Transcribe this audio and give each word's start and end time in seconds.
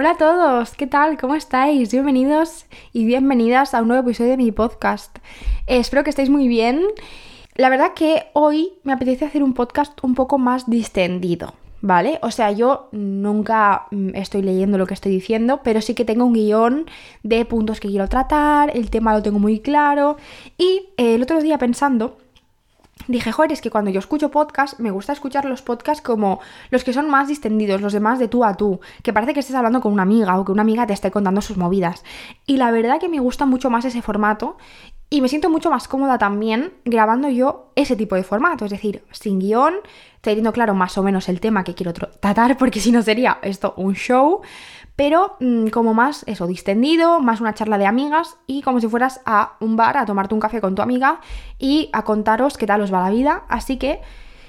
Hola 0.00 0.10
a 0.10 0.16
todos, 0.16 0.76
¿qué 0.76 0.86
tal? 0.86 1.18
¿Cómo 1.18 1.34
estáis? 1.34 1.90
Bienvenidos 1.90 2.66
y 2.92 3.04
bienvenidas 3.04 3.74
a 3.74 3.82
un 3.82 3.88
nuevo 3.88 4.04
episodio 4.04 4.30
de 4.30 4.36
mi 4.36 4.52
podcast. 4.52 5.18
Eh, 5.66 5.78
espero 5.78 6.04
que 6.04 6.10
estéis 6.10 6.30
muy 6.30 6.46
bien. 6.46 6.82
La 7.56 7.68
verdad 7.68 7.94
que 7.94 8.26
hoy 8.32 8.74
me 8.84 8.92
apetece 8.92 9.24
hacer 9.24 9.42
un 9.42 9.54
podcast 9.54 9.98
un 10.04 10.14
poco 10.14 10.38
más 10.38 10.70
distendido, 10.70 11.52
¿vale? 11.80 12.20
O 12.22 12.30
sea, 12.30 12.52
yo 12.52 12.88
nunca 12.92 13.88
mm, 13.90 14.10
estoy 14.14 14.42
leyendo 14.42 14.78
lo 14.78 14.86
que 14.86 14.94
estoy 14.94 15.10
diciendo, 15.10 15.62
pero 15.64 15.80
sí 15.80 15.94
que 15.94 16.04
tengo 16.04 16.24
un 16.26 16.34
guion 16.34 16.86
de 17.24 17.44
puntos 17.44 17.80
que 17.80 17.88
quiero 17.88 18.06
tratar, 18.06 18.70
el 18.76 18.90
tema 18.90 19.14
lo 19.14 19.22
tengo 19.24 19.40
muy 19.40 19.58
claro 19.58 20.16
y 20.56 20.90
el 20.96 21.20
otro 21.24 21.42
día 21.42 21.58
pensando 21.58 22.18
dije, 23.08 23.32
joder, 23.32 23.52
es 23.52 23.60
que 23.60 23.70
cuando 23.70 23.90
yo 23.90 23.98
escucho 23.98 24.30
podcast, 24.30 24.78
me 24.78 24.90
gusta 24.90 25.12
escuchar 25.12 25.44
los 25.46 25.62
podcasts 25.62 26.02
como 26.02 26.40
los 26.70 26.84
que 26.84 26.92
son 26.92 27.10
más 27.10 27.26
distendidos, 27.28 27.80
los 27.80 27.92
demás 27.92 28.18
de 28.18 28.28
tú 28.28 28.44
a 28.44 28.54
tú, 28.54 28.80
que 29.02 29.12
parece 29.12 29.34
que 29.34 29.40
estés 29.40 29.56
hablando 29.56 29.80
con 29.80 29.92
una 29.92 30.02
amiga 30.02 30.38
o 30.38 30.44
que 30.44 30.52
una 30.52 30.62
amiga 30.62 30.86
te 30.86 30.92
esté 30.92 31.10
contando 31.10 31.40
sus 31.40 31.56
movidas. 31.56 32.04
Y 32.46 32.58
la 32.58 32.70
verdad 32.70 33.00
que 33.00 33.08
me 33.08 33.18
gusta 33.18 33.46
mucho 33.46 33.70
más 33.70 33.84
ese 33.84 34.02
formato 34.02 34.56
y 35.10 35.22
me 35.22 35.28
siento 35.28 35.48
mucho 35.48 35.70
más 35.70 35.88
cómoda 35.88 36.18
también 36.18 36.74
grabando 36.84 37.30
yo 37.30 37.72
ese 37.74 37.96
tipo 37.96 38.14
de 38.14 38.24
formato, 38.24 38.66
es 38.66 38.70
decir, 38.70 39.02
sin 39.10 39.38
guion, 39.38 39.76
teniendo 40.20 40.52
claro 40.52 40.74
más 40.74 40.98
o 40.98 41.02
menos 41.02 41.30
el 41.30 41.40
tema 41.40 41.64
que 41.64 41.74
quiero 41.74 41.94
tratar, 41.94 42.58
porque 42.58 42.80
si 42.80 42.92
no 42.92 43.00
sería 43.02 43.38
esto 43.40 43.72
un 43.78 43.94
show 43.94 44.42
pero 44.98 45.36
mm, 45.38 45.68
como 45.68 45.94
más 45.94 46.24
eso, 46.26 46.48
distendido, 46.48 47.20
más 47.20 47.40
una 47.40 47.54
charla 47.54 47.78
de 47.78 47.86
amigas 47.86 48.36
y 48.48 48.62
como 48.62 48.80
si 48.80 48.88
fueras 48.88 49.20
a 49.24 49.52
un 49.60 49.76
bar 49.76 49.96
a 49.96 50.04
tomarte 50.04 50.34
un 50.34 50.40
café 50.40 50.60
con 50.60 50.74
tu 50.74 50.82
amiga 50.82 51.20
y 51.56 51.88
a 51.92 52.02
contaros 52.02 52.58
qué 52.58 52.66
tal 52.66 52.80
os 52.80 52.92
va 52.92 53.04
la 53.04 53.10
vida. 53.10 53.44
Así 53.48 53.76
que 53.76 54.00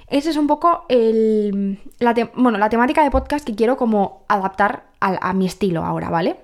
esa 0.08 0.32
es 0.32 0.38
un 0.38 0.48
poco 0.48 0.86
el, 0.90 1.80
la, 2.00 2.16
bueno, 2.34 2.58
la 2.58 2.70
temática 2.70 3.04
de 3.04 3.12
podcast 3.12 3.46
que 3.46 3.54
quiero 3.54 3.78
como 3.78 4.26
adaptar 4.28 4.86
a, 5.00 5.34
mi 5.34 5.46
estilo 5.46 5.86
ahora, 5.86 6.10
¿vale? 6.10 6.38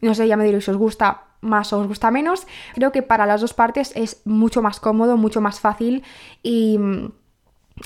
No 0.00 0.14
sé, 0.14 0.26
ya 0.26 0.38
me 0.38 0.44
diréis 0.44 0.64
si 0.64 0.70
os 0.70 0.78
gusta 0.78 1.24
más 1.42 1.74
o 1.74 1.80
os 1.80 1.88
gusta 1.88 2.10
menos. 2.10 2.46
Creo 2.72 2.90
que 2.90 3.02
para 3.02 3.26
las 3.26 3.42
dos 3.42 3.52
partes 3.52 3.92
es 3.94 4.22
mucho 4.24 4.62
más 4.62 4.80
cómodo, 4.80 5.18
mucho 5.18 5.42
más 5.42 5.60
fácil 5.60 6.04
y, 6.42 6.80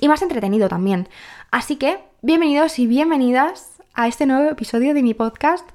y 0.01 0.07
más 0.07 0.23
entretenido 0.23 0.69
también. 0.69 1.09
Así 1.51 1.75
que, 1.75 1.99
bienvenidos 2.23 2.79
y 2.79 2.87
bienvenidas 2.87 3.76
a 3.97 4.09
este 4.09 4.27
nuevo 4.27 4.51
episodio 4.51 4.93
de 4.93 5.03
mi 5.03 5.15
podcast 5.15 5.67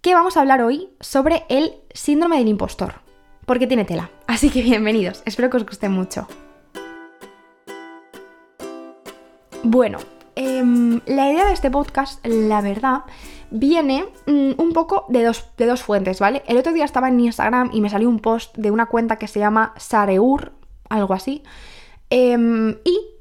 que 0.00 0.14
vamos 0.14 0.36
a 0.36 0.40
hablar 0.40 0.62
hoy 0.62 0.88
sobre 1.00 1.44
el 1.48 1.74
síndrome 1.94 2.38
del 2.38 2.48
impostor, 2.48 2.94
porque 3.46 3.68
tiene 3.68 3.84
tela. 3.84 4.10
Así 4.26 4.50
que 4.50 4.62
bienvenidos, 4.62 5.22
espero 5.24 5.48
que 5.48 5.56
os 5.56 5.64
guste 5.64 5.88
mucho. 5.88 6.26
Bueno, 9.62 9.98
em, 10.34 11.00
la 11.06 11.30
idea 11.30 11.46
de 11.46 11.52
este 11.52 11.70
podcast, 11.70 12.24
la 12.26 12.60
verdad, 12.60 13.02
viene 13.50 14.06
mm, 14.26 14.60
un 14.60 14.72
poco 14.72 15.06
de 15.08 15.22
dos, 15.22 15.48
de 15.56 15.66
dos 15.66 15.82
fuentes, 15.82 16.18
¿vale? 16.18 16.42
El 16.48 16.58
otro 16.58 16.72
día 16.72 16.84
estaba 16.84 17.08
en 17.08 17.20
Instagram 17.20 17.70
y 17.72 17.80
me 17.80 17.90
salió 17.90 18.08
un 18.08 18.18
post 18.18 18.56
de 18.56 18.72
una 18.72 18.86
cuenta 18.86 19.16
que 19.16 19.28
se 19.28 19.38
llama 19.38 19.72
Sareur, 19.76 20.52
algo 20.88 21.14
así, 21.14 21.44
em, 22.10 22.76
y 22.84 23.15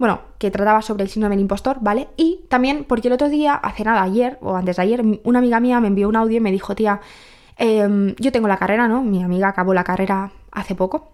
bueno, 0.00 0.22
que 0.38 0.50
trataba 0.50 0.80
sobre 0.80 1.02
el 1.02 1.10
síndrome 1.10 1.36
del 1.36 1.42
impostor, 1.42 1.76
¿vale? 1.82 2.08
Y 2.16 2.46
también 2.48 2.84
porque 2.84 3.08
el 3.08 3.12
otro 3.12 3.28
día, 3.28 3.52
hace 3.52 3.84
nada, 3.84 4.00
ayer 4.00 4.38
o 4.40 4.56
antes 4.56 4.76
de 4.76 4.82
ayer, 4.82 5.04
una 5.24 5.40
amiga 5.40 5.60
mía 5.60 5.78
me 5.78 5.88
envió 5.88 6.08
un 6.08 6.16
audio 6.16 6.38
y 6.38 6.40
me 6.40 6.50
dijo, 6.50 6.74
tía, 6.74 7.02
em, 7.58 8.14
yo 8.18 8.32
tengo 8.32 8.48
la 8.48 8.56
carrera, 8.56 8.88
¿no? 8.88 9.02
Mi 9.02 9.22
amiga 9.22 9.48
acabó 9.48 9.74
la 9.74 9.84
carrera 9.84 10.32
hace 10.52 10.74
poco. 10.74 11.10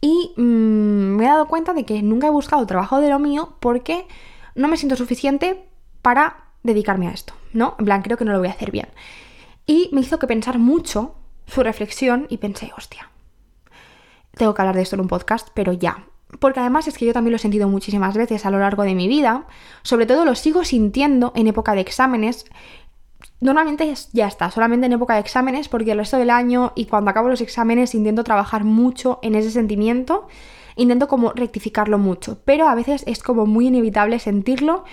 Y 0.00 0.32
mm, 0.34 1.16
me 1.16 1.24
he 1.24 1.28
dado 1.28 1.46
cuenta 1.46 1.74
de 1.74 1.84
que 1.84 2.00
nunca 2.02 2.28
he 2.28 2.30
buscado 2.30 2.64
trabajo 2.64 3.02
de 3.02 3.10
lo 3.10 3.18
mío 3.18 3.56
porque 3.60 4.06
no 4.54 4.66
me 4.68 4.78
siento 4.78 4.96
suficiente 4.96 5.68
para 6.00 6.38
dedicarme 6.62 7.08
a 7.08 7.10
esto, 7.10 7.34
¿no? 7.52 7.76
En 7.78 7.84
plan, 7.84 8.00
creo 8.00 8.16
que 8.16 8.24
no 8.24 8.32
lo 8.32 8.38
voy 8.38 8.48
a 8.48 8.52
hacer 8.52 8.70
bien. 8.70 8.88
Y 9.66 9.90
me 9.92 10.00
hizo 10.00 10.18
que 10.18 10.26
pensar 10.26 10.58
mucho 10.58 11.16
su 11.46 11.62
reflexión 11.62 12.28
y 12.30 12.38
pensé, 12.38 12.72
hostia, 12.78 13.10
tengo 14.36 14.54
que 14.54 14.62
hablar 14.62 14.74
de 14.74 14.80
esto 14.80 14.96
en 14.96 15.02
un 15.02 15.08
podcast, 15.08 15.48
pero 15.52 15.74
ya, 15.74 16.06
porque 16.38 16.60
además 16.60 16.88
es 16.88 16.98
que 16.98 17.06
yo 17.06 17.12
también 17.12 17.32
lo 17.32 17.36
he 17.36 17.40
sentido 17.40 17.68
muchísimas 17.68 18.16
veces 18.16 18.44
a 18.46 18.50
lo 18.50 18.58
largo 18.58 18.82
de 18.82 18.94
mi 18.94 19.08
vida, 19.08 19.46
sobre 19.82 20.06
todo 20.06 20.24
lo 20.24 20.34
sigo 20.34 20.64
sintiendo 20.64 21.32
en 21.34 21.46
época 21.46 21.74
de 21.74 21.80
exámenes. 21.80 22.46
Normalmente 23.40 23.92
ya 24.12 24.26
está, 24.26 24.50
solamente 24.50 24.86
en 24.86 24.92
época 24.92 25.14
de 25.14 25.20
exámenes, 25.20 25.68
porque 25.68 25.92
el 25.92 25.98
resto 25.98 26.16
del 26.16 26.30
año 26.30 26.72
y 26.74 26.86
cuando 26.86 27.10
acabo 27.10 27.28
los 27.28 27.40
exámenes 27.40 27.94
intento 27.94 28.24
trabajar 28.24 28.64
mucho 28.64 29.18
en 29.22 29.34
ese 29.34 29.50
sentimiento, 29.50 30.28
intento 30.76 31.08
como 31.08 31.32
rectificarlo 31.32 31.98
mucho, 31.98 32.38
pero 32.44 32.68
a 32.68 32.74
veces 32.74 33.04
es 33.06 33.22
como 33.22 33.46
muy 33.46 33.68
inevitable 33.68 34.18
sentirlo. 34.18 34.84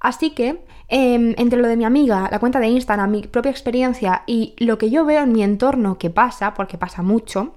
Así 0.00 0.30
que 0.30 0.64
em, 0.88 1.34
entre 1.38 1.58
lo 1.60 1.68
de 1.68 1.76
mi 1.76 1.84
amiga, 1.84 2.28
la 2.30 2.38
cuenta 2.38 2.60
de 2.60 2.68
Instagram, 2.68 3.10
mi 3.10 3.22
propia 3.22 3.50
experiencia 3.50 4.22
y 4.26 4.54
lo 4.58 4.76
que 4.76 4.90
yo 4.90 5.04
veo 5.04 5.22
en 5.22 5.32
mi 5.32 5.42
entorno 5.42 5.98
que 5.98 6.10
pasa, 6.10 6.52
porque 6.52 6.76
pasa 6.76 7.02
mucho, 7.02 7.54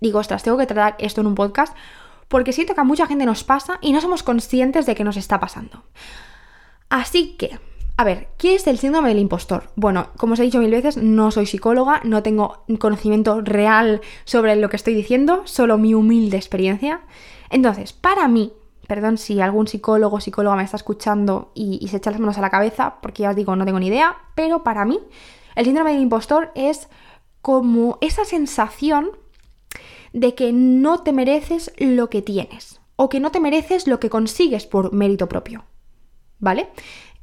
digo, 0.00 0.20
ostras, 0.20 0.42
tengo 0.42 0.56
que 0.56 0.66
tratar 0.66 0.96
esto 0.98 1.20
en 1.20 1.26
un 1.26 1.34
podcast 1.34 1.76
porque 2.28 2.52
siento 2.52 2.74
que 2.74 2.80
a 2.80 2.84
mucha 2.84 3.06
gente 3.06 3.26
nos 3.26 3.44
pasa 3.44 3.78
y 3.80 3.92
no 3.92 4.00
somos 4.00 4.22
conscientes 4.22 4.86
de 4.86 4.94
que 4.94 5.04
nos 5.04 5.16
está 5.16 5.40
pasando. 5.40 5.84
Así 6.88 7.36
que, 7.36 7.58
a 7.96 8.04
ver, 8.04 8.28
¿qué 8.38 8.54
es 8.54 8.66
el 8.66 8.78
síndrome 8.78 9.08
del 9.08 9.18
impostor? 9.18 9.70
Bueno, 9.76 10.08
como 10.16 10.34
os 10.34 10.40
he 10.40 10.44
dicho 10.44 10.58
mil 10.58 10.70
veces, 10.70 10.96
no 10.96 11.30
soy 11.30 11.46
psicóloga, 11.46 12.00
no 12.04 12.22
tengo 12.22 12.64
conocimiento 12.78 13.40
real 13.40 14.00
sobre 14.24 14.56
lo 14.56 14.68
que 14.68 14.76
estoy 14.76 14.94
diciendo, 14.94 15.42
solo 15.44 15.78
mi 15.78 15.94
humilde 15.94 16.36
experiencia. 16.36 17.02
Entonces, 17.50 17.92
para 17.92 18.26
mí, 18.28 18.52
perdón 18.86 19.18
si 19.18 19.40
algún 19.40 19.66
psicólogo 19.66 20.16
o 20.16 20.20
psicóloga 20.20 20.56
me 20.56 20.64
está 20.64 20.76
escuchando 20.76 21.52
y, 21.54 21.86
se 21.88 21.98
echa 21.98 22.10
las 22.10 22.20
manos 22.20 22.38
a 22.38 22.40
la 22.40 22.50
cabeza, 22.50 22.96
porque 23.00 23.22
ya 23.22 23.30
os 23.30 23.36
digo, 23.36 23.54
no 23.56 23.64
tengo 23.64 23.78
ni 23.78 23.86
idea, 23.86 24.16
pero 24.34 24.62
para 24.62 24.84
mí, 24.84 24.98
el 25.54 25.64
síndrome 25.64 25.92
del 25.92 26.02
impostor 26.02 26.50
es 26.54 26.88
como 27.42 27.98
esa 28.00 28.24
sensación 28.24 29.10
de 30.14 30.34
que 30.34 30.52
no 30.52 31.02
te 31.02 31.12
mereces 31.12 31.72
lo 31.76 32.08
que 32.08 32.22
tienes 32.22 32.80
o 32.96 33.08
que 33.08 33.20
no 33.20 33.30
te 33.30 33.40
mereces 33.40 33.86
lo 33.86 34.00
que 34.00 34.08
consigues 34.08 34.64
por 34.64 34.94
mérito 34.94 35.28
propio. 35.28 35.64
¿Vale? 36.38 36.68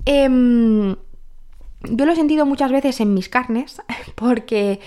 Em, 0.05 0.95
yo 1.83 2.05
lo 2.05 2.11
he 2.11 2.15
sentido 2.15 2.45
muchas 2.45 2.71
veces 2.71 2.99
en 2.99 3.13
mis 3.13 3.29
carnes 3.29 3.81
porque 4.15 4.81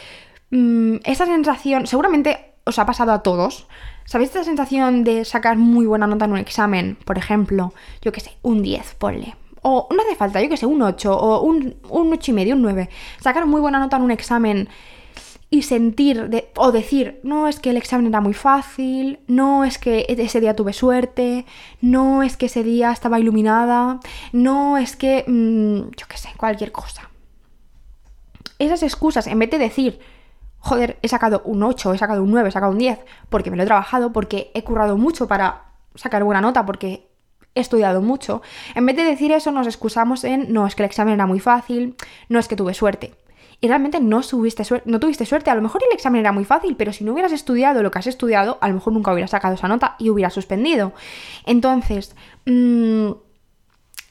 mm, 0.51 0.97
esa 1.05 1.27
sensación, 1.27 1.87
seguramente 1.87 2.55
os 2.65 2.79
ha 2.79 2.87
pasado 2.87 3.13
a 3.13 3.23
todos. 3.23 3.67
¿Sabéis 4.05 4.31
esta 4.31 4.45
sensación 4.45 5.03
de 5.03 5.25
sacar 5.25 5.57
muy 5.57 5.87
buena 5.87 6.07
nota 6.07 6.27
en 6.27 6.33
un 6.33 6.39
examen? 6.39 6.99
Por 7.07 7.17
ejemplo, 7.17 7.73
yo 8.03 8.13
qué 8.13 8.21
sé, 8.21 8.37
un 8.43 8.63
10, 8.63 8.97
ponle. 8.97 9.35
O 9.63 9.89
no 9.91 10.03
hace 10.03 10.15
falta, 10.15 10.43
yo 10.43 10.51
qué 10.51 10.59
sé, 10.59 10.67
un 10.67 10.83
8 10.83 11.17
o 11.17 11.41
un, 11.41 11.77
un 11.89 12.13
8 12.13 12.31
y 12.31 12.35
medio, 12.35 12.55
un 12.55 12.61
9. 12.61 12.91
Sacar 13.21 13.47
muy 13.47 13.63
buena 13.63 13.79
nota 13.79 13.97
en 13.97 14.03
un 14.03 14.11
examen 14.11 14.69
y 15.55 15.63
sentir 15.63 16.51
o 16.57 16.73
decir, 16.73 17.21
no 17.23 17.47
es 17.47 17.61
que 17.61 17.71
el 17.71 17.77
examen 17.77 18.09
era 18.09 18.21
muy 18.21 18.35
fácil, 18.35 19.21
no 19.29 19.63
es 19.63 19.79
que 19.79 20.05
ese 20.09 20.41
día 20.41 20.57
tuve 20.57 20.73
suerte, 20.73 21.47
no 21.81 22.25
es 22.25 22.37
que 22.37 22.47
ese 22.47 22.65
día 22.65 22.91
estaba 22.91 23.21
iluminada, 23.21 24.01
no 24.33 24.79
es 24.79 24.97
que, 24.97 25.23
mm, 25.25 25.95
yo 25.97 26.07
qué 26.09 26.17
sé, 26.17 26.31
cualquier 26.37 26.73
cosa. 26.73 27.09
Esas 28.59 28.83
excusas, 28.83 29.29
en 29.29 29.39
vez 29.39 29.49
de 29.49 29.59
decir, 29.59 30.01
joder, 30.59 30.99
he 31.03 31.09
sacado 31.09 31.41
un 31.45 31.63
8, 31.63 31.95
he 31.95 31.99
sacado 31.99 32.25
un 32.25 32.33
9, 32.33 32.49
he 32.49 32.53
sacado 32.53 32.73
un 32.73 32.79
10, 32.79 32.99
porque 33.29 33.53
me 33.53 33.57
lo 33.57 33.63
he 33.63 33.67
trabajado, 33.67 34.13
porque 34.13 34.51
he 34.55 34.65
currado 34.65 34.97
mucho 34.97 35.29
para 35.29 35.67
sacar 35.95 36.25
buena 36.25 36.41
nota, 36.41 36.67
porque 36.67 37.09
he 37.55 37.61
estudiado 37.61 38.03
mucho, 38.03 38.43
en 38.75 38.87
vez 38.87 38.97
de 38.97 39.05
decir 39.05 39.31
eso 39.31 39.53
nos 39.53 39.69
excusamos 39.69 40.25
en, 40.25 40.53
no 40.53 40.67
es 40.67 40.75
que 40.75 40.83
el 40.83 40.89
examen 40.89 41.15
era 41.15 41.27
muy 41.27 41.39
fácil, 41.39 41.95
no 42.29 42.41
es 42.41 42.49
que 42.49 42.57
tuve 42.57 42.75
suerte 42.75 43.15
y 43.65 43.67
realmente 43.67 43.99
no, 43.99 44.21
no 44.85 45.01
tuviste 45.01 45.25
suerte. 45.25 45.51
A 45.51 45.55
lo 45.55 45.63
mejor 45.63 45.83
el 45.89 45.95
examen 45.95 46.21
era 46.21 46.33
muy 46.33 46.45
fácil, 46.45 46.77
pero 46.77 46.93
si 46.93 47.03
no 47.03 47.15
hubieras 47.15 47.33
estudiado 47.33 47.83
lo 47.83 47.91
que 47.91 47.99
has 47.99 48.07
estudiado, 48.07 48.59
a 48.61 48.69
lo 48.69 48.75
mejor 48.75 48.93
nunca 48.93 49.11
hubieras 49.11 49.31
sacado 49.31 49.55
esa 49.55 49.69
nota 49.69 49.97
y 49.99 50.11
hubieras 50.11 50.35
suspendido. 50.35 50.93
Entonces, 51.47 52.15
mm, 52.45 53.13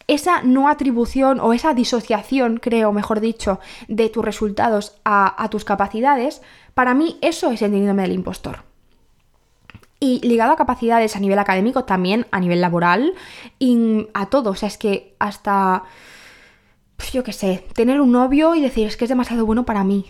esa 0.07 0.41
no 0.41 0.69
atribución 0.69 1.39
o 1.39 1.53
esa 1.53 1.75
disociación, 1.75 2.57
creo, 2.57 2.91
mejor 2.93 3.19
dicho, 3.19 3.59
de 3.87 4.09
tus 4.09 4.25
resultados 4.25 4.95
a, 5.05 5.47
tus 5.51 5.65
capacidades, 5.65 6.41
para 6.73 6.95
mí 6.95 7.19
eso 7.21 7.51
es 7.51 7.61
el 7.61 7.73
síndrome 7.73 8.01
del 8.01 8.13
impostor. 8.13 8.63
Y 9.99 10.19
ligado 10.27 10.53
a 10.53 10.57
capacidades 10.57 11.15
a 11.15 11.19
nivel 11.19 11.37
académico, 11.37 11.83
también 11.83 12.25
a 12.31 12.39
nivel 12.39 12.59
laboral 12.59 13.13
y 13.59 14.07
a 14.15 14.31
todo. 14.31 14.49
O 14.49 14.55
sea, 14.55 14.67
es 14.67 14.79
que 14.79 15.13
hasta 15.19 15.83
pues 16.97 17.11
yo 17.11 17.23
qué 17.23 17.33
sé, 17.33 17.65
tener 17.73 18.01
un 18.01 18.11
novio 18.11 18.55
y 18.55 18.61
decir 18.61 18.87
es 18.87 18.97
que 18.97 19.05
es 19.05 19.09
demasiado 19.09 19.45
bueno 19.45 19.65
para 19.65 19.83
mí. 19.83 20.05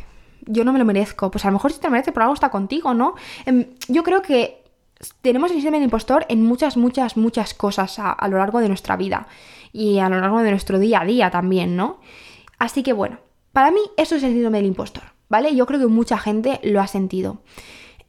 Yo 0.45 0.65
no 0.65 0.73
me 0.73 0.79
lo 0.79 0.85
merezco. 0.85 1.31
Pues 1.31 1.45
a 1.45 1.47
lo 1.47 1.53
mejor 1.53 1.71
si 1.71 1.79
te 1.79 1.87
lo 1.87 1.91
mereces, 1.91 2.13
por 2.13 2.23
algo 2.23 2.33
está 2.33 2.49
contigo, 2.49 2.93
¿no? 2.93 3.15
Em, 3.45 3.67
yo 3.87 4.03
creo 4.03 4.21
que 4.21 4.63
tenemos 5.21 5.51
el 5.51 5.57
síndrome 5.57 5.77
del 5.77 5.85
impostor 5.85 6.25
en 6.29 6.43
muchas, 6.43 6.77
muchas, 6.77 7.17
muchas 7.17 7.53
cosas 7.53 7.97
a, 7.99 8.27
lo 8.27 8.37
largo 8.37 8.59
de 8.59 8.67
nuestra 8.67 8.95
vida 8.95 9.27
y 9.71 9.99
a 9.99 10.09
lo 10.09 10.19
largo 10.19 10.39
de 10.39 10.51
nuestro 10.51 10.79
día 10.79 11.01
a 11.01 11.05
día 11.05 11.31
también, 11.31 11.75
¿no? 11.75 11.99
Así 12.59 12.83
que 12.83 12.93
bueno, 12.93 13.19
para 13.51 13.71
mí 13.71 13.81
eso 13.97 14.15
es 14.15 14.23
el 14.23 14.31
síndrome 14.31 14.59
del 14.59 14.67
impostor, 14.67 15.03
¿vale? 15.29 15.55
Yo 15.55 15.65
creo 15.65 15.79
que 15.79 15.87
mucha 15.87 16.17
gente 16.17 16.59
lo 16.63 16.79
ha 16.79 16.87
sentido. 16.87 17.41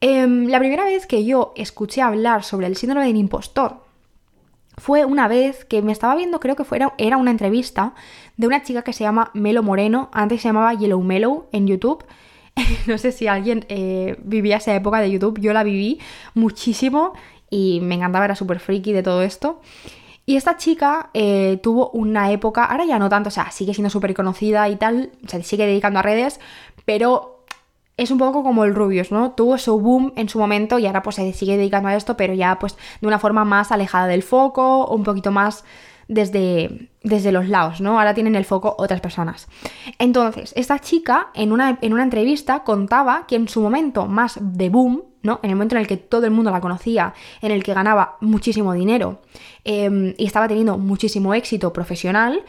Em, 0.00 0.46
la 0.48 0.58
primera 0.58 0.84
vez 0.84 1.06
que 1.06 1.24
yo 1.24 1.52
escuché 1.56 2.02
hablar 2.02 2.44
sobre 2.44 2.66
el 2.66 2.76
síndrome 2.76 3.06
del 3.06 3.16
impostor 3.16 3.83
fue 4.76 5.04
una 5.04 5.28
vez 5.28 5.64
que 5.64 5.82
me 5.82 5.92
estaba 5.92 6.16
viendo, 6.16 6.40
creo 6.40 6.56
que 6.56 6.64
era 6.98 7.16
una 7.16 7.30
entrevista 7.30 7.94
de 8.36 8.46
una 8.46 8.62
chica 8.62 8.82
que 8.82 8.92
se 8.92 9.04
llama 9.04 9.30
Melo 9.34 9.62
Moreno, 9.62 10.10
antes 10.12 10.42
se 10.42 10.48
llamaba 10.48 10.74
Yellow 10.74 11.02
Mellow 11.02 11.48
en 11.52 11.66
YouTube. 11.66 12.04
no 12.86 12.98
sé 12.98 13.12
si 13.12 13.26
alguien 13.26 13.64
eh, 13.68 14.16
vivía 14.22 14.56
esa 14.56 14.74
época 14.74 15.00
de 15.00 15.10
YouTube, 15.10 15.40
yo 15.40 15.52
la 15.52 15.62
viví 15.62 16.00
muchísimo 16.34 17.12
y 17.50 17.80
me 17.82 17.94
encantaba, 17.94 18.24
era 18.24 18.36
súper 18.36 18.60
freaky 18.60 18.92
de 18.92 19.02
todo 19.02 19.22
esto. 19.22 19.60
Y 20.26 20.36
esta 20.36 20.56
chica 20.56 21.10
eh, 21.12 21.58
tuvo 21.62 21.90
una 21.90 22.32
época, 22.32 22.64
ahora 22.64 22.86
ya 22.86 22.98
no 22.98 23.10
tanto, 23.10 23.28
o 23.28 23.32
sea, 23.32 23.50
sigue 23.50 23.74
siendo 23.74 23.90
súper 23.90 24.14
conocida 24.14 24.68
y 24.70 24.76
tal, 24.76 25.12
se 25.26 25.42
sigue 25.42 25.66
dedicando 25.66 25.98
a 25.98 26.02
redes, 26.02 26.40
pero 26.86 27.33
es 27.96 28.10
un 28.10 28.18
poco 28.18 28.42
como 28.42 28.64
el 28.64 28.74
Rubius, 28.74 29.12
¿no? 29.12 29.32
Tuvo 29.32 29.58
su 29.58 29.78
boom 29.78 30.12
en 30.16 30.28
su 30.28 30.38
momento 30.38 30.78
y 30.78 30.86
ahora 30.86 31.02
pues 31.02 31.16
se 31.16 31.32
sigue 31.32 31.56
dedicando 31.56 31.88
a 31.88 31.94
esto, 31.94 32.16
pero 32.16 32.34
ya 32.34 32.58
pues 32.58 32.76
de 33.00 33.06
una 33.06 33.18
forma 33.18 33.44
más 33.44 33.72
alejada 33.72 34.06
del 34.06 34.22
foco, 34.22 34.86
un 34.86 35.04
poquito 35.04 35.30
más 35.30 35.64
desde, 36.08 36.90
desde 37.02 37.32
los 37.32 37.48
lados, 37.48 37.80
¿no? 37.80 37.98
Ahora 37.98 38.14
tienen 38.14 38.34
el 38.34 38.44
foco 38.44 38.74
otras 38.78 39.00
personas. 39.00 39.48
Entonces, 39.98 40.52
esta 40.56 40.78
chica 40.78 41.28
en 41.34 41.52
una, 41.52 41.78
en 41.80 41.92
una 41.92 42.02
entrevista 42.02 42.64
contaba 42.64 43.26
que 43.26 43.36
en 43.36 43.48
su 43.48 43.60
momento 43.60 44.06
más 44.06 44.38
de 44.40 44.68
boom, 44.68 45.04
¿no? 45.22 45.40
En 45.42 45.50
el 45.50 45.56
momento 45.56 45.76
en 45.76 45.80
el 45.80 45.86
que 45.86 45.96
todo 45.96 46.26
el 46.26 46.32
mundo 46.32 46.50
la 46.50 46.60
conocía, 46.60 47.14
en 47.40 47.50
el 47.50 47.62
que 47.62 47.74
ganaba 47.74 48.16
muchísimo 48.20 48.72
dinero 48.74 49.22
em, 49.64 50.14
y 50.18 50.26
estaba 50.26 50.48
teniendo 50.48 50.78
muchísimo 50.78 51.32
éxito 51.34 51.72
profesional 51.72 52.42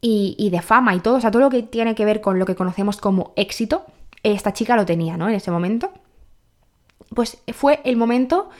y, 0.00 0.48
de 0.50 0.62
fama 0.62 0.94
y 0.94 1.00
todo, 1.00 1.16
o 1.16 1.20
sea, 1.20 1.30
todo 1.30 1.42
lo 1.42 1.50
que 1.50 1.62
tiene 1.62 1.94
que 1.94 2.04
ver 2.04 2.20
con 2.20 2.38
lo 2.38 2.46
que 2.46 2.54
conocemos 2.54 2.98
como 2.98 3.32
éxito, 3.34 3.84
esta 4.22 4.52
chica 4.52 4.76
lo 4.76 4.86
tenía, 4.86 5.16
¿no? 5.16 5.28
En 5.28 5.34
ese 5.34 5.50
momento. 5.50 5.92
Pues 7.14 7.38
fue 7.52 7.80
el 7.84 7.96
momento 7.96 8.50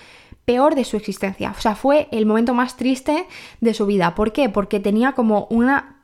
peor 0.45 0.75
de 0.75 0.85
su 0.85 0.97
existencia, 0.97 1.55
o 1.57 1.61
sea, 1.61 1.75
fue 1.75 2.09
el 2.11 2.25
momento 2.25 2.55
más 2.55 2.77
triste 2.77 3.27
de 3.61 3.75
su 3.75 3.85
vida. 3.85 4.15
¿Por 4.15 4.33
qué? 4.33 4.49
Porque 4.49 4.81
tenía 4.81 5.13
como 5.13 5.47
una 5.51 5.99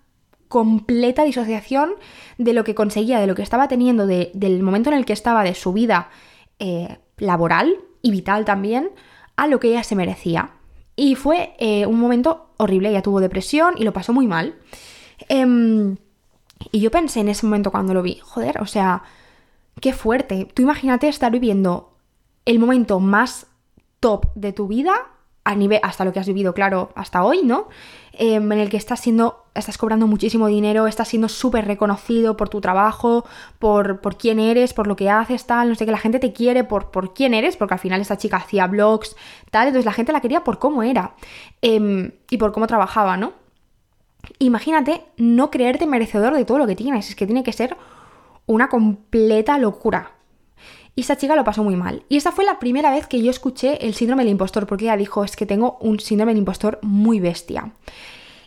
completa 0.48 1.24
disociación 1.24 1.94
de 2.36 2.52
lo 2.52 2.62
que 2.62 2.74
conseguía, 2.74 3.18
de 3.18 3.26
lo 3.26 3.34
que 3.34 3.42
estaba 3.42 3.68
teniendo, 3.68 4.06
del 4.06 4.62
momento 4.62 4.90
en 4.90 4.96
el 4.96 5.06
que 5.06 5.14
estaba 5.14 5.42
de 5.44 5.54
su 5.54 5.72
vida 5.72 6.10
eh, 6.58 6.98
laboral 7.16 7.74
y 8.02 8.10
vital 8.10 8.44
también 8.44 8.90
a 9.36 9.46
lo 9.46 9.58
que 9.58 9.68
ella 9.68 9.82
se 9.82 9.96
merecía. 9.96 10.50
Y 10.94 11.14
fue 11.14 11.54
eh, 11.58 11.86
un 11.86 11.98
momento 11.98 12.50
horrible, 12.58 12.90
ella 12.90 13.02
tuvo 13.02 13.20
depresión 13.20 13.74
y 13.76 13.84
lo 13.84 13.92
pasó 13.92 14.12
muy 14.12 14.26
mal. 14.26 14.54
Em, 15.28 15.96
y 16.70 16.80
yo 16.80 16.90
pensé 16.90 17.20
en 17.20 17.28
ese 17.28 17.46
momento 17.46 17.70
cuando 17.70 17.94
lo 17.94 18.02
vi, 18.02 18.18
joder, 18.22 18.60
o 18.60 18.66
sea, 18.66 19.02
qué 19.80 19.92
fuerte. 19.92 20.48
Tú 20.54 20.62
imagínate 20.62 21.08
estar 21.08 21.30
viviendo 21.30 21.96
el 22.44 22.58
momento 22.58 23.00
más 23.00 23.46
top 24.00 24.26
de 24.34 24.52
tu 24.52 24.68
vida 24.68 24.94
a 25.44 25.54
nivel, 25.54 25.78
hasta 25.82 26.04
lo 26.06 26.12
que 26.12 26.20
has 26.20 26.26
vivido, 26.26 26.54
claro, 26.54 26.90
hasta 26.94 27.22
hoy, 27.22 27.42
¿no? 27.42 27.68
Em, 28.12 28.50
en 28.50 28.58
el 28.58 28.70
que 28.70 28.78
estás 28.78 29.00
siendo, 29.00 29.44
estás 29.54 29.76
cobrando 29.76 30.06
muchísimo 30.06 30.46
dinero, 30.46 30.86
estás 30.86 31.08
siendo 31.08 31.28
súper 31.28 31.66
reconocido 31.66 32.36
por 32.36 32.48
tu 32.48 32.62
trabajo, 32.62 33.26
por, 33.58 34.00
por 34.00 34.16
quién 34.16 34.40
eres, 34.40 34.72
por 34.72 34.86
lo 34.86 34.96
que 34.96 35.10
haces, 35.10 35.46
tal, 35.46 35.68
no 35.68 35.74
sé, 35.74 35.84
que 35.84 35.92
la 35.92 35.98
gente 35.98 36.18
te 36.18 36.32
quiere 36.32 36.64
por, 36.64 36.90
por 36.90 37.12
quién 37.12 37.34
eres, 37.34 37.56
porque 37.58 37.74
al 37.74 37.80
final 37.80 38.00
esta 38.00 38.16
chica 38.16 38.38
hacía 38.38 38.66
blogs, 38.66 39.16
tal, 39.50 39.68
entonces 39.68 39.84
la 39.84 39.92
gente 39.92 40.12
la 40.12 40.20
quería 40.20 40.44
por 40.44 40.58
cómo 40.58 40.82
era 40.82 41.14
em, 41.60 42.12
y 42.30 42.38
por 42.38 42.52
cómo 42.52 42.66
trabajaba, 42.66 43.18
¿no? 43.18 43.32
Imagínate 44.38 45.04
no 45.18 45.50
creerte 45.50 45.86
merecedor 45.86 46.34
de 46.34 46.46
todo 46.46 46.56
lo 46.56 46.66
que 46.66 46.76
tienes, 46.76 47.10
es 47.10 47.16
que 47.16 47.26
tiene 47.26 47.42
que 47.42 47.52
ser 47.52 47.76
una 48.46 48.69
completa 48.69 49.58
locura. 49.58 50.12
Y 50.96 51.00
esa 51.00 51.17
chica 51.17 51.35
lo 51.35 51.44
pasó 51.44 51.64
muy 51.64 51.76
mal. 51.76 52.05
Y 52.08 52.17
esa 52.17 52.31
fue 52.31 52.44
la 52.44 52.58
primera 52.58 52.91
vez 52.91 53.06
que 53.06 53.20
yo 53.20 53.31
escuché 53.31 53.85
el 53.87 53.94
síndrome 53.94 54.23
del 54.23 54.32
impostor, 54.32 54.67
porque 54.67 54.85
ella 54.85 54.96
dijo, 54.96 55.25
es 55.25 55.35
que 55.35 55.46
tengo 55.46 55.76
un 55.81 55.99
síndrome 55.99 56.32
del 56.32 56.38
impostor 56.38 56.79
muy 56.82 57.19
bestia. 57.19 57.73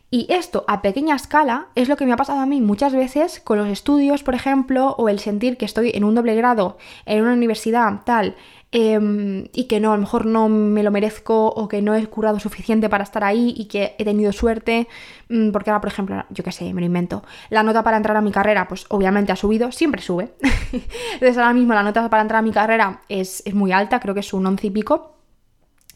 Y 0.10 0.26
esto 0.30 0.64
a 0.70 0.82
pequeña 0.82 1.16
escala 1.16 1.68
es 1.76 1.90
lo 1.90 1.98
que 1.98 2.06
me 2.06 2.14
ha 2.14 2.18
pasado 2.18 2.40
a 2.40 2.46
mí 2.46 2.62
muchas 2.62 2.94
veces 2.94 3.42
con 3.42 3.58
los 3.58 3.68
estudios, 3.68 4.24
por 4.24 4.36
ejemplo, 4.36 4.96
o 4.98 5.10
el 5.10 5.20
sentir 5.20 5.58
que 5.58 5.66
estoy 5.66 5.92
en 5.94 6.06
un 6.06 6.16
doble 6.16 6.34
grado, 6.36 6.78
en 7.06 7.24
una 7.24 7.34
universidad, 7.34 8.04
tal, 8.06 8.38
Em, 8.70 9.46
y 9.54 9.64
que 9.64 9.80
no, 9.80 9.94
a 9.94 9.96
lo 9.96 10.02
mejor 10.02 10.26
no 10.26 10.50
me 10.50 10.84
lo 10.84 10.92
merezco 10.92 11.48
o 11.48 11.70
que 11.70 11.82
no 11.82 11.96
he 11.96 12.06
curado 12.08 12.38
suficiente 12.38 12.90
para 12.90 13.06
estar 13.06 13.24
ahí 13.24 13.54
y 13.56 13.66
que 13.66 13.96
he 13.98 14.04
tenido 14.04 14.34
suerte, 14.34 14.90
mm, 15.30 15.52
porque 15.52 15.70
ahora, 15.70 15.80
por 15.80 15.90
ejemplo, 15.90 16.26
yo 16.30 16.44
qué 16.44 16.52
sé, 16.52 16.74
me 16.74 16.82
lo 16.82 16.88
invento, 16.88 17.24
la 17.50 17.64
nota 17.64 17.82
para 17.82 17.96
entrar 17.96 18.18
a 18.18 18.22
mi 18.22 18.32
carrera, 18.32 18.68
pues 18.68 18.86
obviamente 18.90 19.32
ha 19.32 19.38
subido, 19.38 19.72
siempre 19.72 20.02
sube. 20.02 20.34
Entonces 21.14 21.38
ahora 21.38 21.54
mismo 21.54 21.74
la 21.74 21.84
nota 21.84 22.10
para 22.10 22.22
entrar 22.22 22.40
a 22.40 22.42
mi 22.42 22.52
carrera 22.52 23.04
es, 23.08 23.42
muy 23.54 23.72
alta, 23.72 24.02
creo 24.02 24.14
que 24.14 24.20
es 24.20 24.34
un 24.34 24.46
once 24.46 24.68
y 24.68 24.72
pico. 24.72 25.16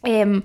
Em, 0.04 0.42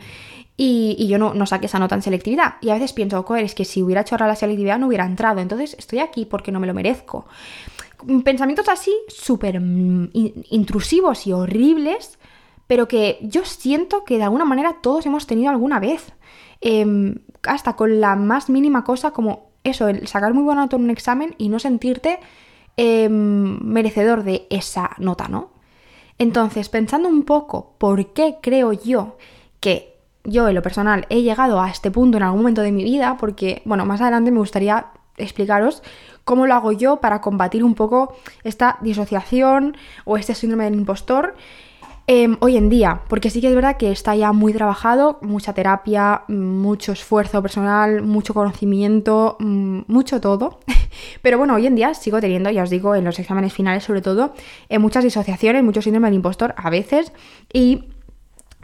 y, 0.56 1.06
yo 1.06 1.19
no, 1.19 1.32
no, 1.32 1.46
saqué 1.46 1.67
esa 1.67 1.79
nota 1.79 1.94
en 1.94 2.02
selectividad. 2.02 2.55
Y 2.61 2.70
a 2.70 2.75
veces 2.75 2.93
pienso, 2.93 3.22
joder, 3.22 3.44
es 3.44 3.55
que 3.55 3.64
si 3.64 3.82
hubiera 3.82 4.00
hecho 4.00 4.14
ahora 4.14 4.26
la 4.26 4.37
selectividad 4.37 4.79
no 4.79 4.88
hubiera 4.88 5.05
entrado. 5.05 5.40
Entonces 5.40 5.76
estoy 5.79 6.00
aquí 6.00 6.25
porque 6.25 6.50
no 6.50 6.61
me 6.61 6.67
lo 6.67 6.75
merezco 6.75 7.26
pensamientos 8.25 8.69
así 8.69 8.94
súper 9.08 9.60
mm, 9.60 10.10
intrusivos 10.50 11.26
y 11.26 11.32
horribles, 11.32 12.19
pero 12.66 12.88
que 12.88 13.19
yo 13.22 13.44
siento 13.44 14.04
que 14.04 14.19
de 14.19 14.25
alguna 14.25 14.44
manera 14.44 14.78
todos 14.82 15.06
hemos 15.06 15.26
tenido 15.26 15.50
alguna 15.50 15.78
vez. 15.78 16.12
Em, 16.60 17.16
hasta 17.43 17.76
con 17.76 18.00
la 18.00 18.16
más 18.16 18.48
mínima 18.48 18.82
cosa 18.82 19.12
como 19.12 19.50
eso, 19.62 19.88
el 19.88 20.06
sacar 20.08 20.34
muy 20.34 20.43
buena 20.43 20.62
nota 20.62 20.76
en 20.76 20.84
un 20.84 20.90
examen 20.90 21.34
y 21.38 21.48
no 21.48 21.58
sentirte 21.58 22.19
em, 22.76 23.58
merecedor 23.62 24.22
de 24.22 24.46
esa 24.50 24.90
nota, 24.98 25.28
¿no? 25.28 25.50
Entonces, 26.19 26.69
pensando 26.69 27.08
un 27.08 27.25
poco 27.25 27.75
por 27.78 28.12
qué 28.12 28.37
creo 28.40 28.72
yo 28.72 29.16
que 29.60 29.96
yo 30.25 30.48
en 30.48 30.54
lo 30.54 30.62
personal 30.62 31.06
he 31.10 31.22
llegado 31.22 31.60
a 31.60 31.70
este 31.70 31.90
punto 31.90 32.16
en 32.16 32.25
algún 32.25 32.40
momento 32.40 32.62
de 32.62 32.72
mi 32.72 32.84
vida, 32.84 33.16
porque, 33.19 33.62
bueno, 33.64 33.87
más 33.87 34.00
adelante 34.00 34.31
me 34.31 34.38
gustaría 34.38 34.88
explicaros 35.16 35.82
cómo 36.26 36.49
lo 36.49 36.55
hago 36.55 36.73
yo 36.73 36.96
para 36.96 37.20
combatir 37.20 37.62
un 37.62 37.76
poco 37.76 38.17
esta 38.43 38.78
disociación 38.82 39.76
o 40.05 40.17
este 40.17 40.34
síndrome 40.34 40.64
del 40.64 40.75
impostor 40.75 41.37
em, 42.08 42.37
hoy 42.40 42.56
en 42.56 42.69
día, 42.69 43.02
porque 43.08 43.31
sí 43.31 43.40
que 43.40 43.49
es 43.49 43.55
verdad 43.55 43.76
que 43.76 43.93
está 43.93 44.17
ya 44.17 44.32
muy 44.32 44.52
trabajado, 44.52 45.19
mucha 45.23 45.52
terapia, 45.55 46.23
mucho 46.26 46.90
esfuerzo 46.90 47.40
personal, 47.43 48.02
mucho 48.02 48.34
conocimiento, 48.34 49.37
mm, 49.38 49.82
mucho 49.87 50.20
todo. 50.20 50.58
Pero 51.23 51.38
bueno, 51.38 51.55
hoy 51.55 51.69
en 51.69 51.76
día 51.76 51.94
sigo 51.94 52.20
teniendo, 52.20 52.50
ya 52.50 52.64
os 52.64 52.70
digo, 52.70 52.96
en 52.96 53.05
los 53.05 53.20
exámenes 53.20 53.52
finales 53.52 53.84
sobre 53.84 54.02
todo, 54.02 54.34
en 54.69 54.82
muchas 54.82 55.05
disociaciones, 55.05 55.62
mucho 55.62 55.81
síndrome 55.81 56.08
del 56.08 56.17
impostor 56.17 56.55
a 56.56 56.70
veces 56.70 57.12
y 57.52 57.84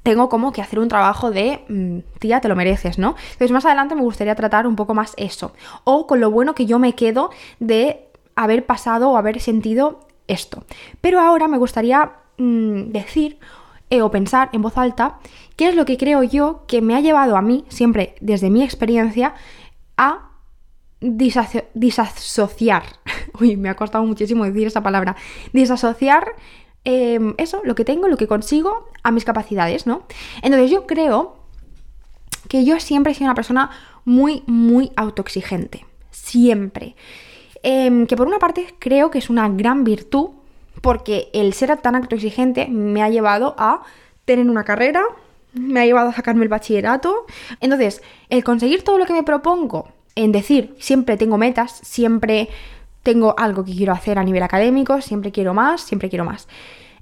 tengo 0.02 0.28
como 0.28 0.52
que 0.52 0.62
hacer 0.62 0.78
un 0.78 0.88
trabajo 0.88 1.30
de, 1.30 1.64
mm, 1.68 2.18
tía, 2.18 2.40
te 2.40 2.48
lo 2.48 2.56
mereces, 2.56 2.98
¿no? 2.98 3.14
Entonces 3.32 3.52
más 3.52 3.64
adelante 3.64 3.94
me 3.94 4.02
gustaría 4.02 4.34
tratar 4.34 4.66
un 4.66 4.76
poco 4.76 4.94
más 4.94 5.14
eso. 5.16 5.52
O 5.84 6.06
con 6.06 6.20
lo 6.20 6.30
bueno 6.30 6.54
que 6.54 6.66
yo 6.66 6.78
me 6.78 6.94
quedo 6.94 7.30
de 7.60 8.08
haber 8.34 8.66
pasado 8.66 9.10
o 9.10 9.16
haber 9.16 9.40
sentido 9.40 10.00
esto. 10.26 10.64
Pero 11.00 11.20
ahora 11.20 11.48
me 11.48 11.58
gustaría 11.58 12.12
mm, 12.38 12.90
decir 12.90 13.38
eh, 13.90 14.02
o 14.02 14.10
pensar 14.10 14.48
en 14.52 14.62
voz 14.62 14.78
alta 14.78 15.18
qué 15.56 15.68
es 15.68 15.76
lo 15.76 15.84
que 15.84 15.98
creo 15.98 16.22
yo 16.22 16.64
que 16.66 16.80
me 16.80 16.96
ha 16.96 17.00
llevado 17.00 17.36
a 17.36 17.42
mí, 17.42 17.64
siempre 17.68 18.14
desde 18.20 18.50
mi 18.50 18.62
experiencia, 18.62 19.34
a 19.96 20.30
disasociar. 21.00 22.84
Uy, 23.40 23.56
me 23.56 23.68
ha 23.68 23.76
costado 23.76 24.04
muchísimo 24.04 24.44
decir 24.44 24.66
esa 24.66 24.82
palabra. 24.82 25.16
Disasociar 25.52 26.32
Em, 26.84 27.34
eso, 27.38 27.60
lo 27.64 27.74
que 27.74 27.84
tengo, 27.84 28.08
lo 28.08 28.16
que 28.16 28.26
consigo 28.26 28.88
a 29.02 29.12
mis 29.12 29.24
capacidades, 29.24 29.86
¿no? 29.86 30.02
Entonces 30.42 30.70
yo 30.70 30.86
creo 30.86 31.36
que 32.48 32.64
yo 32.64 32.80
siempre 32.80 33.12
he 33.12 33.14
sido 33.14 33.26
una 33.26 33.34
persona 33.34 33.70
muy, 34.04 34.42
muy 34.46 34.90
autoexigente. 34.96 35.86
Siempre. 36.10 36.96
Em, 37.62 38.06
que 38.06 38.16
por 38.16 38.26
una 38.26 38.38
parte 38.38 38.74
creo 38.78 39.10
que 39.10 39.18
es 39.18 39.30
una 39.30 39.48
gran 39.48 39.84
virtud, 39.84 40.30
porque 40.80 41.30
el 41.32 41.52
ser 41.52 41.76
tan 41.78 41.94
autoexigente 41.94 42.66
me 42.66 43.02
ha 43.02 43.08
llevado 43.08 43.54
a 43.58 43.82
tener 44.24 44.50
una 44.50 44.64
carrera, 44.64 45.02
me 45.52 45.80
ha 45.80 45.84
llevado 45.84 46.08
a 46.08 46.12
sacarme 46.12 46.42
el 46.42 46.48
bachillerato. 46.48 47.26
Entonces, 47.60 48.02
el 48.28 48.42
conseguir 48.42 48.82
todo 48.82 48.98
lo 48.98 49.06
que 49.06 49.12
me 49.12 49.22
propongo, 49.22 49.88
en 50.16 50.32
decir, 50.32 50.74
siempre 50.78 51.16
tengo 51.16 51.38
metas, 51.38 51.78
siempre 51.82 52.48
tengo 53.02 53.34
algo 53.38 53.64
que 53.64 53.74
quiero 53.74 53.92
hacer 53.92 54.18
a 54.18 54.24
nivel 54.24 54.42
académico, 54.42 55.00
siempre 55.00 55.32
quiero 55.32 55.54
más, 55.54 55.80
siempre 55.82 56.08
quiero 56.08 56.24
más. 56.24 56.48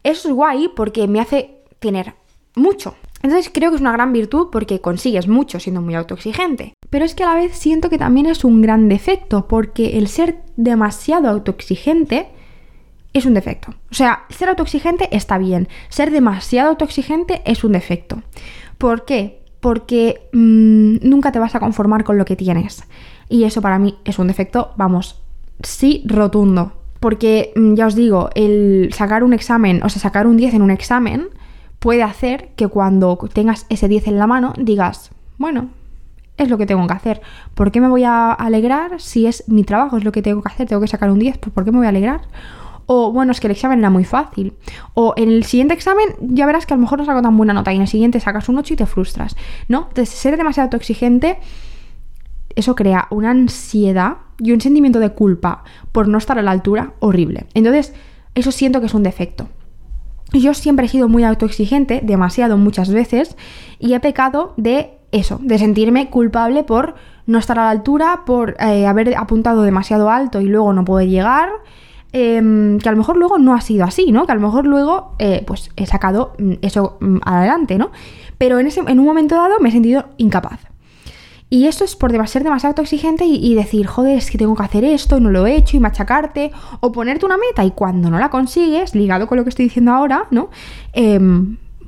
Eso 0.02 0.28
es 0.28 0.35
guay 0.35 0.71
porque 0.75 1.07
me 1.09 1.21
hace 1.21 1.59
tener 1.78 2.14
mucho. 2.54 2.95
Entonces 3.23 3.50
creo 3.52 3.71
que 3.71 3.76
es 3.76 3.83
una 3.83 3.92
gran 3.92 4.12
virtud 4.12 4.49
porque 4.50 4.80
consigues 4.80 5.28
mucho 5.28 5.61
siendo 5.61 5.83
muy 5.83 5.95
autoexigente. 5.95 6.75
Pero 6.88 7.04
es 7.04 7.14
que 7.14 7.25
a 7.25 7.28
la 7.28 7.35
vez 7.35 7.57
siento 7.57 7.90
que 7.90 7.99
también 7.99 8.26
es 8.26 8.45
un 8.45 8.62
gran 8.62 8.88
defecto 8.88 9.47
porque 9.47 9.99
el 9.99 10.09
ser 10.09 10.42
demasiado 10.57 11.28
autoexigente 11.28 12.28
es 13.12 13.26
un 13.26 13.35
defecto. 13.35 13.75
O 13.90 13.95
sea, 13.95 14.25
ser 14.30 14.49
autoexigente 14.49 15.14
está 15.14 15.37
bien, 15.37 15.69
ser 15.88 16.11
demasiado 16.11 16.71
autoexigente 16.71 17.42
es 17.45 17.62
un 17.64 17.73
defecto. 17.73 18.23
¿Por 18.78 19.04
qué? 19.04 19.42
Porque 19.61 20.28
mm, 20.33 21.07
nunca 21.07 21.33
te 21.33 21.38
vas 21.38 21.54
a 21.54 21.61
conformar 21.61 22.04
con 22.04 22.16
lo 22.16 22.25
que 22.25 22.37
tienes. 22.37 22.85
Y 23.28 23.45
eso 23.45 23.61
para 23.61 23.78
mí 23.78 23.99
es 24.04 24.19
un 24.19 24.28
defecto, 24.28 24.73
vamos, 24.76 25.23
sí 25.62 26.02
rotundo. 26.06 26.72
Porque 27.00 27.52
mm, 27.56 27.74
ya 27.74 27.86
os 27.86 27.94
digo, 27.94 28.30
el 28.34 28.90
sacar 28.92 29.24
un 29.24 29.32
examen, 29.32 29.82
o 29.82 29.88
sea, 29.88 30.02
sacar 30.02 30.26
un 30.26 30.36
10 30.36 30.54
en 30.54 30.62
un 30.62 30.70
examen 30.70 31.28
puede 31.78 32.02
hacer 32.02 32.50
que 32.56 32.68
cuando 32.68 33.18
tengas 33.32 33.66
ese 33.70 33.88
10 33.88 34.08
en 34.08 34.18
la 34.18 34.26
mano 34.26 34.52
digas, 34.58 35.10
bueno, 35.38 35.70
es 36.36 36.48
lo 36.48 36.58
que 36.58 36.66
tengo 36.66 36.86
que 36.86 36.92
hacer. 36.92 37.20
¿Por 37.54 37.72
qué 37.72 37.80
me 37.80 37.88
voy 37.88 38.04
a 38.04 38.32
alegrar 38.32 39.00
si 39.00 39.26
es 39.26 39.48
mi 39.48 39.64
trabajo, 39.64 39.96
es 39.96 40.04
lo 40.04 40.12
que 40.12 40.22
tengo 40.22 40.42
que 40.42 40.52
hacer? 40.52 40.68
Tengo 40.68 40.82
que 40.82 40.88
sacar 40.88 41.10
un 41.10 41.18
10, 41.18 41.38
pues 41.38 41.52
¿por 41.52 41.64
qué 41.64 41.72
me 41.72 41.78
voy 41.78 41.86
a 41.86 41.90
alegrar? 41.90 42.22
O 42.86 43.12
bueno, 43.12 43.32
es 43.32 43.40
que 43.40 43.46
el 43.46 43.52
examen 43.52 43.78
era 43.78 43.88
muy 43.88 44.04
fácil. 44.04 44.54
O 44.94 45.14
en 45.16 45.28
el 45.28 45.44
siguiente 45.44 45.74
examen 45.74 46.08
ya 46.20 46.44
verás 46.44 46.66
que 46.66 46.74
a 46.74 46.76
lo 46.76 46.82
mejor 46.82 46.98
no 46.98 47.04
saco 47.04 47.22
tan 47.22 47.36
buena 47.36 47.52
nota 47.52 47.72
y 47.72 47.76
en 47.76 47.82
el 47.82 47.88
siguiente 47.88 48.20
sacas 48.20 48.48
un 48.48 48.58
8 48.58 48.74
y 48.74 48.76
te 48.76 48.86
frustras, 48.86 49.36
¿no? 49.68 49.86
Entonces, 49.88 50.08
ser 50.10 50.36
demasiado 50.36 50.66
autoexigente, 50.66 51.38
eso 52.60 52.74
crea 52.74 53.08
una 53.10 53.30
ansiedad 53.30 54.18
y 54.38 54.52
un 54.52 54.60
sentimiento 54.60 55.00
de 55.00 55.10
culpa 55.10 55.64
por 55.92 56.08
no 56.08 56.18
estar 56.18 56.38
a 56.38 56.42
la 56.42 56.50
altura 56.50 56.94
horrible. 57.00 57.46
Entonces, 57.54 57.92
eso 58.34 58.52
siento 58.52 58.80
que 58.80 58.86
es 58.86 58.94
un 58.94 59.02
defecto. 59.02 59.48
Yo 60.32 60.54
siempre 60.54 60.86
he 60.86 60.88
sido 60.88 61.08
muy 61.08 61.24
autoexigente, 61.24 62.00
demasiado 62.02 62.56
muchas 62.56 62.90
veces, 62.92 63.36
y 63.78 63.94
he 63.94 64.00
pecado 64.00 64.54
de 64.56 64.98
eso, 65.10 65.40
de 65.42 65.58
sentirme 65.58 66.08
culpable 66.08 66.62
por 66.62 66.94
no 67.26 67.38
estar 67.38 67.58
a 67.58 67.64
la 67.64 67.70
altura, 67.70 68.22
por 68.24 68.56
eh, 68.60 68.86
haber 68.86 69.16
apuntado 69.16 69.62
demasiado 69.62 70.10
alto 70.10 70.40
y 70.40 70.46
luego 70.46 70.72
no 70.72 70.84
poder 70.84 71.08
llegar. 71.08 71.48
Em, 72.12 72.78
que 72.80 72.88
a 72.88 72.92
lo 72.92 72.98
mejor 72.98 73.16
luego 73.16 73.38
no 73.38 73.54
ha 73.54 73.60
sido 73.60 73.84
así, 73.84 74.10
¿no? 74.10 74.26
Que 74.26 74.32
a 74.32 74.34
lo 74.34 74.40
mejor 74.40 74.66
luego 74.66 75.14
eh, 75.20 75.44
pues 75.46 75.70
he 75.76 75.86
sacado 75.86 76.32
mm, 76.38 76.54
eso 76.60 76.96
mm, 77.00 77.18
adelante, 77.24 77.78
¿no? 77.78 77.92
Pero 78.36 78.58
en, 78.58 78.66
ese, 78.66 78.80
en 78.80 78.98
un 78.98 79.06
momento 79.06 79.36
dado 79.36 79.60
me 79.60 79.68
he 79.68 79.72
sentido 79.72 80.06
incapaz. 80.16 80.69
Y 81.50 81.66
eso 81.66 81.85
es 81.85 81.97
por 81.97 82.12
ser 82.28 82.45
demasiado 82.45 82.71
autoexigente 82.71 83.25
y, 83.25 83.37
y, 83.45 83.54
decir, 83.54 83.87
joder, 83.87 84.16
es 84.16 84.30
que 84.30 84.38
tengo 84.38 84.54
que 84.54 84.62
hacer 84.62 84.85
esto 84.85 85.19
y 85.19 85.21
no 85.21 85.30
lo 85.30 85.47
he 85.47 85.57
hecho 85.57 85.76
y 85.76 85.80
machacarte. 85.80 86.52
O 86.80 86.92
ponerte 86.92 87.26
una 87.26 87.37
meta 87.37 87.64
y 87.64 87.73
cuando 87.73 88.09
no 88.09 88.19
la 88.19 88.30
consigues, 88.30 88.95
ligado 88.95 89.26
con 89.26 89.37
lo 89.37 89.45
que 89.45 89.50
estoy 89.50 89.66
diciendo 89.66 89.92
ahora, 89.92 90.26
¿no? 90.30 90.50
Eh, 90.92 91.19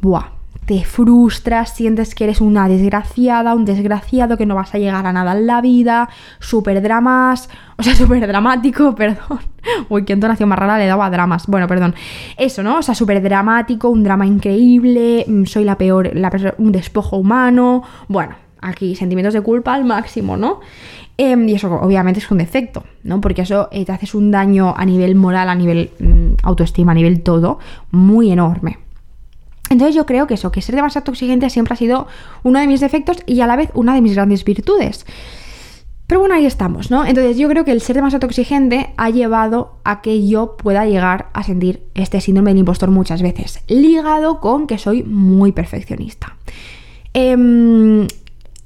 buah, 0.00 0.30
te 0.64 0.84
frustras, 0.84 1.74
sientes 1.74 2.14
que 2.14 2.24
eres 2.24 2.40
una 2.40 2.68
desgraciada, 2.68 3.54
un 3.54 3.64
desgraciado, 3.64 4.36
que 4.36 4.46
no 4.46 4.54
vas 4.54 4.74
a 4.74 4.78
llegar 4.78 5.06
a 5.06 5.12
nada 5.12 5.32
en 5.32 5.46
la 5.46 5.60
vida, 5.60 6.08
súper 6.38 6.80
dramas, 6.82 7.48
o 7.78 7.82
sea, 7.82 7.94
súper 7.94 8.26
dramático, 8.26 8.94
perdón. 8.96 9.40
Uy, 9.88 10.04
qué 10.04 10.12
entonación 10.12 10.48
más 10.48 10.58
rara 10.58 10.78
le 10.78 10.86
daba 10.86 11.06
a 11.06 11.10
dramas. 11.10 11.46
Bueno, 11.46 11.66
perdón. 11.66 11.94
Eso, 12.36 12.62
¿no? 12.62 12.78
O 12.78 12.82
sea, 12.82 12.94
súper 12.94 13.22
dramático, 13.22 13.88
un 13.88 14.02
drama 14.02 14.26
increíble, 14.26 15.24
mm, 15.26 15.44
soy 15.44 15.64
la 15.64 15.76
peor, 15.78 16.10
la 16.14 16.32
un 16.58 16.72
despojo 16.72 17.16
humano. 17.16 17.82
Bueno, 18.08 18.34
aquí 18.62 18.94
sentimientos 18.94 19.34
de 19.34 19.42
culpa 19.42 19.74
al 19.74 19.84
máximo, 19.84 20.36
¿no? 20.36 20.60
Eh, 21.18 21.36
y 21.46 21.54
eso 21.54 21.72
obviamente 21.74 22.20
es 22.20 22.30
un 22.30 22.38
defecto, 22.38 22.84
¿no? 23.02 23.20
Porque 23.20 23.42
eso 23.42 23.68
eh, 23.70 23.84
te 23.84 23.92
haces 23.92 24.14
un 24.14 24.30
daño 24.30 24.74
a 24.76 24.84
nivel 24.86 25.14
moral, 25.14 25.48
a 25.48 25.54
nivel 25.54 25.90
mm, 25.98 26.34
autoestima, 26.42 26.92
a 26.92 26.94
nivel 26.94 27.22
todo, 27.22 27.58
muy 27.90 28.32
enorme. 28.32 28.78
Entonces 29.68 29.94
yo 29.94 30.06
creo 30.06 30.26
que 30.26 30.34
eso, 30.34 30.52
que 30.52 30.62
ser 30.62 30.74
demasiado 30.74 31.12
exigente 31.12 31.48
siempre 31.50 31.74
ha 31.74 31.76
sido 31.76 32.06
uno 32.42 32.60
de 32.60 32.66
mis 32.66 32.80
defectos 32.80 33.18
y 33.26 33.40
a 33.40 33.46
la 33.46 33.56
vez 33.56 33.70
una 33.74 33.94
de 33.94 34.00
mis 34.00 34.14
grandes 34.14 34.44
virtudes. 34.44 35.06
Pero 36.06 36.20
bueno, 36.20 36.34
ahí 36.34 36.44
estamos, 36.44 36.90
¿no? 36.90 37.06
Entonces 37.06 37.38
yo 37.38 37.48
creo 37.48 37.64
que 37.64 37.72
el 37.72 37.80
ser 37.80 37.96
demasiado 37.96 38.26
exigente 38.26 38.92
ha 38.98 39.08
llevado 39.08 39.76
a 39.84 40.02
que 40.02 40.26
yo 40.26 40.56
pueda 40.56 40.84
llegar 40.84 41.28
a 41.32 41.42
sentir 41.42 41.84
este 41.94 42.20
síndrome 42.20 42.50
del 42.50 42.58
impostor 42.58 42.90
muchas 42.90 43.22
veces, 43.22 43.60
ligado 43.66 44.40
con 44.40 44.66
que 44.66 44.76
soy 44.76 45.04
muy 45.04 45.52
perfeccionista. 45.52 46.36
Eh, 47.14 48.06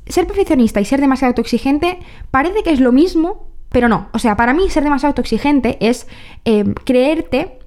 ser 0.06 0.26
perfeccionista 0.26 0.80
y 0.80 0.84
ser 0.84 1.00
demasiado 1.00 1.30
autoexigente 1.30 1.98
parece 2.30 2.62
que 2.62 2.70
es 2.70 2.80
lo 2.80 2.92
mismo, 2.92 3.48
pero 3.70 3.88
no. 3.88 4.08
O 4.12 4.18
sea, 4.18 4.36
para 4.36 4.54
mí 4.54 4.68
ser 4.70 4.84
demasiado 4.84 5.10
autoexigente 5.10 5.76
es 5.80 6.06
eh, 6.44 6.64
creerte 6.84 7.58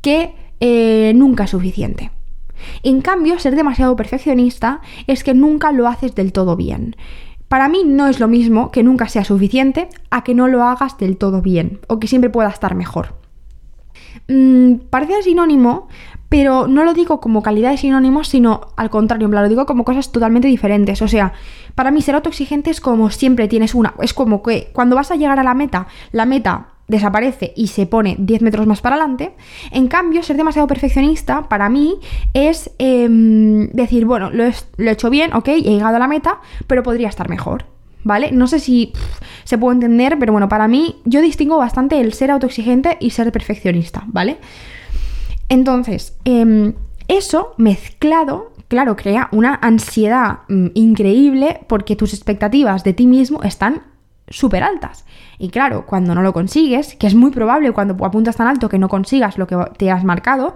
que 0.00 0.34
eh, 0.60 1.12
nunca 1.14 1.44
es 1.44 1.50
suficiente. 1.50 2.10
En 2.82 3.00
cambio, 3.00 3.38
ser 3.38 3.56
demasiado 3.56 3.96
perfeccionista 3.96 4.80
es 5.06 5.24
que 5.24 5.34
nunca 5.34 5.72
lo 5.72 5.88
haces 5.88 6.14
del 6.14 6.32
todo 6.32 6.56
bien. 6.56 6.96
Para 7.48 7.68
mí 7.68 7.82
no 7.84 8.06
es 8.06 8.20
lo 8.20 8.28
mismo 8.28 8.70
que 8.70 8.82
nunca 8.82 9.08
sea 9.08 9.24
suficiente 9.24 9.88
a 10.10 10.22
que 10.22 10.34
no 10.34 10.46
lo 10.46 10.62
hagas 10.62 10.98
del 10.98 11.16
todo 11.16 11.42
bien 11.42 11.80
o 11.88 11.98
que 11.98 12.06
siempre 12.06 12.30
pueda 12.30 12.48
estar 12.48 12.74
mejor. 12.74 13.19
Mm, 14.28 14.74
parece 14.90 15.22
sinónimo, 15.22 15.88
pero 16.28 16.68
no 16.68 16.84
lo 16.84 16.94
digo 16.94 17.20
como 17.20 17.42
calidad 17.42 17.72
de 17.72 17.76
sinónimos, 17.76 18.28
sino 18.28 18.68
al 18.76 18.88
contrario, 18.88 19.28
lo 19.28 19.48
digo 19.48 19.66
como 19.66 19.84
cosas 19.84 20.12
totalmente 20.12 20.46
diferentes. 20.48 21.02
O 21.02 21.08
sea, 21.08 21.32
para 21.74 21.90
mí 21.90 22.02
ser 22.02 22.14
autoexigente 22.14 22.70
es 22.70 22.80
como 22.80 23.10
siempre 23.10 23.48
tienes 23.48 23.74
una, 23.74 23.94
es 24.00 24.14
como 24.14 24.42
que 24.42 24.70
cuando 24.72 24.96
vas 24.96 25.10
a 25.10 25.16
llegar 25.16 25.38
a 25.40 25.42
la 25.42 25.54
meta, 25.54 25.88
la 26.12 26.26
meta 26.26 26.68
desaparece 26.90 27.52
y 27.56 27.68
se 27.68 27.86
pone 27.86 28.16
10 28.18 28.42
metros 28.42 28.66
más 28.66 28.80
para 28.80 28.96
adelante. 28.96 29.34
En 29.70 29.88
cambio, 29.88 30.22
ser 30.22 30.36
demasiado 30.36 30.68
perfeccionista 30.68 31.48
para 31.48 31.68
mí 31.68 31.98
es 32.34 32.70
em, 32.78 33.68
decir, 33.70 34.04
bueno, 34.04 34.30
lo 34.30 34.44
he, 34.44 34.52
hecho 34.90 35.08
bien, 35.08 35.32
ok, 35.32 35.48
he 35.48 35.62
llegado 35.62 35.96
a 35.96 36.00
la 36.00 36.08
meta, 36.08 36.40
pero 36.66 36.82
podría 36.82 37.08
estar 37.08 37.28
mejor. 37.28 37.64
¿Vale? 38.02 38.32
No 38.32 38.46
sé 38.46 38.60
si 38.60 38.92
se 39.44 39.58
puede 39.58 39.74
entender, 39.74 40.18
pero 40.18 40.32
bueno, 40.32 40.48
para 40.48 40.68
mí 40.68 40.96
yo 41.04 41.20
distingo 41.20 41.58
bastante 41.58 42.00
el 42.00 42.12
ser 42.12 42.30
autoexigente 42.30 42.96
y 43.00 43.10
ser 43.10 43.30
perfeccionista, 43.32 44.04
¿vale? 44.06 44.38
Entonces, 45.48 46.16
em, 46.24 46.74
eso 47.08 47.54
mezclado, 47.58 48.52
claro, 48.68 48.94
crea 48.96 49.28
una 49.32 49.58
ansiedad 49.60 50.40
mm, 50.48 50.68
increíble 50.74 51.60
porque 51.66 51.96
tus 51.96 52.14
expectativas 52.14 52.84
de 52.84 52.92
ti 52.92 53.06
mismo 53.06 53.42
están 53.42 53.82
súper 54.28 54.62
altas. 54.62 55.04
Y 55.38 55.48
claro, 55.48 55.86
cuando 55.86 56.14
no 56.14 56.22
lo 56.22 56.32
consigues, 56.32 56.94
que 56.94 57.08
es 57.08 57.14
muy 57.14 57.32
probable 57.32 57.72
cuando 57.72 57.96
apuntas 58.04 58.36
tan 58.36 58.46
alto 58.46 58.68
que 58.68 58.78
no 58.78 58.88
consigas 58.88 59.38
lo 59.38 59.48
que 59.48 59.56
te 59.76 59.90
has 59.90 60.04
marcado, 60.04 60.54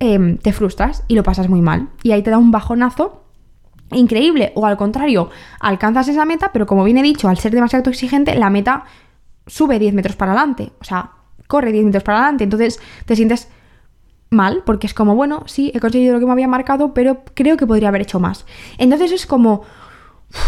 em, 0.00 0.38
te 0.38 0.52
frustras 0.52 1.04
y 1.06 1.14
lo 1.14 1.22
pasas 1.22 1.48
muy 1.48 1.62
mal. 1.62 1.88
Y 2.02 2.10
ahí 2.10 2.22
te 2.22 2.30
da 2.30 2.38
un 2.38 2.50
bajonazo 2.50 3.21
increíble. 3.94 4.52
O 4.54 4.66
al 4.66 4.76
contrario, 4.76 5.30
alcanzas 5.60 6.08
esa 6.08 6.24
meta, 6.24 6.50
pero 6.52 6.66
como 6.66 6.84
bien 6.84 6.98
he 6.98 7.02
dicho, 7.02 7.28
al 7.28 7.38
ser 7.38 7.52
demasiado 7.52 7.90
exigente, 7.90 8.34
la 8.34 8.50
meta 8.50 8.84
sube 9.46 9.78
10 9.78 9.94
metros 9.94 10.16
para 10.16 10.32
adelante. 10.32 10.72
O 10.80 10.84
sea, 10.84 11.12
corre 11.46 11.72
10 11.72 11.86
metros 11.86 12.02
para 12.02 12.18
adelante. 12.18 12.44
Entonces 12.44 12.80
te 13.06 13.16
sientes 13.16 13.48
mal, 14.30 14.62
porque 14.64 14.86
es 14.86 14.94
como, 14.94 15.14
bueno, 15.14 15.44
sí, 15.46 15.70
he 15.74 15.80
conseguido 15.80 16.14
lo 16.14 16.20
que 16.20 16.26
me 16.26 16.32
había 16.32 16.48
marcado, 16.48 16.94
pero 16.94 17.22
creo 17.34 17.56
que 17.56 17.66
podría 17.66 17.88
haber 17.88 18.02
hecho 18.02 18.18
más. 18.18 18.46
Entonces 18.78 19.12
es 19.12 19.26
como, 19.26 19.62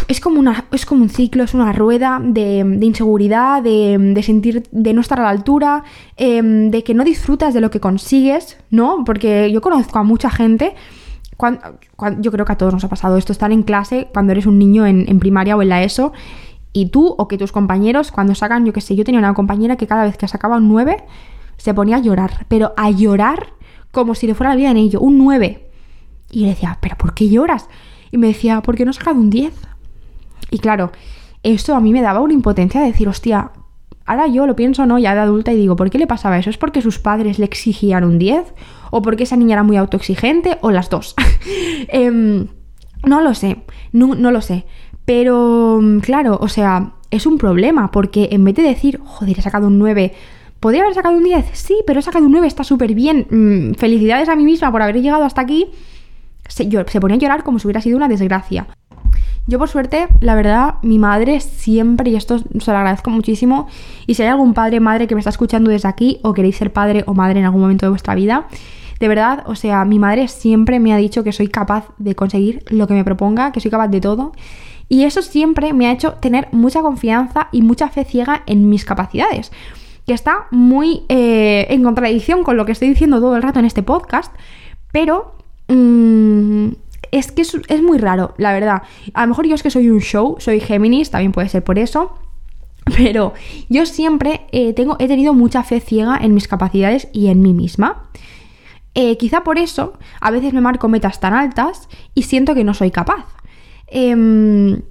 es 0.08 0.20
como, 0.20 0.40
una, 0.40 0.64
es 0.72 0.86
como 0.86 1.02
un 1.02 1.10
ciclo, 1.10 1.44
es 1.44 1.54
una 1.54 1.72
rueda 1.72 2.20
de, 2.22 2.58
inseguridad, 2.80 3.62
de, 3.62 4.20
sentir, 4.24 4.64
de 4.70 4.92
no 4.94 5.00
estar 5.00 5.20
a 5.20 5.24
la 5.24 5.30
altura, 5.30 5.84
em, 6.16 6.70
de 6.70 6.82
que 6.82 6.94
no 6.94 7.04
disfrutas 7.04 7.54
de 7.54 7.60
lo 7.60 7.70
que 7.70 7.80
consigues, 7.80 8.58
¿no? 8.70 9.04
Porque 9.04 9.52
yo 9.52 9.60
conozco 9.60 9.98
a 9.98 10.02
mucha 10.02 10.30
gente, 10.30 10.74
yo 12.20 12.32
creo 12.32 12.44
que 12.44 12.52
a 12.52 12.58
todos 12.58 12.72
nos 12.72 12.84
ha 12.84 12.88
pasado 12.88 13.16
esto, 13.16 13.32
estar 13.32 13.52
en 13.52 13.62
clase 13.62 14.08
cuando 14.12 14.32
eres 14.32 14.46
un 14.46 14.58
niño 14.58 14.86
en, 14.86 15.18
primaria 15.18 15.56
o 15.56 15.62
en 15.62 15.68
la 15.68 15.82
ESO, 15.82 16.12
y 16.72 16.86
tú 16.86 17.14
o 17.18 17.28
que 17.28 17.38
tus 17.38 17.52
compañeros 17.52 18.10
cuando 18.10 18.34
sacan, 18.34 18.66
yo 18.66 18.72
qué 18.72 18.80
sé, 18.80 18.96
yo 18.96 19.04
tenía 19.04 19.20
una 19.20 19.34
compañera 19.34 19.76
que 19.76 19.86
cada 19.86 20.04
vez 20.04 20.16
que 20.16 20.26
sacaba 20.26 20.56
un 20.56 20.68
9 20.68 21.04
se 21.56 21.72
ponía 21.72 21.96
a 21.96 22.00
llorar, 22.00 22.46
pero 22.48 22.72
a 22.76 22.90
llorar 22.90 23.54
como 23.92 24.14
si 24.14 24.26
le 24.26 24.34
fuera 24.34 24.50
la 24.50 24.56
vida 24.56 24.70
en 24.70 24.76
ello, 24.76 25.00
un 25.00 25.18
9. 25.18 25.70
Y 26.32 26.40
le 26.40 26.48
decía, 26.48 26.78
¿pero 26.80 26.96
por 26.96 27.14
qué 27.14 27.28
lloras? 27.28 27.68
Y 28.10 28.18
me 28.18 28.26
decía, 28.26 28.60
¿por 28.60 28.74
qué 28.74 28.84
no 28.84 28.90
has 28.90 28.96
sacado 28.96 29.20
un 29.20 29.30
10? 29.30 29.54
Y 30.50 30.58
claro, 30.58 30.90
esto 31.44 31.74
a 31.74 31.80
mí 31.80 31.92
me 31.92 32.02
daba 32.02 32.20
una 32.20 32.32
impotencia 32.32 32.80
de 32.80 32.88
decir, 32.88 33.08
hostia, 33.08 33.52
ahora 34.06 34.26
yo 34.26 34.46
lo 34.46 34.56
pienso, 34.56 34.86
¿no? 34.86 34.98
Ya 34.98 35.14
de 35.14 35.20
adulta 35.20 35.52
y 35.52 35.56
digo, 35.56 35.76
¿por 35.76 35.90
qué 35.90 35.98
le 35.98 36.06
pasaba 36.06 36.38
eso? 36.38 36.50
¿Es 36.50 36.58
porque 36.58 36.82
sus 36.82 36.98
padres 36.98 37.38
le 37.38 37.44
exigían 37.44 38.04
un 38.04 38.18
10? 38.18 38.54
¿O 38.90 39.02
porque 39.02 39.24
esa 39.24 39.36
niña 39.36 39.54
era 39.54 39.62
muy 39.62 39.76
autoexigente? 39.76 40.58
¿O 40.60 40.70
las 40.70 40.90
dos? 40.90 41.14
Em, 41.88 42.48
no 43.04 43.20
lo 43.20 43.34
sé, 43.34 43.58
no, 43.92 44.14
lo 44.14 44.40
sé. 44.40 44.64
Pero, 45.04 45.80
claro, 46.00 46.38
o 46.40 46.48
sea, 46.48 46.92
es 47.10 47.26
un 47.26 47.38
problema, 47.38 47.90
porque 47.90 48.30
en 48.32 48.44
vez 48.44 48.54
de 48.54 48.62
decir, 48.62 49.00
joder, 49.04 49.38
he 49.38 49.42
sacado 49.42 49.66
un 49.66 49.78
9, 49.78 50.12
¿Podría 50.60 50.80
haber 50.80 50.94
sacado 50.94 51.18
un 51.18 51.24
10? 51.24 51.50
Sí, 51.52 51.82
pero 51.86 52.00
he 52.00 52.02
sacado 52.02 52.24
un 52.24 52.32
9, 52.32 52.46
está 52.46 52.64
súper 52.64 52.94
bien. 52.94 53.26
Mm, 53.28 53.74
felicidades 53.74 54.30
a 54.30 54.34
mí 54.34 54.44
misma 54.44 54.72
por 54.72 54.80
haber 54.80 54.98
llegado 55.02 55.24
hasta 55.24 55.42
aquí. 55.42 55.66
Se, 56.48 56.66
se 56.70 57.00
ponía 57.00 57.16
a 57.16 57.20
llorar 57.20 57.44
como 57.44 57.58
si 57.58 57.66
hubiera 57.66 57.82
sido 57.82 57.98
una 57.98 58.08
desgracia. 58.08 58.68
Yo 59.46 59.58
por 59.58 59.68
suerte, 59.68 60.08
la 60.20 60.34
verdad, 60.34 60.76
mi 60.82 60.98
madre 60.98 61.40
siempre, 61.40 62.10
y 62.10 62.16
esto 62.16 62.38
se 62.38 62.70
lo 62.70 62.76
agradezco 62.76 63.10
muchísimo, 63.10 63.68
y 64.06 64.14
si 64.14 64.22
hay 64.22 64.28
algún 64.28 64.54
padre, 64.54 64.80
madre 64.80 65.06
que 65.06 65.14
me 65.14 65.20
está 65.20 65.30
escuchando 65.30 65.70
desde 65.70 65.88
aquí, 65.88 66.18
o 66.22 66.32
queréis 66.32 66.56
ser 66.56 66.72
padre 66.72 67.04
o 67.06 67.14
madre 67.14 67.40
en 67.40 67.44
algún 67.44 67.60
momento 67.60 67.84
de 67.84 67.90
vuestra 67.90 68.14
vida, 68.14 68.48
de 69.00 69.08
verdad, 69.08 69.42
o 69.46 69.54
sea, 69.54 69.84
mi 69.84 69.98
madre 69.98 70.28
siempre 70.28 70.80
me 70.80 70.94
ha 70.94 70.96
dicho 70.96 71.24
que 71.24 71.32
soy 71.32 71.48
capaz 71.48 71.88
de 71.98 72.14
conseguir 72.14 72.64
lo 72.68 72.86
que 72.86 72.94
me 72.94 73.04
proponga, 73.04 73.52
que 73.52 73.60
soy 73.60 73.70
capaz 73.70 73.88
de 73.88 74.00
todo, 74.00 74.32
y 74.88 75.04
eso 75.04 75.20
siempre 75.20 75.72
me 75.74 75.88
ha 75.88 75.92
hecho 75.92 76.14
tener 76.14 76.48
mucha 76.52 76.80
confianza 76.80 77.48
y 77.52 77.60
mucha 77.60 77.88
fe 77.88 78.04
ciega 78.04 78.42
en 78.46 78.70
mis 78.70 78.84
capacidades 78.84 79.50
que 80.06 80.12
está 80.12 80.46
muy 80.50 81.04
eh, 81.08 81.66
en 81.70 81.82
contradicción 81.82 82.44
con 82.44 82.56
lo 82.56 82.66
que 82.66 82.72
estoy 82.72 82.88
diciendo 82.88 83.20
todo 83.20 83.36
el 83.36 83.42
rato 83.42 83.58
en 83.58 83.64
este 83.64 83.82
podcast, 83.82 84.34
pero 84.92 85.34
mm, 85.68 86.68
es 87.14 87.30
que 87.30 87.42
es, 87.42 87.82
muy 87.82 87.98
raro, 87.98 88.34
la 88.38 88.52
verdad. 88.52 88.82
A 89.14 89.22
lo 89.22 89.28
mejor 89.28 89.46
yo 89.46 89.54
es 89.54 89.62
que 89.62 89.70
soy 89.70 89.88
un 89.88 90.00
show, 90.00 90.36
soy 90.40 90.58
Géminis, 90.58 91.10
también 91.10 91.30
puede 91.30 91.48
ser 91.48 91.62
por 91.62 91.78
eso. 91.78 92.18
Pero 92.96 93.34
yo 93.68 93.86
siempre 93.86 94.46
eh, 94.50 94.72
tengo, 94.72 94.96
he 94.98 95.06
tenido 95.06 95.32
mucha 95.32 95.62
fe 95.62 95.80
ciega 95.80 96.18
en 96.20 96.34
mis 96.34 96.48
capacidades 96.48 97.08
y 97.12 97.28
en 97.28 97.40
mí 97.40 97.54
misma. 97.54 98.10
Eh, 98.94 99.16
quizá 99.16 99.44
por 99.44 99.58
eso 99.58 99.94
a 100.20 100.30
veces 100.30 100.52
me 100.52 100.60
marco 100.60 100.88
metas 100.88 101.20
tan 101.20 101.34
altas 101.34 101.88
y 102.14 102.22
siento 102.22 102.54
que 102.54 102.64
no 102.64 102.74
soy 102.74 102.90
capaz. 102.90 103.26
Em, 103.86 104.82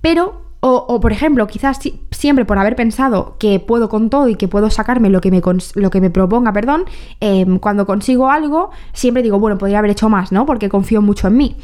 pero 0.00 0.42
O, 0.66 0.98
por 0.98 1.12
ejemplo, 1.12 1.46
quizás 1.46 1.78
siempre 2.24 2.46
por 2.46 2.56
haber 2.56 2.74
pensado 2.74 3.36
que 3.38 3.60
puedo 3.60 3.90
con 3.90 4.08
todo 4.08 4.28
y 4.28 4.36
que 4.36 4.48
puedo 4.48 4.70
sacarme 4.70 5.10
lo 5.10 5.20
que 5.20 5.30
me, 5.30 5.42
lo 5.74 5.90
que 5.90 6.00
me 6.00 6.08
proponga, 6.08 6.54
perdón, 6.54 6.84
em, 7.20 7.58
cuando 7.58 7.84
consigo 7.84 8.30
algo, 8.30 8.70
siempre 8.94 9.22
digo, 9.22 9.38
bueno, 9.38 9.58
podría 9.58 9.80
haber 9.80 9.90
hecho 9.90 10.08
más, 10.08 10.32
¿no? 10.32 10.46
Porque 10.46 10.70
confío 10.70 11.02
mucho 11.02 11.28
en 11.28 11.36
mí. 11.36 11.56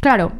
Claro, 0.00 0.32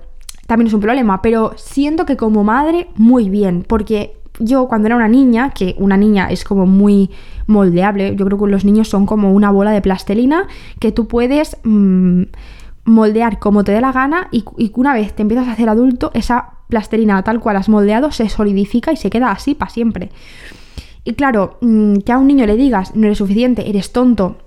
también 0.47 0.69
es 0.69 0.73
un 0.73 0.81
problema, 0.81 1.21
pero 1.21 1.53
siento 1.57 2.07
que 2.07 2.17
como 2.17 2.43
madre, 2.43 2.89
muy 2.95 3.29
bien, 3.29 3.67
porque 3.69 4.17
yo 4.39 4.67
cuando 4.67 4.87
era 4.87 4.97
una 4.97 5.09
niña, 5.09 5.51
que 5.51 5.75
una 5.77 5.99
niña 5.99 6.29
es 6.31 6.43
como 6.43 6.65
muy 6.65 7.11
moldeable, 7.47 8.17
yo 8.17 8.25
creo 8.25 8.39
que 8.39 8.47
los 8.47 8.65
niños 8.65 8.89
son 8.89 9.05
como 9.05 9.31
una 9.35 9.51
bola 9.51 9.73
de 9.73 9.83
plastelina 9.83 10.49
que 10.81 10.91
tú 10.91 11.07
puedes... 11.07 11.59
Mm, 11.65 12.23
moldear 12.87 13.39
como 13.39 13.65
te 13.65 13.73
dé 13.73 13.81
la 13.83 13.93
gana 13.93 14.29
y, 14.33 14.45
y, 14.57 14.73
una 14.75 14.95
vez 14.95 15.15
te 15.15 15.23
empiezas 15.23 15.49
a 15.49 15.53
hacer 15.53 15.69
adulto, 15.69 16.11
esa 16.15 16.53
plastelina 16.69 17.23
tal 17.23 17.41
cual 17.41 17.57
has 17.57 17.69
moldeado 17.69 18.11
se 18.11 18.29
solidifica 18.29 18.93
y 18.93 18.97
se 18.97 19.11
queda 19.11 19.31
así 19.31 19.55
para 19.55 19.71
siempre. 19.71 20.11
Y 21.05 21.15
claro, 21.15 21.59
mm, 21.61 21.99
que 21.99 22.13
a 22.13 22.19
un 22.19 22.27
niño 22.27 22.47
le 22.47 22.57
digas, 22.57 22.97
no 22.97 23.07
eres 23.07 23.19
suficiente, 23.19 23.69
eres 23.69 23.93
tonto. 23.93 24.39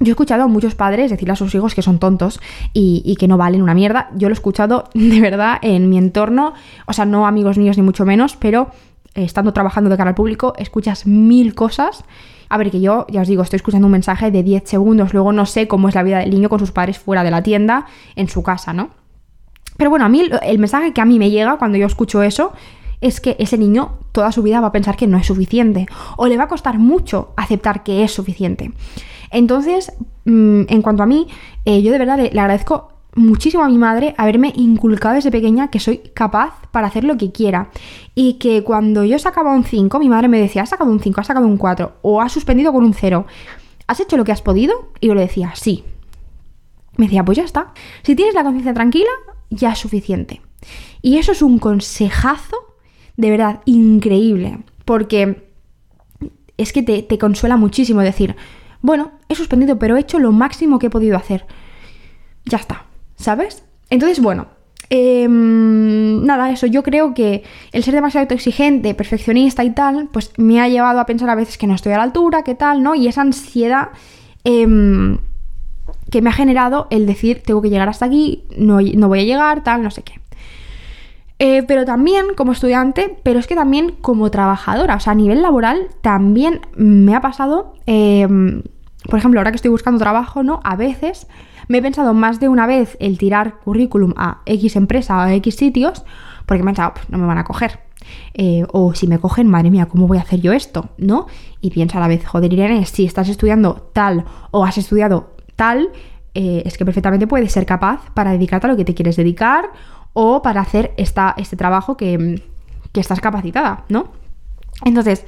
Yo 0.00 0.06
he 0.06 0.10
escuchado 0.10 0.44
a 0.44 0.46
muchos 0.46 0.76
padres 0.76 1.10
decirle 1.10 1.32
a 1.32 1.36
sus 1.36 1.52
hijos 1.56 1.74
que 1.74 1.82
son 1.82 1.98
tontos 1.98 2.40
y, 2.72 3.16
que 3.18 3.26
no 3.26 3.36
valen 3.36 3.62
una 3.62 3.74
mierda. 3.74 4.08
Yo 4.14 4.28
lo 4.28 4.32
he 4.32 4.34
escuchado 4.34 4.84
de 4.94 5.20
verdad 5.20 5.58
en 5.60 5.88
mi 5.88 5.98
entorno, 5.98 6.54
o 6.86 6.92
sea, 6.92 7.04
no 7.04 7.26
amigos 7.26 7.58
míos 7.58 7.76
ni 7.76 7.82
mucho 7.82 8.04
menos, 8.04 8.36
pero 8.36 8.70
eh, 9.14 9.24
estando 9.24 9.52
trabajando 9.52 9.90
de 9.90 9.96
cara 9.96 10.10
al 10.10 10.14
público, 10.14 10.52
escuchas 10.56 11.06
mil 11.06 11.54
cosas. 11.54 12.04
A 12.48 12.56
ver, 12.56 12.70
que 12.70 12.80
yo, 12.80 13.06
ya 13.10 13.22
os 13.22 13.28
digo, 13.28 13.42
estoy 13.42 13.58
escuchando 13.58 13.86
un 13.86 13.92
mensaje 13.92 14.30
de 14.30 14.42
10 14.42 14.64
segundos, 14.64 15.12
luego 15.12 15.32
no 15.32 15.46
sé 15.46 15.68
cómo 15.68 15.88
es 15.88 15.94
la 15.94 16.02
vida 16.02 16.18
del 16.18 16.30
niño 16.30 16.48
con 16.48 16.58
sus 16.58 16.72
padres 16.72 16.98
fuera 16.98 17.24
de 17.24 17.30
la 17.30 17.42
tienda, 17.42 17.86
en 18.16 18.28
su 18.28 18.42
casa, 18.42 18.72
¿no? 18.72 18.90
Pero 19.76 19.90
bueno, 19.90 20.04
a 20.04 20.08
mí 20.08 20.28
el 20.42 20.58
mensaje 20.58 20.92
que 20.92 21.00
a 21.00 21.04
mí 21.04 21.18
me 21.18 21.30
llega 21.30 21.56
cuando 21.56 21.78
yo 21.78 21.86
escucho 21.86 22.22
eso 22.22 22.52
es 23.00 23.20
que 23.20 23.36
ese 23.38 23.56
niño 23.58 23.98
toda 24.12 24.32
su 24.32 24.42
vida 24.42 24.60
va 24.60 24.68
a 24.68 24.72
pensar 24.72 24.96
que 24.96 25.06
no 25.06 25.18
es 25.18 25.26
suficiente 25.26 25.86
o 26.16 26.26
le 26.26 26.36
va 26.36 26.44
a 26.44 26.48
costar 26.48 26.78
mucho 26.78 27.32
aceptar 27.36 27.84
que 27.84 28.02
es 28.02 28.12
suficiente. 28.12 28.72
Entonces, 29.30 29.92
mm, 30.24 30.62
en 30.68 30.82
cuanto 30.82 31.02
a 31.02 31.06
mí, 31.06 31.28
eh, 31.64 31.82
yo 31.82 31.92
de 31.92 31.98
verdad 31.98 32.18
le, 32.18 32.40
agradezco 32.40 32.92
muchísimo 33.14 33.64
a 33.64 33.68
mi 33.68 33.78
madre 33.78 34.14
haberme 34.16 34.52
inculcado 34.54 35.14
desde 35.14 35.30
pequeña 35.30 35.68
que 35.68 35.80
soy 35.80 35.98
capaz 36.14 36.54
para 36.70 36.86
hacer 36.86 37.04
lo 37.04 37.16
que 37.16 37.32
quiera. 37.32 37.70
Y 38.14 38.34
que 38.34 38.62
cuando 38.64 39.04
yo 39.04 39.18
sacaba 39.18 39.52
un 39.54 39.64
5, 39.64 39.98
mi 39.98 40.08
madre 40.08 40.28
me 40.28 40.40
decía, 40.40 40.62
has 40.62 40.70
sacado 40.70 40.90
un 40.90 41.00
5, 41.00 41.20
has 41.20 41.26
sacado 41.26 41.46
un 41.46 41.56
4 41.56 41.98
o 42.02 42.20
has 42.20 42.32
suspendido 42.32 42.72
con 42.72 42.84
un 42.84 42.94
0. 42.94 43.26
¿Has 43.86 44.00
hecho 44.00 44.16
lo 44.16 44.24
que 44.24 44.32
has 44.32 44.42
podido? 44.42 44.92
Y 45.00 45.08
yo 45.08 45.14
le 45.14 45.22
decía, 45.22 45.52
sí. 45.54 45.84
Me 46.96 47.06
decía, 47.06 47.24
pues 47.24 47.38
ya 47.38 47.44
está. 47.44 47.72
Si 48.02 48.14
tienes 48.14 48.34
la 48.34 48.44
conciencia 48.44 48.74
tranquila, 48.74 49.10
ya 49.50 49.72
es 49.72 49.78
suficiente. 49.78 50.42
Y 51.00 51.18
eso 51.18 51.32
es 51.32 51.42
un 51.42 51.58
consejazo 51.58 52.56
de 53.16 53.30
verdad 53.30 53.60
increíble, 53.64 54.60
porque 54.84 55.48
es 56.56 56.72
que 56.72 56.82
te, 56.82 57.18
consuela 57.18 57.56
muchísimo 57.56 58.00
decir, 58.00 58.36
bueno, 58.80 59.12
he 59.28 59.34
suspendido, 59.34 59.78
pero 59.78 59.96
he 59.96 60.00
hecho 60.00 60.18
lo 60.18 60.32
máximo 60.32 60.78
que 60.78 60.86
he 60.86 60.90
podido 60.90 61.16
hacer. 61.16 61.46
Ya 62.44 62.58
está, 62.58 62.86
¿sabes? 63.18 63.62
Entonces, 63.90 64.20
bueno, 64.20 64.46
em, 64.90 66.24
nada, 66.24 66.50
eso, 66.50 66.66
yo 66.66 66.82
creo 66.82 67.12
que 67.12 67.42
el 67.72 67.82
ser 67.82 67.94
demasiado 67.94 68.26
exigente, 68.34 68.94
perfeccionista 68.94 69.64
y 69.64 69.70
tal, 69.70 70.08
pues 70.12 70.32
me 70.38 70.60
ha 70.60 70.68
llevado 70.68 71.00
a 71.00 71.06
pensar 71.06 71.28
a 71.28 71.34
veces 71.34 71.58
que 71.58 71.66
no 71.66 71.74
estoy 71.74 71.92
a 71.92 71.98
la 71.98 72.04
altura, 72.04 72.42
que 72.42 72.54
tal, 72.54 72.82
¿no? 72.82 72.94
Y 72.94 73.08
esa 73.08 73.22
ansiedad 73.22 73.88
em, 74.44 75.18
que 76.10 76.22
me 76.22 76.30
ha 76.30 76.32
generado 76.32 76.86
el 76.90 77.06
decir, 77.06 77.42
tengo 77.44 77.60
que 77.60 77.70
llegar 77.70 77.88
hasta 77.88 78.06
aquí, 78.06 78.44
no, 78.56 78.76
voy 79.08 79.20
a 79.20 79.24
llegar, 79.24 79.62
tal, 79.62 79.82
no 79.82 79.90
sé 79.90 80.02
qué. 80.02 80.14
Eh, 81.40 81.62
pero 81.62 81.84
también 81.84 82.34
como 82.36 82.52
estudiante, 82.52 83.16
pero 83.22 83.38
es 83.38 83.46
que 83.46 83.54
también 83.54 83.92
como 84.00 84.30
trabajadora, 84.30 84.96
o 84.96 85.00
sea, 85.00 85.12
a 85.12 85.16
nivel 85.16 85.40
laboral 85.40 85.88
también 86.02 86.60
me 86.74 87.14
ha 87.14 87.20
pasado, 87.20 87.74
em, 87.86 88.62
por 89.08 89.18
ejemplo, 89.18 89.38
ahora 89.38 89.52
que 89.52 89.56
estoy 89.56 89.70
buscando 89.70 90.00
trabajo, 90.00 90.42
¿no? 90.42 90.60
A 90.64 90.74
veces 90.74 91.28
me 91.68 91.78
he 91.78 91.82
pensado 91.82 92.14
más 92.14 92.40
de 92.40 92.48
una 92.48 92.66
vez 92.66 92.96
el 93.00 93.18
tirar 93.18 93.60
currículum 93.60 94.14
a 94.16 94.42
X 94.46 94.76
empresa 94.76 95.16
o 95.16 95.20
a 95.20 95.34
X 95.34 95.54
sitios, 95.54 96.04
porque 96.46 96.62
me 96.62 96.70
he 96.70 96.74
pensado, 96.74 96.94
no 97.08 97.18
me 97.18 97.26
van 97.26 97.38
a 97.38 97.44
coger. 97.44 97.80
Eh, 98.34 98.64
o 98.72 98.94
si 98.94 99.06
me 99.06 99.18
cogen, 99.18 99.48
madre 99.48 99.70
mía, 99.70 99.86
¿cómo 99.86 100.06
voy 100.06 100.18
a 100.18 100.22
hacer 100.22 100.40
yo 100.40 100.52
esto? 100.52 100.88
¿No? 100.96 101.26
Y 101.60 101.70
pienso 101.70 101.98
a 101.98 102.00
la 102.00 102.08
vez, 102.08 102.26
joder, 102.26 102.52
Irene, 102.52 102.84
si 102.86 103.04
estás 103.04 103.28
estudiando 103.28 103.90
tal 103.92 104.24
o 104.50 104.64
has 104.64 104.78
estudiado 104.78 105.34
tal, 105.56 105.90
eh, 106.34 106.62
es 106.64 106.78
que 106.78 106.84
perfectamente 106.84 107.26
puedes 107.26 107.52
ser 107.52 107.66
capaz 107.66 108.10
para 108.14 108.32
dedicarte 108.32 108.66
a 108.66 108.70
lo 108.70 108.76
que 108.76 108.84
te 108.84 108.94
quieres 108.94 109.16
dedicar 109.16 109.70
o 110.12 110.40
para 110.42 110.60
hacer 110.60 110.94
esta, 110.96 111.34
este 111.36 111.56
trabajo 111.56 111.96
que, 111.96 112.42
estás 112.94 113.20
capacitada, 113.20 113.84
¿no? 113.88 114.08
Entonces, 114.84 115.24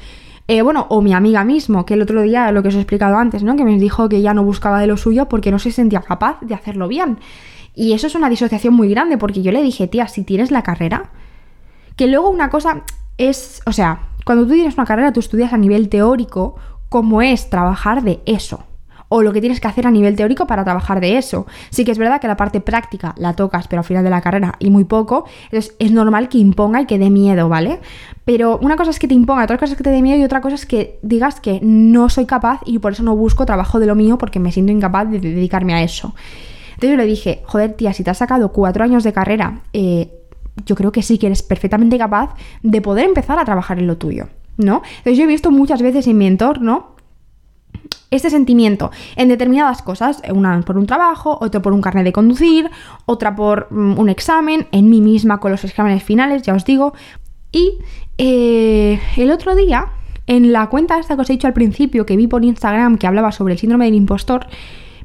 eh, 0.51 0.63
bueno, 0.63 0.87
o 0.89 1.01
mi 1.01 1.15
amiga 1.15 1.45
mismo, 1.45 1.87
que 1.87 1.95
el 1.95 2.03
otro 2.03 2.23
día, 2.23 2.51
lo 2.51 2.61
que 2.61 2.71
os 2.71 2.75
he 2.75 2.79
explicado 2.79 3.17
antes, 3.17 3.45
¿no? 3.45 3.55
Que 3.55 3.63
me 3.63 3.79
dijo 3.79 4.09
que 4.09 4.21
ya 4.21 4.35
no 4.35 4.43
buscaba 4.43 4.81
de 4.81 4.89
lo 4.89 4.97
suyo 4.97 5.29
porque 5.29 5.53
no 5.53 5.61
se 5.61 5.71
sentía 5.71 6.01
capaz 6.01 6.41
de 6.41 6.55
hacerlo 6.55 6.89
bien. 6.89 7.21
Y 7.73 7.93
eso 7.93 8.09
es 8.09 8.17
una 8.17 8.29
disociación 8.29 8.75
muy 8.75 8.91
grande 8.91 9.17
porque 9.17 9.43
yo 9.43 9.53
le 9.53 9.63
dije, 9.63 9.87
tía, 9.87 10.09
si 10.09 10.25
tienes 10.25 10.51
la 10.51 10.65
carrera, 10.65 11.13
que 11.95 12.09
luego 12.09 12.29
una 12.31 12.51
cosa 12.51 12.83
es, 13.17 13.63
o 13.65 13.71
sea, 13.71 14.09
cuando 14.25 14.45
tú 14.45 14.55
tienes 14.55 14.75
una 14.75 14.87
carrera, 14.87 15.13
tú 15.13 15.21
estudias 15.21 15.53
a 15.53 15.57
nivel 15.57 15.89
teórico 15.89 16.57
cómo 16.89 17.23
es 17.23 17.49
trabajar 17.49 18.03
de 18.03 18.21
eso 18.27 18.65
o 19.11 19.23
lo 19.23 19.33
que 19.33 19.41
tienes 19.41 19.61
que 19.61 19.69
hacer 19.69 19.87
a 19.87 19.91
nivel 19.91 20.17
teórico 20.17 20.47
para 20.47 20.65
trabajar 20.65 21.01
de 21.01 21.19
eso. 21.19 21.47
Sí 21.71 21.85
que 21.85 21.91
es 21.91 21.99
verdad 21.99 22.21
que 22.21 22.29
la 22.29 22.37
parte 22.37 22.61
práctica 22.61 23.13
la 23.19 23.35
tocas, 23.35 23.67
pero 23.67 23.81
al 23.81 23.85
final 23.85 24.05
de 24.05 24.11
la 24.11 24.21
carrera 24.21 24.55
y 24.61 24.71
muy 24.71 24.85
poco, 24.85 25.27
entonces 25.45 25.75
es 25.81 25.91
normal 25.91 26.29
que 26.29 26.39
imponga 26.39 26.81
y 26.81 26.87
que 26.87 26.99
dé 26.99 27.11
miedo, 27.11 27.49
¿vale? 27.49 27.81
Pero 28.25 28.59
una 28.63 28.77
cosa 28.77 28.91
es 28.91 29.01
que 29.01 29.09
te 29.09 29.15
imponga, 29.15 29.43
otra 29.43 29.59
cosa 29.59 29.73
es 29.73 29.77
que 29.77 29.85
te 29.85 29.91
dé 29.91 30.01
miedo 30.01 30.21
y 30.21 30.25
otra 30.25 30.41
cosa 30.41 30.55
es 30.55 30.65
que 30.65 31.01
digas 31.03 31.41
que 31.41 31.59
no 31.61 32.09
soy 32.09 32.25
capaz 32.25 32.61
y 32.65 32.79
por 32.79 32.93
eso 32.93 33.03
no 33.03 33.17
busco 33.17 33.45
trabajo 33.45 33.81
de 33.81 33.87
lo 33.87 33.97
mío 33.97 34.17
porque 34.17 34.39
me 34.39 34.53
siento 34.53 34.71
incapaz 34.71 35.11
de 35.11 35.19
dedicarme 35.19 35.75
a 35.75 35.83
eso. 35.83 36.15
Entonces 36.75 36.91
yo 36.91 36.97
le 36.97 37.07
dije, 37.07 37.43
joder, 37.47 37.75
tía, 37.75 37.93
si 37.93 38.05
te 38.05 38.11
has 38.11 38.19
sacado 38.19 38.53
cuatro 38.53 38.85
años 38.85 39.03
de 39.03 39.13
carrera, 39.13 39.63
eh, 39.73 40.09
yo 40.65 40.77
creo 40.77 40.93
que 40.93 41.03
sí 41.03 41.19
que 41.19 41.27
eres 41.27 41.43
perfectamente 41.43 41.99
capaz 41.99 42.35
de 42.63 42.81
poder 42.81 43.07
empezar 43.07 43.41
a 43.41 43.45
trabajar 43.45 43.81
en 43.81 43.89
lo 43.89 43.97
tuyo, 43.97 44.29
¿no? 44.57 44.83
Entonces 44.99 45.19
yo 45.19 45.25
he 45.25 45.27
visto 45.27 45.51
muchas 45.51 45.83
veces 45.83 46.07
en 46.07 46.17
mi 46.17 46.29
entorno 46.29 47.00
este 48.11 48.31
sentimiento 48.31 48.91
en 49.17 49.29
determinadas 49.29 49.83
cosas, 49.83 50.21
una 50.33 50.61
por 50.63 50.77
un 50.77 50.87
trabajo, 50.87 51.39
otra 51.41 51.63
por 51.63 51.73
un 51.73 51.81
carnet 51.81 52.05
de 52.05 52.13
conducir, 52.13 52.71
otra 53.07 53.35
por 53.35 53.69
mm, 53.71 53.99
un 53.99 54.09
examen, 54.09 54.67
en 54.73 54.91
mí 54.91 55.01
misma 55.01 55.39
con 55.39 55.53
los 55.53 55.65
exámenes 55.65 56.03
finales, 56.03 56.43
ya 56.43 56.55
os 56.55 56.65
digo. 56.65 56.93
Y 57.53 57.79
eh, 58.19 59.01
el 59.17 59.31
otro 59.31 59.55
día, 59.55 59.87
en 60.27 60.53
la 60.53 60.69
cuenta 60.69 60.99
esta 60.99 61.15
que 61.15 61.23
os 61.23 61.31
he 61.31 61.35
dicho 61.35 61.47
al 61.47 61.53
principio, 61.53 62.07
que 62.07 62.17
vi 62.17 62.27
por 62.27 62.45
Instagram 62.45 62.99
que 62.99 63.07
hablaba 63.07 63.33
sobre 63.33 63.55
el 63.55 63.59
síndrome 63.59 63.87
del 63.87 63.95
impostor, 63.95 64.47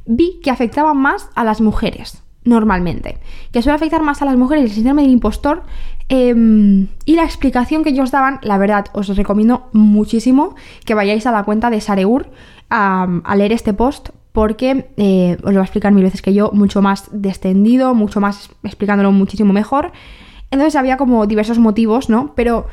vi 0.05 0.39
que 0.43 0.51
afectaba 0.51 0.93
más 0.93 1.29
a 1.35 1.43
las 1.43 1.61
mujeres, 1.61 2.23
normalmente. 2.43 3.17
Que 3.51 3.61
suele 3.61 3.75
afectar 3.75 4.01
más 4.01 4.21
a 4.21 4.25
las 4.25 4.35
mujeres 4.35 4.65
el 4.65 4.71
síndrome 4.71 5.03
del 5.03 5.11
impostor. 5.11 5.63
Em, 6.07 6.87
y 7.05 7.15
la 7.15 7.23
explicación 7.23 7.83
que 7.83 7.89
ellos 7.89 8.11
daban, 8.11 8.39
la 8.43 8.59
verdad, 8.59 8.85
os 8.93 9.07
recomiendo 9.15 9.69
muchísimo 9.73 10.55
que 10.85 10.93
vayáis 10.93 11.25
a 11.25 11.31
la 11.31 11.43
cuenta 11.43 11.71
de 11.71 11.81
Sareur 11.81 12.29
a, 12.69 13.35
leer 13.35 13.51
este 13.51 13.73
post 13.73 14.09
porque 14.31 14.89
eh, 14.97 15.37
os 15.39 15.45
lo 15.45 15.51
voy 15.51 15.59
a 15.59 15.63
explicar 15.63 15.93
mil 15.93 16.03
veces 16.03 16.21
que 16.21 16.33
yo, 16.33 16.51
mucho 16.51 16.81
más 16.81 17.07
descendido, 17.11 17.95
mucho 17.95 18.19
más 18.19 18.49
explicándolo 18.63 19.11
muchísimo 19.11 19.53
mejor. 19.53 19.91
Entonces 20.51 20.75
había 20.75 20.97
como 20.97 21.25
diversos 21.25 21.57
motivos, 21.57 22.09
¿no? 22.09 22.33
Pero 22.35 22.67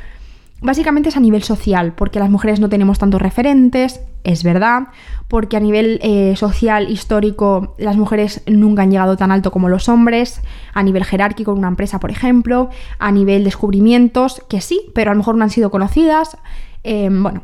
básicamente 0.61 1.09
es 1.09 1.16
a 1.16 1.20
nivel 1.20 1.42
social, 1.42 1.92
porque 1.94 2.18
las 2.18 2.31
mujeres 2.31 2.61
no 2.61 2.68
tenemos 2.68 2.98
tantos 2.98 3.20
referentes, 3.20 4.00
es 4.24 4.44
verdad, 4.44 4.88
porque 5.28 5.57
a 5.57 5.61
nivel 5.61 5.98
eh, 6.02 6.35
social, 6.37 6.90
histórico, 6.90 7.74
las 7.78 7.96
mujeres 7.96 8.42
nunca 8.46 8.83
han 8.83 8.90
llegado 8.90 9.16
tan 9.16 9.33
alto 9.33 9.50
como 9.50 9.68
los 9.68 9.88
hombres, 9.88 10.40
a 10.72 10.83
nivel 10.83 11.05
jerárquico 11.05 11.52
en 11.52 11.59
una 11.59 11.68
empresa, 11.68 11.98
por 11.98 12.11
ejemplo, 12.11 12.70
a 12.98 13.11
nivel 13.11 13.44
descubrimientos, 13.44 14.42
que 14.48 14.61
sí, 14.61 14.81
pero 14.94 15.11
a 15.11 15.14
lo 15.14 15.18
mejor 15.18 15.37
no 15.37 15.44
han 15.44 15.50
sido 15.50 15.70
conocidas, 15.70 16.38
eh, 16.85 17.09
bueno, 17.11 17.42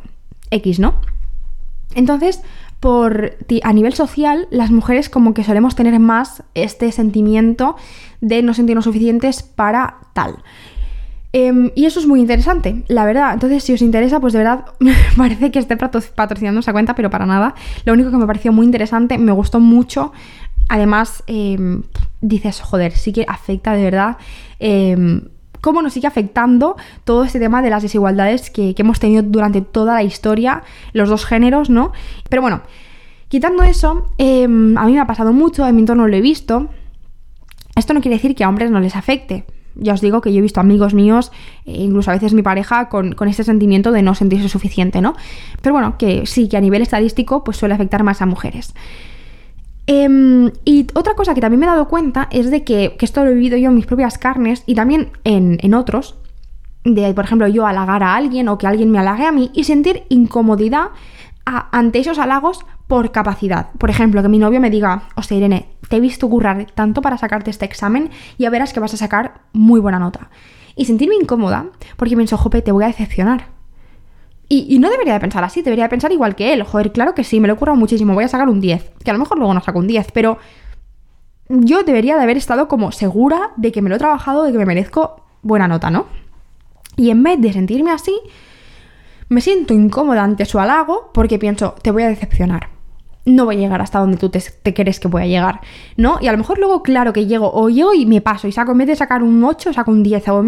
X, 0.50 0.78
¿no? 0.78 0.94
Entonces, 1.94 2.42
por, 2.80 3.36
a 3.62 3.72
nivel 3.72 3.94
social, 3.94 4.46
las 4.50 4.70
mujeres 4.70 5.08
como 5.08 5.34
que 5.34 5.44
solemos 5.44 5.74
tener 5.74 5.98
más 5.98 6.44
este 6.54 6.92
sentimiento 6.92 7.76
de 8.20 8.42
no 8.42 8.54
sentirnos 8.54 8.84
suficientes 8.84 9.42
para 9.42 9.96
tal. 10.12 10.36
Em, 11.32 11.70
y 11.74 11.84
eso 11.84 12.00
es 12.00 12.06
muy 12.06 12.20
interesante, 12.20 12.84
la 12.88 13.04
verdad. 13.04 13.34
Entonces, 13.34 13.62
si 13.62 13.74
os 13.74 13.82
interesa, 13.82 14.20
pues 14.20 14.32
de 14.32 14.38
verdad 14.38 14.64
parece 15.16 15.50
que 15.50 15.58
esté 15.58 15.76
patrocinando 15.76 16.60
esa 16.60 16.72
cuenta, 16.72 16.94
pero 16.94 17.10
para 17.10 17.26
nada. 17.26 17.54
Lo 17.84 17.92
único 17.92 18.10
que 18.10 18.16
me 18.16 18.26
pareció 18.26 18.52
muy 18.52 18.64
interesante, 18.64 19.18
me 19.18 19.32
gustó 19.32 19.60
mucho. 19.60 20.12
Además, 20.68 21.22
em, 21.26 21.82
dices, 22.20 22.60
joder, 22.60 22.92
sí 22.92 23.12
que 23.12 23.24
afecta 23.28 23.72
de 23.72 23.84
verdad. 23.84 24.16
Em, 24.58 25.22
cómo 25.60 25.82
nos 25.82 25.92
sigue 25.92 26.06
afectando 26.06 26.76
todo 27.04 27.24
este 27.24 27.38
tema 27.38 27.62
de 27.62 27.70
las 27.70 27.82
desigualdades 27.82 28.50
que, 28.50 28.74
hemos 28.78 29.00
tenido 29.00 29.22
durante 29.22 29.60
toda 29.60 29.94
la 29.94 30.02
historia, 30.02 30.62
los 30.92 31.08
dos 31.08 31.24
géneros, 31.24 31.70
¿no? 31.70 31.92
Pero 32.28 32.42
bueno, 32.42 32.62
quitando 33.28 33.62
eso, 33.62 34.10
em, 34.18 34.76
a 34.78 34.86
mí 34.86 34.92
me 34.92 35.00
ha 35.00 35.06
pasado 35.06 35.32
mucho, 35.32 35.66
en 35.66 35.74
mi 35.74 35.82
entorno 35.82 36.06
lo 36.06 36.16
he 36.16 36.20
visto. 36.20 36.68
Esto 37.76 37.94
no 37.94 38.00
quiere 38.00 38.16
decir 38.16 38.34
que 38.34 38.44
a 38.44 38.48
hombres 38.48 38.70
no 38.70 38.80
les 38.80 38.96
afecte, 38.96 39.44
Ya 39.80 39.94
os 39.94 40.00
digo 40.00 40.20
que 40.20 40.32
yo 40.32 40.40
he 40.40 40.42
visto 40.42 40.58
amigos 40.58 40.92
míos, 40.92 41.30
e 41.64 41.84
incluso 41.84 42.10
a 42.10 42.14
veces 42.14 42.34
mi 42.34 42.42
pareja, 42.42 42.88
con, 42.88 43.12
con 43.12 43.28
este 43.28 43.44
sentimiento 43.44 43.92
de 43.92 44.02
no 44.02 44.16
sentirse 44.16 44.48
suficiente, 44.48 45.00
¿no? 45.00 45.14
Pero 45.62 45.72
bueno, 45.72 45.96
que 45.98 46.26
sí, 46.26 46.48
que 46.48 46.56
a 46.56 46.60
nivel 46.60 46.82
estadístico 46.82 47.44
pues 47.44 47.58
suele 47.58 47.74
afectar 47.74 48.02
más 48.02 48.20
a 48.20 48.26
mujeres. 48.26 48.74
Em, 49.90 50.50
y 50.66 50.86
otra 50.94 51.14
cosa 51.14 51.34
que 51.34 51.40
también 51.40 51.60
me 51.60 51.66
he 51.66 51.70
dado 51.70 51.88
cuenta 51.88 52.28
es 52.30 52.50
de 52.50 52.62
que, 52.62 52.94
esto 53.00 53.24
lo 53.24 53.30
he 53.30 53.34
vivido 53.34 53.56
yo 53.56 53.70
en 53.70 53.74
mis 53.74 53.86
propias 53.86 54.18
carnes 54.18 54.62
y 54.66 54.74
también 54.74 55.12
en, 55.24 55.56
en 55.62 55.72
otros, 55.72 56.14
de 56.84 57.14
por 57.14 57.24
ejemplo 57.24 57.48
yo 57.48 57.66
halagar 57.66 58.02
a 58.02 58.14
alguien 58.14 58.48
o 58.48 58.58
que 58.58 58.66
alguien 58.66 58.90
me 58.90 58.98
halague 58.98 59.24
a 59.24 59.32
mí 59.32 59.50
y 59.54 59.64
sentir 59.64 60.04
incomodidad 60.10 60.90
ante 61.46 62.00
esos 62.00 62.18
halagos 62.18 62.66
por 62.86 63.12
capacidad. 63.12 63.70
Por 63.78 63.88
ejemplo, 63.88 64.20
que 64.20 64.28
mi 64.28 64.38
novio 64.38 64.60
me 64.60 64.68
diga, 64.68 65.04
o 65.16 65.22
sea, 65.22 65.38
Irene, 65.38 65.70
te 65.88 65.96
he 65.96 66.00
visto 66.00 66.28
currar 66.28 66.66
tanto 66.74 67.00
para 67.00 67.16
sacarte 67.16 67.50
este 67.50 67.64
examen 67.64 68.10
y 68.36 68.42
ya 68.42 68.50
verás 68.50 68.74
que 68.74 68.80
vas 68.80 68.92
a 68.92 68.98
sacar 68.98 69.40
muy 69.54 69.80
buena 69.80 69.98
nota. 69.98 70.28
Y 70.76 70.84
sentirme 70.84 71.14
incómoda 71.14 71.64
porque 71.96 72.14
pienso, 72.14 72.36
jope, 72.36 72.60
te 72.60 72.72
voy 72.72 72.84
a 72.84 72.88
decepcionar. 72.88 73.57
Y, 74.50 74.78
no 74.78 74.88
debería 74.88 75.12
de 75.12 75.20
pensar 75.20 75.44
así, 75.44 75.60
debería 75.60 75.84
de 75.84 75.90
pensar 75.90 76.10
igual 76.10 76.34
que 76.34 76.54
él. 76.54 76.62
Joder, 76.62 76.90
claro 76.90 77.14
que 77.14 77.22
sí, 77.22 77.38
me 77.38 77.48
lo 77.48 77.54
he 77.54 77.56
currado 77.56 77.76
muchísimo, 77.76 78.14
voy 78.14 78.24
a 78.24 78.28
sacar 78.28 78.48
un 78.48 78.60
10. 78.60 78.92
Que 79.04 79.10
a 79.10 79.12
lo 79.12 79.18
mejor 79.18 79.36
luego 79.36 79.52
no 79.52 79.60
saco 79.60 79.78
un 79.78 79.86
10, 79.86 80.10
pero 80.12 80.38
yo 81.48 81.82
debería 81.82 82.16
de 82.16 82.22
haber 82.22 82.38
estado 82.38 82.66
como 82.66 82.90
segura 82.90 83.50
de 83.56 83.72
que 83.72 83.82
me 83.82 83.90
lo 83.90 83.96
he 83.96 83.98
trabajado, 83.98 84.44
de 84.44 84.52
que 84.52 84.58
me 84.58 84.64
merezco 84.64 85.22
buena 85.42 85.68
nota, 85.68 85.90
¿no? 85.90 86.06
Y 86.96 87.10
en 87.10 87.22
vez 87.22 87.40
de 87.40 87.52
sentirme 87.52 87.90
así, 87.90 88.18
me 89.28 89.40
siento 89.42 89.74
incómoda 89.74 90.24
ante 90.24 90.46
su 90.46 90.58
halago 90.58 91.10
porque 91.12 91.38
pienso, 91.38 91.74
te 91.82 91.90
voy 91.90 92.02
a 92.02 92.08
decepcionar. 92.08 92.70
No 93.26 93.44
voy 93.44 93.56
a 93.56 93.58
llegar 93.58 93.82
hasta 93.82 93.98
donde 93.98 94.16
tú 94.16 94.30
te, 94.30 94.40
crees 94.74 94.98
que 94.98 95.08
voy 95.08 95.22
a 95.22 95.26
llegar, 95.26 95.60
¿no? 95.98 96.18
Y 96.22 96.28
a 96.28 96.32
lo 96.32 96.38
mejor 96.38 96.58
luego, 96.58 96.82
claro 96.82 97.12
que 97.12 97.26
llego, 97.26 97.50
o 97.52 97.68
llego 97.68 97.92
y 97.92 98.06
me 98.06 98.22
paso 98.22 98.48
y 98.48 98.52
saco, 98.52 98.72
en 98.72 98.78
vez 98.78 98.86
de 98.86 98.96
sacar 98.96 99.22
un 99.22 99.44
8, 99.44 99.74
saco 99.74 99.90
un 99.90 100.02
10 100.02 100.28
o 100.28 100.42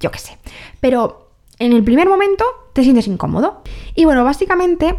yo 0.00 0.10
qué 0.10 0.18
sé. 0.18 0.38
Pero 0.80 1.21
en 1.62 1.72
el 1.72 1.84
primer 1.84 2.08
momento 2.08 2.44
te 2.72 2.82
sientes 2.82 3.06
incómodo. 3.06 3.62
Y 3.94 4.04
bueno, 4.04 4.24
básicamente 4.24 4.96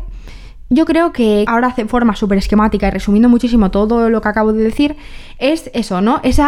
yo 0.70 0.86
creo 0.86 1.12
que 1.12 1.44
ahora 1.48 1.74
de 1.76 1.86
forma 1.86 2.16
súper 2.16 2.38
esquemática 2.38 2.88
y 2.88 2.92
resumiendo 2.92 3.30
muchísimo 3.30 3.70
todo 3.70 4.10
lo 4.10 4.22
que 4.22 4.30
acabo 4.30 4.54
de 4.54 4.64
decir, 4.64 4.96
es 5.38 5.70
eso, 5.74 6.02
¿no? 6.02 6.20
Ese 6.24 6.44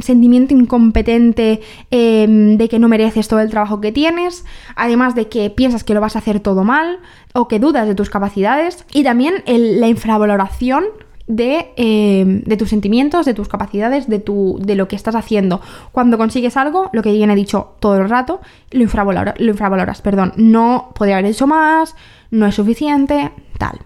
sentimiento 0.00 0.54
incompetente 0.54 1.60
em, 1.90 2.56
de 2.56 2.68
que 2.68 2.78
no 2.78 2.88
mereces 2.88 3.28
todo 3.28 3.40
el 3.40 3.50
trabajo 3.50 3.80
que 3.80 3.92
tienes, 3.92 4.44
además 4.76 5.14
de 5.14 5.28
que 5.28 5.50
piensas 5.50 5.84
que 5.84 5.94
lo 5.94 6.00
vas 6.00 6.16
a 6.16 6.20
hacer 6.20 6.40
todo 6.40 6.64
mal 6.64 7.00
o 7.34 7.48
que 7.48 7.58
dudas 7.58 7.88
de 7.88 7.94
tus 7.94 8.08
capacidades 8.08 8.86
y 8.92 9.02
también 9.02 9.42
la 9.46 9.88
infravaloración 9.88 10.84
Em, 11.28 12.42
de, 12.42 12.56
tus 12.56 12.68
sentimientos, 12.68 13.26
de 13.26 13.34
tus 13.34 13.48
capacidades, 13.48 14.08
de, 14.08 14.20
tu, 14.20 14.60
de 14.62 14.76
lo 14.76 14.86
que 14.86 14.94
estás 14.94 15.16
haciendo. 15.16 15.60
Cuando 15.90 16.18
consigues 16.18 16.56
algo, 16.56 16.88
lo 16.92 17.02
que 17.02 17.10
bien 17.10 17.30
he 17.30 17.34
dicho 17.34 17.74
todo 17.80 17.96
el 17.96 18.08
rato, 18.08 18.40
lo, 18.70 18.78
lo 18.78 19.50
infravaloras. 19.50 20.02
Perdón, 20.02 20.32
no 20.36 20.92
podría 20.94 21.18
haber 21.18 21.32
hecho 21.32 21.48
más, 21.48 21.96
no 22.30 22.46
es 22.46 22.54
suficiente, 22.54 23.32
tal. 23.58 23.80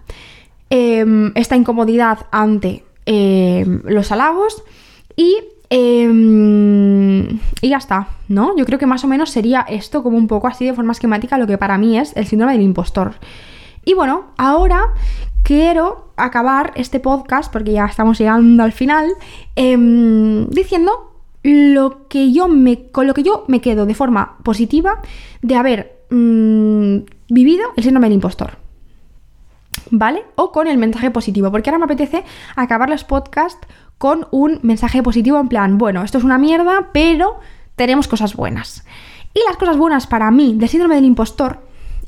Em, 0.69 1.31
esta 1.33 1.55
incomodidad 1.55 2.19
ante 2.31 2.83
em, 3.05 3.81
los 3.85 4.11
halagos 4.11 4.63
y 5.15 5.37
y 5.73 7.69
ya 7.69 7.77
está, 7.77 8.09
¿no? 8.27 8.57
Yo 8.57 8.65
creo 8.65 8.77
que 8.77 8.85
más 8.85 9.05
o 9.05 9.07
menos 9.07 9.29
sería 9.29 9.61
esto 9.61 10.03
como 10.03 10.17
un 10.17 10.27
poco 10.27 10.49
así 10.49 10.65
de 10.65 10.73
forma 10.73 10.91
esquemática 10.91 11.37
lo 11.37 11.47
que 11.47 11.57
para 11.57 11.77
mí 11.77 11.97
es 11.97 12.11
el 12.17 12.27
síndrome 12.27 12.51
del 12.51 12.63
impostor. 12.63 13.13
Y 13.85 13.93
bueno, 13.93 14.25
ahora 14.37 14.93
quiero 15.43 16.11
acabar 16.17 16.71
este 16.75 16.99
podcast, 16.99 17.51
porque 17.51 17.71
ya 17.73 17.85
estamos 17.85 18.17
llegando 18.19 18.63
al 18.63 18.71
final, 18.71 19.09
em, 19.55 20.47
diciendo 20.49 21.11
lo 21.43 22.07
que 22.07 22.31
yo 22.31 22.47
me, 22.47 22.89
con 22.91 23.07
lo 23.07 23.13
que 23.13 23.23
yo 23.23 23.45
me 23.47 23.61
quedo 23.61 23.85
de 23.85 23.95
forma 23.95 24.37
positiva 24.43 25.01
de 25.41 25.55
haber 25.55 26.01
mm, 26.11 26.97
vivido 27.29 27.71
el 27.75 27.83
síndrome 27.83 28.07
del 28.07 28.15
impostor. 28.15 28.57
¿Vale? 29.89 30.23
O 30.35 30.51
con 30.51 30.67
el 30.67 30.77
mensaje 30.77 31.11
positivo, 31.11 31.51
porque 31.51 31.69
ahora 31.69 31.79
me 31.79 31.85
apetece 31.85 32.23
acabar 32.55 32.89
los 32.89 33.03
podcasts 33.03 33.67
con 33.97 34.27
un 34.31 34.59
mensaje 34.61 35.03
positivo 35.03 35.39
en 35.39 35.47
plan, 35.47 35.77
bueno, 35.77 36.03
esto 36.03 36.17
es 36.17 36.23
una 36.23 36.37
mierda, 36.37 36.89
pero 36.93 37.39
tenemos 37.75 38.07
cosas 38.07 38.35
buenas. 38.35 38.85
Y 39.33 39.39
las 39.47 39.57
cosas 39.57 39.77
buenas 39.77 40.07
para 40.07 40.29
mí 40.31 40.53
del 40.55 40.69
síndrome 40.69 40.95
del 40.95 41.05
impostor 41.05 41.59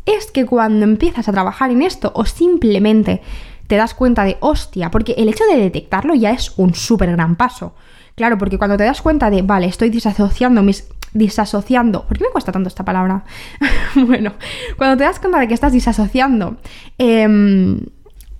es 0.05 0.31
que 0.31 0.45
cuando 0.45 0.83
empiezas 0.83 1.27
a 1.27 1.31
trabajar 1.31 1.71
en 1.71 1.81
esto 1.81 2.11
o 2.15 2.25
simplemente 2.25 3.21
te 3.67 3.77
das 3.77 3.93
cuenta 3.93 4.23
de 4.23 4.37
hostia, 4.39 4.91
porque 4.91 5.13
el 5.17 5.29
hecho 5.29 5.45
de 5.45 5.57
detectarlo 5.57 6.13
ya 6.15 6.31
es 6.31 6.53
un 6.57 6.75
súper 6.75 7.11
gran 7.11 7.35
paso. 7.35 7.73
Claro, 8.15 8.37
porque 8.37 8.57
cuando 8.57 8.77
te 8.77 8.83
das 8.83 9.01
cuenta 9.01 9.29
de, 9.29 9.41
vale, 9.41 9.67
estoy 9.67 9.89
disasociando 9.89 10.61
mis... 10.61 10.87
Disasociando. 11.13 12.05
¿Por 12.07 12.17
qué 12.17 12.23
me 12.23 12.31
cuesta 12.31 12.51
tanto 12.51 12.69
esta 12.69 12.83
palabra? 12.83 13.23
bueno, 14.07 14.33
cuando 14.77 14.97
te 14.97 15.03
das 15.03 15.19
cuenta 15.19 15.39
de 15.39 15.47
que 15.47 15.53
estás 15.53 15.71
disasociando 15.71 16.57
em, 16.97 17.79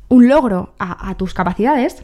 un 0.09 0.27
logro 0.27 0.73
a, 0.79 1.13
tus 1.15 1.35
capacidades, 1.35 2.03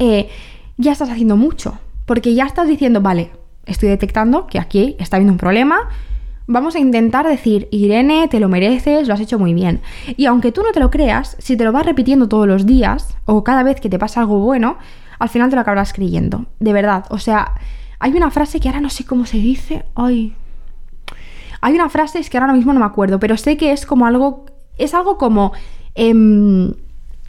eh, 0.00 0.28
ya 0.76 0.90
estás 0.90 1.08
haciendo 1.08 1.36
mucho. 1.36 1.78
Porque 2.04 2.34
ya 2.34 2.46
estás 2.46 2.66
diciendo, 2.66 3.00
vale, 3.00 3.30
estoy 3.64 3.88
detectando 3.88 4.48
que 4.48 4.58
aquí 4.58 4.96
está 4.98 5.16
habiendo 5.16 5.32
un 5.32 5.38
problema, 5.38 5.88
Vamos 6.46 6.74
a 6.74 6.78
intentar 6.78 7.26
decir, 7.26 7.68
Irene, 7.70 8.28
te 8.28 8.38
lo 8.38 8.50
mereces, 8.50 9.08
lo 9.08 9.14
has 9.14 9.20
hecho 9.20 9.38
muy 9.38 9.54
bien. 9.54 9.80
Y 10.16 10.26
aunque 10.26 10.52
tú 10.52 10.62
no 10.62 10.72
te 10.72 10.80
lo 10.80 10.90
creas, 10.90 11.36
si 11.38 11.56
te 11.56 11.64
lo 11.64 11.72
vas 11.72 11.86
repitiendo 11.86 12.28
todos 12.28 12.46
los 12.46 12.66
días 12.66 13.16
o 13.24 13.42
cada 13.44 13.62
vez 13.62 13.80
que 13.80 13.88
te 13.88 13.98
pasa 13.98 14.20
algo 14.20 14.38
bueno, 14.38 14.76
al 15.18 15.30
final 15.30 15.48
te 15.48 15.56
lo 15.56 15.62
acabarás 15.62 15.94
creyendo. 15.94 16.44
De 16.60 16.74
verdad. 16.74 17.06
O 17.08 17.18
sea, 17.18 17.54
hay 17.98 18.12
una 18.12 18.30
frase 18.30 18.60
que 18.60 18.68
ahora 18.68 18.80
no 18.80 18.90
sé 18.90 19.06
cómo 19.06 19.24
se 19.24 19.38
dice. 19.38 19.84
Ay. 19.94 20.34
Hay 21.62 21.74
una 21.74 21.88
frase, 21.88 22.18
es 22.18 22.28
que 22.28 22.36
ahora 22.36 22.52
mismo 22.52 22.74
no 22.74 22.80
me 22.80 22.86
acuerdo, 22.86 23.18
pero 23.18 23.38
sé 23.38 23.56
que 23.56 23.72
es 23.72 23.86
como 23.86 24.06
algo. 24.06 24.44
Es 24.76 24.92
algo 24.92 25.16
como. 25.16 25.52
Em, 25.94 26.74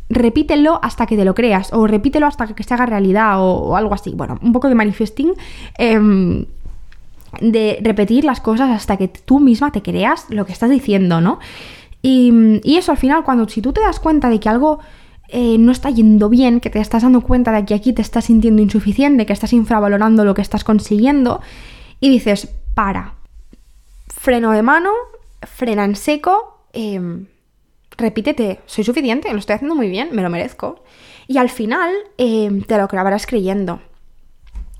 repítelo 0.10 0.80
hasta 0.84 1.06
que 1.06 1.15
te 1.15 1.25
lo 1.25 1.34
creas, 1.34 1.71
o 1.73 1.88
repítelo 1.88 2.28
hasta 2.28 2.47
que 2.47 2.63
se 2.63 2.73
haga 2.73 2.86
realidad, 2.86 3.36
o, 3.39 3.78
algo 3.78 3.93
así. 3.93 4.12
Bueno, 4.13 4.38
un 4.41 4.51
poco 4.51 4.67
de 4.67 4.75
manifesting. 4.75 5.34
Em, 5.78 6.45
de 7.41 7.80
repetir 7.82 8.24
las 8.24 8.41
cosas 8.41 8.69
hasta 8.69 8.98
que 8.98 9.08
tú 9.08 9.39
misma 9.39 9.71
te 9.71 9.82
creas 9.82 10.26
lo 10.30 10.45
que 10.45 10.54
estás 10.54 10.69
diciendo, 10.69 11.21
¿no? 11.21 11.39
Y, 12.02 12.78
eso 12.78 12.91
al 12.91 13.00
final, 13.00 13.24
cuando 13.24 13.50
si 13.50 13.62
tú 13.62 13.74
te 13.74 13.82
das 13.82 14.00
cuenta 14.00 14.30
de 14.30 14.39
que 14.39 14.48
algo 14.48 14.80
eh, 15.30 15.58
no 15.58 15.71
está 15.71 15.89
yendo 15.89 16.30
bien, 16.30 16.60
que 16.60 16.69
te 16.69 16.80
estás 16.80 17.02
dando 17.02 17.21
cuenta 17.21 17.52
de 17.52 17.65
que 17.65 17.74
aquí 17.74 17.93
te 17.93 18.04
estás 18.04 18.26
sintiendo 18.26 18.62
insuficiente, 18.62 19.26
que 19.26 19.34
estás 19.34 19.54
infravalorando 19.54 20.24
lo 20.24 20.36
que 20.36 20.43
estás 20.43 20.63
consiguiendo, 20.63 21.41
y 22.00 22.10
dices, 22.10 22.48
para, 22.76 23.15
freno 24.08 24.52
de 24.52 24.62
mano, 24.62 24.91
frena 25.41 25.84
en 25.84 25.95
seco, 25.95 26.60
em, 26.74 27.26
repítete, 27.98 28.60
soy 28.67 28.84
suficiente, 28.84 29.32
lo 29.32 29.39
estoy 29.39 29.56
haciendo 29.56 29.76
muy 29.76 29.89
bien, 29.89 30.10
me 30.12 30.21
lo 30.21 30.30
merezco. 30.30 30.84
Y 31.28 31.38
al 31.38 31.50
final 31.50 31.91
em, 32.17 32.62
te 32.62 32.78
lo 32.78 32.84
acabarás 32.84 33.26
creyendo. 33.26 33.80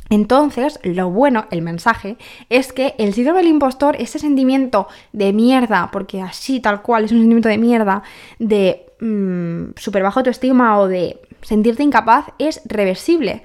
Entonces, 0.10 0.80
lo 0.84 1.10
bueno, 1.10 1.46
el 1.50 1.62
mensaje, 1.62 2.18
es 2.50 2.72
que 2.72 2.94
el 3.00 3.13
síndrome 3.13 3.39
del 3.39 3.50
impostor, 3.50 3.96
ese 4.00 4.20
sentimiento 4.20 4.88
de 5.13 5.34
mierda, 5.34 5.89
porque 5.91 6.22
así 6.22 6.60
tal 6.60 6.82
cual 6.84 7.06
es 7.06 7.12
un 7.12 7.20
sentimiento 7.20 7.50
de 7.50 7.58
mierda, 7.58 8.04
de 8.38 8.86
mmm, 9.00 9.72
súper 9.76 10.04
bajo 10.04 10.20
autoestima 10.20 10.80
o 10.80 10.88
de 10.88 11.20
sentirte 11.41 11.84
incapaz, 11.84 12.28
es 12.38 12.62
reversible. 12.65 13.41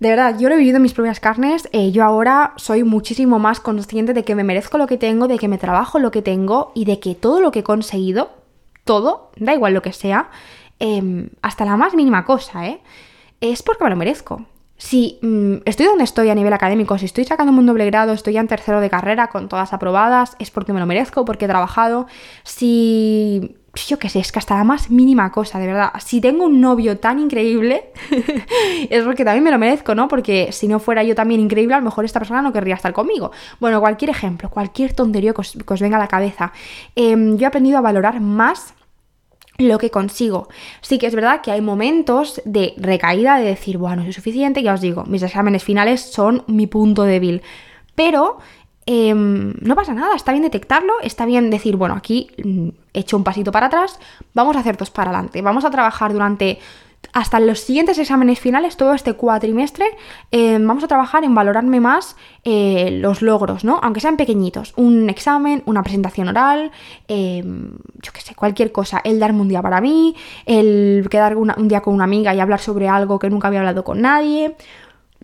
De 0.00 0.08
verdad, 0.08 0.38
yo 0.38 0.48
lo 0.48 0.54
he 0.54 0.58
vivido 0.58 0.76
en 0.76 0.82
mis 0.82 0.94
propias 0.94 1.20
carnes, 1.20 1.68
eh, 1.72 1.92
yo 1.92 2.02
ahora 2.02 2.54
soy 2.56 2.82
muchísimo 2.82 3.38
más 3.38 3.60
consciente 3.60 4.14
de 4.14 4.24
que 4.24 4.34
me 4.34 4.44
merezco 4.44 4.78
lo 4.78 4.86
que 4.86 4.98
tengo, 4.98 5.28
de 5.28 5.38
que 5.38 5.48
me 5.48 5.58
trabajo 5.58 5.98
lo 5.98 6.10
que 6.10 6.22
tengo 6.22 6.72
y 6.74 6.86
de 6.86 6.98
que 6.98 7.14
todo 7.14 7.40
lo 7.40 7.52
que 7.52 7.60
he 7.60 7.62
conseguido, 7.62 8.30
todo, 8.84 9.30
da 9.36 9.54
igual 9.54 9.74
lo 9.74 9.82
que 9.82 9.92
sea, 9.92 10.30
em, 10.78 11.28
hasta 11.42 11.64
la 11.64 11.76
más 11.76 11.94
mínima 11.94 12.24
cosa, 12.24 12.66
¿eh? 12.66 12.80
Es 13.40 13.62
porque 13.62 13.84
me 13.84 13.90
lo 13.90 13.96
merezco 13.96 14.46
si 14.76 15.18
mm, 15.22 15.56
estoy 15.64 15.86
donde 15.86 16.04
estoy 16.04 16.30
a 16.30 16.34
nivel 16.34 16.52
académico, 16.52 16.98
si 16.98 17.06
estoy 17.06 17.24
sacando 17.24 17.52
un 17.52 17.66
doble 17.66 17.86
grado, 17.86 18.12
estoy 18.12 18.34
ya 18.34 18.40
en 18.40 18.48
tercero 18.48 18.80
de 18.80 18.90
carrera 18.90 19.28
con 19.28 19.48
todas 19.48 19.72
aprobadas, 19.72 20.36
es 20.38 20.50
porque 20.50 20.72
me 20.72 20.80
lo 20.80 20.86
merezco, 20.86 21.24
porque 21.24 21.44
he 21.44 21.48
trabajado. 21.48 22.06
Si 22.42 23.56
yo 23.88 23.98
qué 23.98 24.08
sé, 24.08 24.20
es 24.20 24.32
que 24.32 24.38
hasta 24.38 24.56
la 24.56 24.64
más 24.64 24.90
mínima 24.90 25.30
cosa, 25.32 25.58
de 25.58 25.66
verdad. 25.66 25.92
Si 25.98 26.20
tengo 26.20 26.44
un 26.44 26.60
novio 26.60 26.98
tan 26.98 27.18
increíble, 27.18 27.92
es 28.90 29.04
porque 29.04 29.24
también 29.24 29.44
me 29.44 29.50
lo 29.50 29.58
merezco, 29.58 29.94
¿no? 29.94 30.08
Porque 30.08 30.52
si 30.52 30.68
no 30.68 30.78
fuera 30.78 31.02
yo 31.02 31.14
también 31.14 31.40
increíble, 31.40 31.74
a 31.74 31.78
lo 31.78 31.84
mejor 31.84 32.04
esta 32.04 32.20
persona 32.20 32.42
no 32.42 32.52
querría 32.52 32.74
estar 32.74 32.92
conmigo. 32.92 33.32
Bueno, 33.60 33.80
cualquier 33.80 34.10
ejemplo, 34.10 34.48
cualquier 34.48 34.92
tontería 34.92 35.32
que 35.32 35.40
os, 35.40 35.80
venga 35.80 35.96
a 35.96 36.00
la 36.00 36.08
cabeza. 36.08 36.52
Em, 36.94 37.36
yo 37.36 37.44
he 37.44 37.46
aprendido 37.46 37.78
a 37.78 37.80
valorar 37.80 38.20
más 38.20 38.74
lo 39.58 39.78
que 39.78 39.90
consigo. 39.90 40.48
Sí 40.80 40.98
que 40.98 41.06
es 41.06 41.14
verdad 41.14 41.40
que 41.40 41.52
hay 41.52 41.60
momentos 41.60 42.42
de 42.44 42.74
recaída 42.76 43.38
de 43.38 43.44
decir, 43.44 43.78
bueno, 43.78 44.02
no 44.02 44.08
es 44.08 44.14
suficiente, 44.14 44.62
ya 44.62 44.74
os 44.74 44.80
digo, 44.80 45.04
mis 45.04 45.22
exámenes 45.22 45.62
finales 45.62 46.00
son 46.00 46.44
mi 46.46 46.66
punto 46.66 47.04
débil. 47.04 47.42
Pero 47.94 48.38
em, 48.86 49.54
no 49.60 49.76
pasa 49.76 49.94
nada, 49.94 50.14
está 50.16 50.32
bien 50.32 50.42
detectarlo, 50.42 50.94
está 51.02 51.24
bien 51.24 51.50
decir, 51.50 51.76
bueno, 51.76 51.94
aquí 51.94 52.30
mm, 52.42 52.68
he 52.92 53.00
hecho 53.00 53.16
un 53.16 53.24
pasito 53.24 53.52
para 53.52 53.66
atrás, 53.66 53.98
vamos 54.34 54.56
a 54.56 54.60
hacer 54.60 54.76
dos 54.76 54.90
para 54.90 55.10
adelante, 55.10 55.40
vamos 55.42 55.64
a 55.64 55.70
trabajar 55.70 56.12
durante 56.12 56.58
hasta 57.12 57.40
los 57.40 57.60
siguientes 57.60 57.98
exámenes 57.98 58.40
finales, 58.40 58.76
todo 58.76 58.94
este 58.94 59.14
cuatrimestre, 59.14 59.86
eh, 60.30 60.58
vamos 60.60 60.84
a 60.84 60.88
trabajar 60.88 61.24
en 61.24 61.34
valorarme 61.34 61.80
más 61.80 62.16
eh, 62.44 62.90
los 63.00 63.22
logros, 63.22 63.64
¿no? 63.64 63.78
Aunque 63.82 64.00
sean 64.00 64.16
pequeñitos. 64.16 64.72
Un 64.76 65.10
examen, 65.10 65.62
una 65.66 65.82
presentación 65.82 66.28
oral, 66.28 66.72
em, 67.08 67.72
yo 68.02 68.12
qué 68.12 68.20
sé, 68.20 68.34
cualquier 68.34 68.72
cosa. 68.72 69.00
El 69.04 69.20
darme 69.20 69.40
un 69.40 69.48
día 69.48 69.62
para 69.62 69.80
mí, 69.80 70.14
el 70.46 71.06
quedar 71.10 71.36
un 71.36 71.68
día 71.68 71.80
con 71.80 71.94
una 71.94 72.04
amiga 72.04 72.34
y 72.34 72.40
hablar 72.40 72.60
sobre 72.60 72.88
algo 72.88 73.18
que 73.18 73.30
nunca 73.30 73.48
había 73.48 73.60
hablado 73.60 73.84
con 73.84 74.00
nadie. 74.00 74.56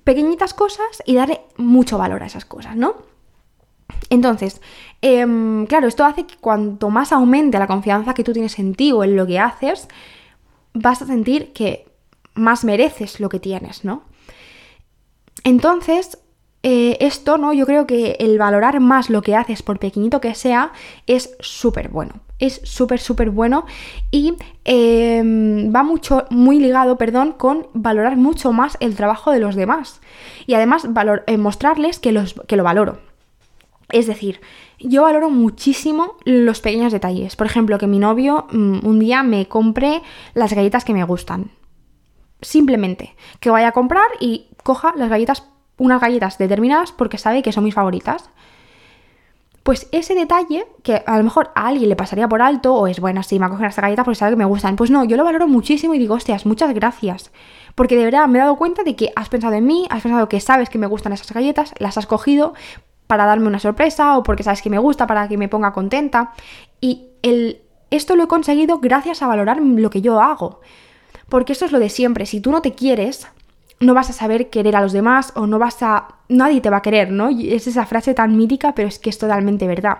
Pequeñitas 0.04 0.54
cosas 0.54 1.02
y 1.04 1.14
darle 1.14 1.42
mucho 1.56 1.98
valor 1.98 2.22
a 2.22 2.26
esas 2.26 2.44
cosas, 2.44 2.76
¿no? 2.76 2.94
Entonces, 4.08 4.60
em, 5.02 5.66
claro, 5.66 5.86
esto 5.86 6.04
hace 6.04 6.26
que 6.26 6.36
cuanto 6.36 6.90
más 6.90 7.12
aumente 7.12 7.58
la 7.58 7.66
confianza 7.66 8.14
que 8.14 8.24
tú 8.24 8.32
tienes 8.32 8.58
en 8.58 8.74
ti 8.74 8.92
o 8.92 9.04
en 9.04 9.16
lo 9.16 9.26
que 9.26 9.38
haces, 9.38 9.88
vas 10.74 11.02
a 11.02 11.06
sentir 11.06 11.52
que 11.52 11.86
más 12.34 12.64
mereces 12.64 13.20
lo 13.20 13.28
que 13.28 13.40
tienes, 13.40 13.84
¿no? 13.84 14.04
Entonces, 15.44 16.18
eh, 16.62 16.98
esto, 17.00 17.38
¿no? 17.38 17.54
Yo 17.54 17.64
creo 17.64 17.86
que 17.86 18.16
el 18.20 18.36
valorar 18.36 18.80
más 18.80 19.08
lo 19.08 19.22
que 19.22 19.34
haces, 19.34 19.62
por 19.62 19.78
pequeñito 19.78 20.20
que 20.20 20.34
sea, 20.34 20.72
es 21.06 21.36
súper 21.40 21.88
bueno. 21.88 22.14
Es 22.38 22.60
súper, 22.64 23.00
súper 23.00 23.30
bueno 23.30 23.66
y 24.10 24.34
em, 24.64 25.74
va 25.74 25.82
mucho, 25.82 26.24
muy 26.30 26.58
ligado, 26.58 26.96
perdón, 26.96 27.32
con 27.32 27.66
valorar 27.74 28.16
mucho 28.16 28.52
más 28.52 28.76
el 28.80 28.94
trabajo 28.94 29.30
de 29.30 29.40
los 29.40 29.56
demás. 29.56 30.00
Y 30.46 30.54
además 30.54 30.86
eh, 31.26 31.36
mostrarles 31.36 31.98
que, 31.98 32.12
los, 32.12 32.34
que 32.46 32.56
lo 32.56 32.64
valoro. 32.64 33.09
Es 33.92 34.06
decir, 34.06 34.40
yo 34.78 35.02
valoro 35.02 35.30
muchísimo 35.30 36.16
los 36.24 36.60
pequeños 36.60 36.92
detalles. 36.92 37.36
Por 37.36 37.46
ejemplo, 37.46 37.78
que 37.78 37.86
mi 37.86 37.98
novio 37.98 38.46
mm, 38.50 38.86
un 38.86 38.98
día 38.98 39.22
me 39.22 39.46
compre 39.46 40.02
las 40.34 40.52
galletas 40.52 40.84
que 40.84 40.94
me 40.94 41.04
gustan. 41.04 41.50
Simplemente, 42.40 43.14
que 43.40 43.50
vaya 43.50 43.68
a 43.68 43.72
comprar 43.72 44.06
y 44.18 44.46
coja 44.62 44.94
las 44.96 45.10
galletas, 45.10 45.44
unas 45.76 46.00
galletas 46.00 46.38
determinadas 46.38 46.92
porque 46.92 47.18
sabe 47.18 47.42
que 47.42 47.52
son 47.52 47.64
mis 47.64 47.74
favoritas. 47.74 48.30
Pues 49.62 49.88
ese 49.92 50.14
detalle, 50.14 50.66
que 50.82 51.02
a 51.06 51.18
lo 51.18 51.24
mejor 51.24 51.50
a 51.54 51.66
alguien 51.66 51.90
le 51.90 51.96
pasaría 51.96 52.26
por 52.26 52.40
alto, 52.40 52.74
o 52.74 52.86
es 52.86 52.98
bueno, 52.98 53.22
sí, 53.22 53.38
me 53.38 53.44
ha 53.44 53.50
cogido 53.50 53.68
esta 53.68 53.82
galleta 53.82 54.04
porque 54.04 54.16
sabe 54.16 54.32
que 54.32 54.36
me 54.36 54.46
gustan. 54.46 54.76
Pues 54.76 54.90
no, 54.90 55.04
yo 55.04 55.18
lo 55.18 55.24
valoro 55.24 55.46
muchísimo 55.48 55.94
y 55.94 55.98
digo, 55.98 56.14
hostias, 56.14 56.46
muchas 56.46 56.72
gracias. 56.72 57.30
Porque 57.74 57.96
de 57.96 58.04
verdad 58.04 58.26
me 58.26 58.38
he 58.38 58.42
dado 58.42 58.56
cuenta 58.56 58.82
de 58.82 58.96
que 58.96 59.12
has 59.14 59.28
pensado 59.28 59.54
en 59.54 59.66
mí, 59.66 59.86
has 59.90 60.02
pensado 60.02 60.28
que 60.30 60.40
sabes 60.40 60.70
que 60.70 60.78
me 60.78 60.86
gustan 60.86 61.12
esas 61.12 61.30
galletas, 61.32 61.74
las 61.78 61.98
has 61.98 62.06
cogido, 62.06 62.54
para 63.10 63.26
darme 63.26 63.48
una 63.48 63.58
sorpresa 63.58 64.16
o 64.16 64.22
porque 64.22 64.44
sabes 64.44 64.62
que 64.62 64.70
me 64.70 64.78
gusta, 64.78 65.08
para 65.08 65.26
que 65.26 65.36
me 65.36 65.48
ponga 65.48 65.72
contenta. 65.72 66.32
Y 66.80 67.08
el, 67.22 67.60
esto 67.90 68.14
lo 68.14 68.22
he 68.22 68.28
conseguido 68.28 68.78
gracias 68.78 69.20
a 69.20 69.26
valorar 69.26 69.60
lo 69.60 69.90
que 69.90 70.00
yo 70.00 70.20
hago. 70.20 70.60
Porque 71.28 71.52
esto 71.52 71.64
es 71.64 71.72
lo 71.72 71.80
de 71.80 71.88
siempre, 71.88 72.24
si 72.24 72.40
tú 72.40 72.52
no 72.52 72.62
te 72.62 72.72
quieres, 72.72 73.26
no 73.80 73.94
vas 73.94 74.10
a 74.10 74.12
saber 74.12 74.48
querer 74.48 74.76
a 74.76 74.80
los 74.80 74.92
demás 74.92 75.32
o 75.34 75.48
no 75.48 75.58
vas 75.58 75.82
a... 75.82 76.06
Nadie 76.28 76.60
te 76.60 76.70
va 76.70 76.76
a 76.76 76.82
querer, 76.82 77.10
¿no? 77.10 77.30
Y 77.30 77.52
es 77.52 77.66
esa 77.66 77.84
frase 77.84 78.14
tan 78.14 78.36
mítica, 78.36 78.76
pero 78.76 78.86
es 78.86 79.00
que 79.00 79.10
es 79.10 79.18
totalmente 79.18 79.66
verdad. 79.66 79.98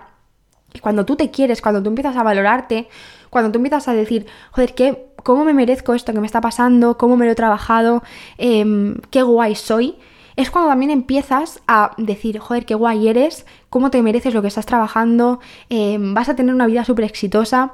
Cuando 0.79 1.05
tú 1.05 1.17
te 1.17 1.31
quieres, 1.31 1.61
cuando 1.61 1.83
tú 1.83 1.89
empiezas 1.89 2.15
a 2.15 2.23
valorarte, 2.23 2.87
cuando 3.29 3.51
tú 3.51 3.57
empiezas 3.57 3.89
a 3.89 3.93
decir, 3.93 4.25
joder, 4.51 4.73
¿qué, 4.73 5.07
¿cómo 5.21 5.43
me 5.43 5.53
merezco 5.53 5.93
esto 5.95 6.13
que 6.13 6.21
me 6.21 6.27
está 6.27 6.39
pasando? 6.39 6.97
¿Cómo 6.97 7.17
me 7.17 7.25
lo 7.25 7.33
he 7.33 7.35
trabajado? 7.35 8.03
Em, 8.37 8.95
¿Qué 9.09 9.21
guay 9.21 9.55
soy? 9.55 9.97
Es 10.35 10.51
cuando 10.51 10.69
también 10.69 10.91
empiezas 10.91 11.61
a 11.67 11.91
decir, 11.97 12.39
joder, 12.39 12.65
qué 12.65 12.75
guay 12.75 13.07
eres, 13.07 13.45
cómo 13.69 13.91
te 13.91 14.01
mereces 14.01 14.33
lo 14.33 14.41
que 14.41 14.47
estás 14.47 14.65
trabajando, 14.65 15.39
eh, 15.69 15.97
vas 15.99 16.29
a 16.29 16.35
tener 16.35 16.53
una 16.53 16.67
vida 16.67 16.85
súper 16.85 17.05
exitosa, 17.05 17.73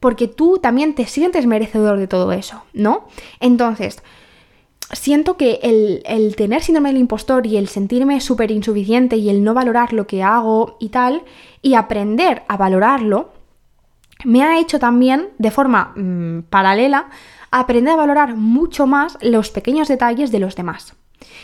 porque 0.00 0.28
tú 0.28 0.58
también 0.58 0.94
te 0.94 1.06
sientes 1.06 1.46
merecedor 1.46 1.98
de 1.98 2.06
todo 2.06 2.32
eso, 2.32 2.62
¿no? 2.74 3.08
Entonces, 3.40 4.02
siento 4.92 5.36
que 5.36 5.60
el, 5.62 6.36
tener 6.36 6.62
síndrome 6.62 6.90
del 6.90 6.98
impostor 6.98 7.46
y 7.46 7.56
el 7.56 7.68
sentirme 7.68 8.20
súper 8.20 8.50
insuficiente 8.50 9.16
y 9.16 9.30
el 9.30 9.42
no 9.42 9.54
valorar 9.54 9.92
lo 9.92 10.06
que 10.06 10.22
hago 10.22 10.76
y 10.78 10.90
tal, 10.90 11.22
y 11.62 11.74
aprender 11.74 12.42
a 12.48 12.56
valorarlo, 12.56 13.32
me 14.24 14.42
ha 14.42 14.58
hecho 14.58 14.78
también, 14.78 15.30
de 15.38 15.50
forma 15.50 15.92
mm, 15.96 16.42
paralela, 16.50 17.08
aprender 17.50 17.94
a 17.94 17.96
valorar 17.96 18.36
mucho 18.36 18.86
más 18.86 19.18
los 19.20 19.50
pequeños 19.50 19.88
detalles 19.88 20.30
de 20.30 20.40
los 20.40 20.56
demás. 20.56 20.94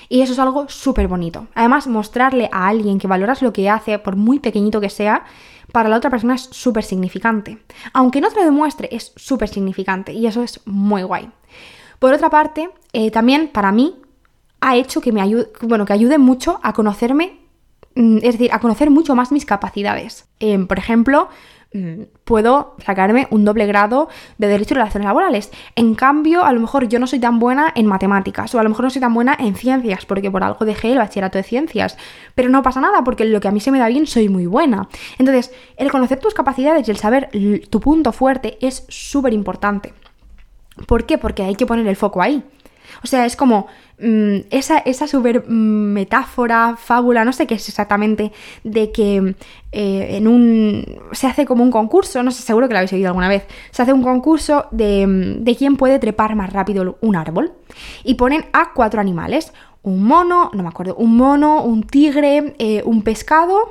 Y 0.08 0.22
eso 0.22 0.32
es 0.32 0.38
algo 0.38 0.68
súper 0.68 1.08
bonito. 1.08 1.46
Además, 1.54 1.86
mostrarle 1.86 2.48
a 2.52 2.68
alguien 2.68 2.98
que 2.98 3.06
valoras 3.06 3.42
lo 3.42 3.52
que 3.52 3.68
hace, 3.70 3.98
por 3.98 4.16
muy 4.16 4.38
pequeñito 4.38 4.80
que 4.80 4.90
sea, 4.90 5.24
para 5.72 5.88
la 5.88 5.96
otra 5.96 6.10
persona 6.10 6.34
es 6.34 6.48
súper 6.50 6.84
significante. 6.84 7.58
Aunque 7.92 8.20
no 8.20 8.28
te 8.28 8.36
lo 8.36 8.44
demuestre, 8.44 8.88
es 8.92 9.12
súper 9.16 9.48
significante 9.48 10.12
y 10.12 10.26
eso 10.26 10.42
es 10.42 10.60
muy 10.66 11.02
guay. 11.02 11.30
Por 11.98 12.12
otra 12.12 12.30
parte, 12.30 12.70
eh, 12.92 13.10
también 13.10 13.48
para 13.48 13.72
mí 13.72 13.96
ha 14.60 14.76
hecho 14.76 15.00
que 15.00 15.12
me 15.12 15.20
ayude, 15.20 15.48
bueno, 15.62 15.84
que 15.84 15.92
ayude 15.92 16.18
mucho 16.18 16.60
a 16.62 16.72
conocerme, 16.72 17.40
mm, 17.94 18.16
es 18.18 18.32
decir, 18.32 18.50
a 18.52 18.58
conocer 18.58 18.90
mucho 18.90 19.14
más 19.14 19.32
mis 19.32 19.44
capacidades. 19.44 20.26
Eh, 20.38 20.58
por 20.58 20.78
ejemplo, 20.78 21.28
puedo 22.24 22.74
sacarme 22.84 23.28
un 23.30 23.44
doble 23.44 23.66
grado 23.66 24.08
de 24.38 24.48
Derecho 24.48 24.74
y 24.74 24.76
Relaciones 24.76 25.06
Laborales. 25.06 25.50
En 25.76 25.94
cambio, 25.94 26.44
a 26.44 26.52
lo 26.52 26.60
mejor 26.60 26.88
yo 26.88 26.98
no 26.98 27.06
soy 27.06 27.20
tan 27.20 27.38
buena 27.38 27.72
en 27.76 27.86
matemáticas 27.86 28.54
o 28.54 28.58
a 28.58 28.62
lo 28.62 28.70
mejor 28.70 28.84
no 28.84 28.90
soy 28.90 29.00
tan 29.00 29.14
buena 29.14 29.36
en 29.38 29.54
ciencias 29.54 30.04
porque 30.04 30.30
por 30.30 30.42
algo 30.42 30.64
dejé 30.64 30.92
el 30.92 30.98
bachillerato 30.98 31.38
de 31.38 31.44
ciencias. 31.44 31.96
Pero 32.34 32.48
no 32.48 32.62
pasa 32.62 32.80
nada 32.80 33.04
porque 33.04 33.24
lo 33.24 33.40
que 33.40 33.48
a 33.48 33.52
mí 33.52 33.60
se 33.60 33.70
me 33.70 33.78
da 33.78 33.88
bien 33.88 34.06
soy 34.06 34.28
muy 34.28 34.46
buena. 34.46 34.88
Entonces, 35.18 35.52
el 35.76 35.90
conocer 35.90 36.18
tus 36.18 36.34
capacidades 36.34 36.88
y 36.88 36.90
el 36.90 36.96
saber 36.96 37.30
tu 37.70 37.80
punto 37.80 38.12
fuerte 38.12 38.58
es 38.60 38.84
súper 38.88 39.32
importante. 39.32 39.94
¿Por 40.86 41.06
qué? 41.06 41.18
Porque 41.18 41.42
hay 41.42 41.54
que 41.54 41.66
poner 41.66 41.86
el 41.86 41.96
foco 41.96 42.22
ahí. 42.22 42.42
O 43.02 43.06
sea, 43.06 43.26
es 43.26 43.36
como 43.36 43.66
mm, 43.89 43.89
esa, 44.50 44.78
esa 44.78 45.06
super 45.06 45.44
mm, 45.48 45.92
metáfora, 45.92 46.76
fábula, 46.76 47.24
no 47.24 47.32
sé 47.32 47.46
qué 47.46 47.54
es 47.54 47.68
exactamente, 47.68 48.32
de 48.64 48.92
que 48.92 49.34
eh, 49.72 50.16
en 50.16 50.26
un. 50.26 50.84
se 51.12 51.26
hace 51.26 51.46
como 51.46 51.62
un 51.62 51.70
concurso, 51.70 52.22
no 52.22 52.30
sé, 52.30 52.42
seguro 52.42 52.66
que 52.66 52.74
lo 52.74 52.78
habéis 52.78 52.92
oído 52.92 53.08
alguna 53.08 53.28
vez. 53.28 53.46
Se 53.70 53.82
hace 53.82 53.92
un 53.92 54.02
concurso 54.02 54.66
de, 54.70 55.06
mm, 55.06 55.44
de 55.44 55.56
quién 55.56 55.76
puede 55.76 55.98
trepar 55.98 56.34
más 56.34 56.52
rápido 56.52 56.98
un 57.00 57.16
árbol. 57.16 57.52
Y 58.04 58.14
ponen 58.14 58.46
a 58.52 58.72
cuatro 58.72 59.00
animales. 59.00 59.52
Un 59.82 60.04
mono, 60.04 60.50
no 60.52 60.62
me 60.62 60.68
acuerdo, 60.68 60.94
un 60.96 61.16
mono, 61.16 61.62
un 61.62 61.84
tigre, 61.84 62.54
eh, 62.58 62.82
un 62.84 63.02
pescado 63.02 63.70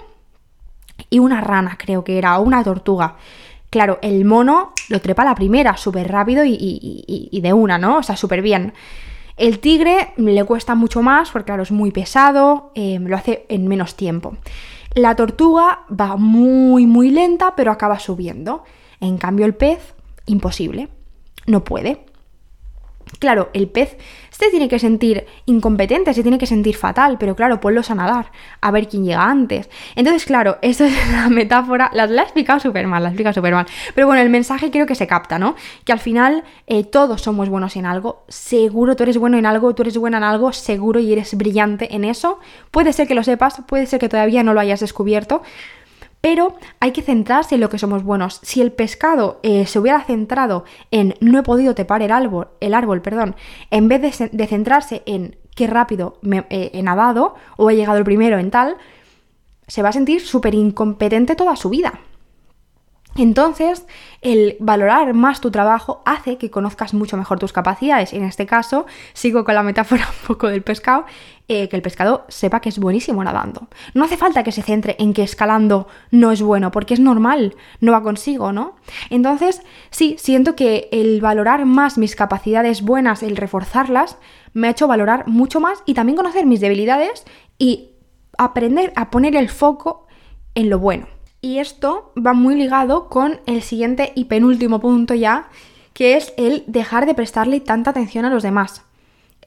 y 1.09 1.19
una 1.19 1.41
rana, 1.41 1.77
creo 1.77 2.03
que 2.03 2.17
era, 2.17 2.39
o 2.39 2.43
una 2.43 2.63
tortuga. 2.63 3.15
Claro, 3.69 3.99
el 4.01 4.25
mono 4.25 4.73
lo 4.89 4.99
trepa 4.99 5.23
la 5.23 5.35
primera, 5.35 5.77
súper 5.77 6.11
rápido 6.11 6.43
y, 6.43 6.57
y, 6.59 7.41
de 7.41 7.53
una, 7.53 7.77
¿no? 7.77 7.97
O 7.97 8.03
sea, 8.03 8.17
súper 8.17 8.41
bien. 8.41 8.73
El 9.39 9.59
tigre 9.59 10.11
le 10.17 10.43
cuesta 10.43 10.75
mucho 10.75 11.01
más 11.01 11.31
porque, 11.31 11.45
claro, 11.45 11.63
es 11.63 11.71
muy 11.71 11.91
pesado, 11.91 12.73
eh, 12.75 12.99
lo 12.99 13.15
hace 13.15 13.45
en 13.47 13.69
menos 13.69 13.95
tiempo. 13.95 14.35
La 14.93 15.15
tortuga 15.15 15.85
va 15.89 16.17
muy, 16.17 16.85
muy 16.85 17.09
lenta, 17.09 17.55
pero 17.55 17.71
acaba 17.71 17.99
subiendo. 17.99 18.65
En 18.99 19.17
cambio, 19.17 19.45
el 19.45 19.55
pez, 19.55 19.95
imposible. 20.25 20.89
No 21.47 21.63
puede. 21.63 22.03
Claro, 23.19 23.49
el 23.53 23.69
pez 23.69 23.97
se 24.39 24.49
tiene 24.49 24.69
que 24.69 24.79
sentir 24.79 25.25
incompetente, 25.45 26.13
se 26.13 26.21
tiene 26.21 26.37
que 26.37 26.45
sentir 26.45 26.77
fatal, 26.77 27.17
pero 27.19 27.35
claro, 27.35 27.59
ponlos 27.59 27.91
a 27.91 27.95
nadar, 27.95 28.31
a 28.61 28.71
ver 28.71 28.87
quién 28.87 29.03
llega 29.03 29.23
antes. 29.23 29.69
Entonces, 29.95 30.23
claro, 30.23 30.57
esa 30.61 30.87
es 30.87 31.11
la 31.11 31.27
metáfora, 31.27 31.91
la, 31.93 32.07
la 32.07 32.21
he 32.21 32.23
explicado 32.23 32.59
súper 32.61 32.87
mal, 32.87 33.03
la 33.03 33.09
he 33.09 33.11
explicado 33.11 33.33
súper 33.33 33.53
mal. 33.53 33.65
Pero 33.93 34.07
bueno, 34.07 34.21
el 34.21 34.29
mensaje 34.29 34.71
creo 34.71 34.85
que 34.85 34.95
se 34.95 35.07
capta, 35.07 35.37
¿no? 35.39 35.55
Que 35.83 35.91
al 35.91 35.99
final 35.99 36.45
eh, 36.67 36.85
todos 36.85 37.21
somos 37.21 37.49
buenos 37.49 37.75
en 37.75 37.85
algo, 37.85 38.23
seguro 38.29 38.95
tú 38.95 39.03
eres 39.03 39.17
bueno 39.17 39.37
en 39.37 39.45
algo, 39.45 39.75
tú 39.75 39.81
eres 39.81 39.97
buena 39.97 40.17
en 40.17 40.23
algo, 40.23 40.53
seguro 40.53 41.01
y 41.01 41.11
eres 41.11 41.35
brillante 41.35 41.93
en 41.93 42.05
eso. 42.05 42.39
Puede 42.71 42.93
ser 42.93 43.09
que 43.09 43.15
lo 43.15 43.23
sepas, 43.23 43.61
puede 43.67 43.87
ser 43.87 43.99
que 43.99 44.07
todavía 44.07 44.41
no 44.43 44.53
lo 44.53 44.61
hayas 44.61 44.79
descubierto, 44.79 45.41
pero 46.21 46.55
hay 46.79 46.91
que 46.91 47.01
centrarse 47.01 47.55
en 47.55 47.61
lo 47.61 47.69
que 47.69 47.79
somos 47.79 48.03
buenos. 48.03 48.39
Si 48.43 48.61
el 48.61 48.71
pescado 48.71 49.39
eh, 49.43 49.65
se 49.65 49.79
hubiera 49.79 50.01
centrado 50.01 50.65
en 50.91 51.15
no 51.21 51.39
he 51.39 51.43
podido 51.43 51.75
tepar 51.75 52.01
el 52.01 52.11
árbol, 52.11 52.49
el 52.59 52.73
árbol 52.73 53.01
perdón, 53.01 53.35
en 53.71 53.87
vez 53.87 54.01
de, 54.01 54.47
centrarse 54.47 55.03
en 55.05 55.37
qué 55.55 55.67
rápido 55.67 56.17
me, 56.21 56.45
eh, 56.49 56.71
he 56.73 56.83
nadado 56.83 57.35
o 57.57 57.69
he 57.69 57.75
llegado 57.75 57.97
el 57.97 58.03
primero 58.03 58.37
en 58.37 58.51
tal, 58.51 58.77
se 59.67 59.81
va 59.81 59.89
a 59.89 59.93
sentir 59.93 60.21
súper 60.21 60.55
incompetente 60.55 61.35
toda 61.35 61.55
su 61.55 61.69
vida. 61.69 61.99
Entonces, 63.15 63.85
el 64.21 64.55
valorar 64.59 65.13
más 65.13 65.41
tu 65.41 65.51
trabajo 65.51 66.01
hace 66.05 66.37
que 66.37 66.49
conozcas 66.49 66.93
mucho 66.93 67.17
mejor 67.17 67.39
tus 67.39 67.51
capacidades. 67.51 68.13
En 68.13 68.23
este 68.23 68.45
caso, 68.45 68.85
sigo 69.13 69.43
con 69.43 69.55
la 69.55 69.63
metáfora 69.63 70.07
un 70.21 70.27
poco 70.27 70.47
del 70.47 70.61
pescado, 70.61 71.05
eh, 71.47 71.67
que 71.67 71.75
el 71.75 71.81
pescado 71.81 72.25
sepa 72.29 72.61
que 72.61 72.69
es 72.69 72.79
buenísimo 72.79 73.23
nadando. 73.23 73.67
No 73.93 74.05
hace 74.05 74.15
falta 74.15 74.43
que 74.43 74.51
se 74.51 74.61
centre 74.61 74.95
en 74.99 75.13
que 75.13 75.23
escalando 75.23 75.87
no 76.11 76.31
es 76.31 76.41
bueno, 76.41 76.71
porque 76.71 76.93
es 76.93 76.99
normal, 76.99 77.55
no 77.81 77.91
va 77.91 78.03
consigo, 78.03 78.53
¿no? 78.53 78.75
Entonces, 79.09 79.63
sí, 79.89 80.15
siento 80.19 80.55
que 80.55 80.87
el 80.91 81.19
valorar 81.19 81.65
más 81.65 81.97
mis 81.97 82.15
capacidades 82.15 82.83
buenas, 82.83 83.23
el 83.23 83.35
reforzarlas, 83.35 84.17
me 84.53 84.67
ha 84.67 84.71
hecho 84.71 84.87
valorar 84.87 85.27
mucho 85.27 85.59
más 85.59 85.83
y 85.85 85.93
también 85.93 86.15
conocer 86.15 86.45
mis 86.45 86.61
debilidades 86.61 87.25
y 87.57 87.91
aprender 88.37 88.93
a 88.95 89.09
poner 89.09 89.35
el 89.35 89.49
foco 89.49 90.07
en 90.55 90.69
lo 90.69 90.79
bueno. 90.79 91.18
Y 91.41 91.59
esto 91.59 92.11
va 92.17 92.33
muy 92.33 92.55
ligado 92.55 93.07
con 93.07 93.39
el 93.45 93.61
siguiente 93.61 94.11
y 94.15 94.25
penúltimo 94.25 94.79
punto 94.79 95.13
ya, 95.13 95.49
que 95.93 96.17
es 96.17 96.33
el 96.37 96.63
dejar 96.67 97.05
de 97.05 97.13
prestarle 97.13 97.59
tanta 97.59 97.91
atención 97.91 98.25
a 98.25 98.29
los 98.29 98.43
demás. 98.43 98.83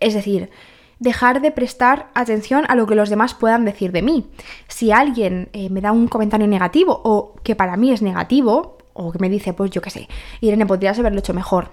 Es 0.01 0.15
decir, 0.15 0.51
dejar 0.99 1.43
de 1.43 1.51
prestar 1.51 2.11
atención 2.15 2.65
a 2.69 2.75
lo 2.77 2.87
que 2.87 2.95
los 2.95 3.11
demás 3.11 3.35
puedan 3.35 3.65
decir 3.65 3.93
de 3.93 4.03
mí. 4.03 4.27
Si 4.69 4.93
alguien 4.93 5.49
eh, 5.53 5.69
me 5.69 5.81
da 5.81 5.93
un 5.93 6.09
comentario 6.09 6.47
negativo 6.47 7.01
o 7.05 7.35
que 7.43 7.57
para 7.57 7.77
mí 7.77 7.91
es 7.91 8.03
negativo, 8.03 8.79
o 8.95 9.11
que 9.11 9.19
me 9.19 9.29
dice, 9.29 9.53
pues 9.53 9.71
yo 9.71 9.83
qué 9.83 9.91
sé, 9.91 10.09
Irene, 10.41 10.65
podrías 10.65 10.99
haberlo 10.99 11.19
hecho 11.19 11.35
mejor. 11.35 11.71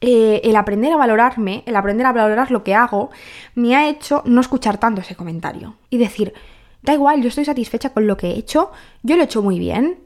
Eh, 0.00 0.40
el 0.44 0.56
aprender 0.56 0.92
a 0.92 0.96
valorarme, 0.96 1.62
el 1.66 1.76
aprender 1.76 2.06
a 2.06 2.12
valorar 2.12 2.50
lo 2.50 2.64
que 2.64 2.74
hago, 2.74 3.10
me 3.54 3.76
ha 3.76 3.88
hecho 3.88 4.22
no 4.24 4.40
escuchar 4.40 4.78
tanto 4.78 5.00
ese 5.00 5.16
comentario 5.16 5.74
y 5.90 5.98
decir, 5.98 6.32
da 6.82 6.94
igual, 6.94 7.22
yo 7.22 7.28
estoy 7.28 7.44
satisfecha 7.44 7.90
con 7.90 8.06
lo 8.06 8.16
que 8.16 8.28
he 8.28 8.38
hecho, 8.38 8.70
yo 9.02 9.16
lo 9.16 9.22
he 9.22 9.24
hecho 9.24 9.42
muy 9.42 9.58
bien, 9.58 9.98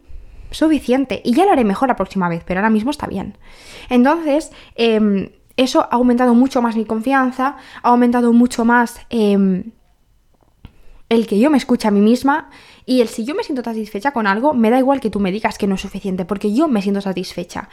suficiente, 0.50 1.20
y 1.24 1.34
ya 1.34 1.44
lo 1.44 1.52
haré 1.52 1.64
mejor 1.64 1.88
la 1.88 1.96
próxima 1.96 2.28
vez, 2.28 2.42
pero 2.46 2.60
ahora 2.60 2.70
mismo 2.70 2.90
está 2.90 3.06
bien. 3.06 3.36
Entonces, 3.88 4.52
em, 4.74 5.30
eso 5.56 5.82
ha 5.82 5.96
aumentado 5.96 6.34
mucho 6.34 6.62
más 6.62 6.76
mi 6.76 6.84
confianza, 6.84 7.56
ha 7.82 7.88
aumentado 7.88 8.32
mucho 8.32 8.64
más 8.64 9.00
em, 9.10 9.72
el 11.08 11.26
que 11.26 11.38
yo 11.38 11.50
me 11.50 11.58
escuche 11.58 11.88
a 11.88 11.90
mí 11.90 12.00
misma 12.00 12.50
y 12.86 13.00
el 13.00 13.08
si 13.08 13.24
yo 13.24 13.34
me 13.34 13.42
siento 13.42 13.62
satisfecha 13.62 14.12
con 14.12 14.26
algo, 14.26 14.54
me 14.54 14.70
da 14.70 14.78
igual 14.78 15.00
que 15.00 15.10
tú 15.10 15.20
me 15.20 15.32
digas 15.32 15.58
que 15.58 15.66
no 15.66 15.74
es 15.74 15.80
suficiente, 15.80 16.24
porque 16.24 16.54
yo 16.54 16.68
me 16.68 16.80
siento 16.80 17.00
satisfecha. 17.00 17.68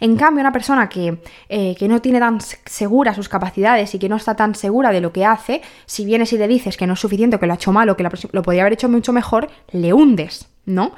En 0.00 0.16
cambio, 0.16 0.42
una 0.42 0.52
persona 0.52 0.88
que, 0.88 1.18
eh, 1.48 1.74
que 1.76 1.88
no 1.88 2.02
tiene 2.02 2.18
tan 2.18 2.40
segura 2.40 3.14
sus 3.14 3.28
capacidades 3.28 3.94
y 3.94 3.98
que 3.98 4.08
no 4.08 4.16
está 4.16 4.34
tan 4.34 4.54
segura 4.54 4.90
de 4.90 5.00
lo 5.00 5.12
que 5.12 5.24
hace, 5.24 5.62
si 5.86 6.04
vienes 6.04 6.32
y 6.32 6.38
le 6.38 6.48
dices 6.48 6.76
que 6.76 6.86
no 6.86 6.94
es 6.94 7.00
suficiente, 7.00 7.38
que 7.38 7.46
lo 7.46 7.52
ha 7.52 7.56
hecho 7.56 7.72
mal 7.72 7.88
o 7.88 7.96
que 7.96 8.02
lo, 8.02 8.10
lo 8.32 8.42
podría 8.42 8.62
haber 8.62 8.74
hecho 8.74 8.88
mucho 8.88 9.12
mejor, 9.12 9.48
le 9.70 9.92
hundes, 9.92 10.48
¿no? 10.66 10.92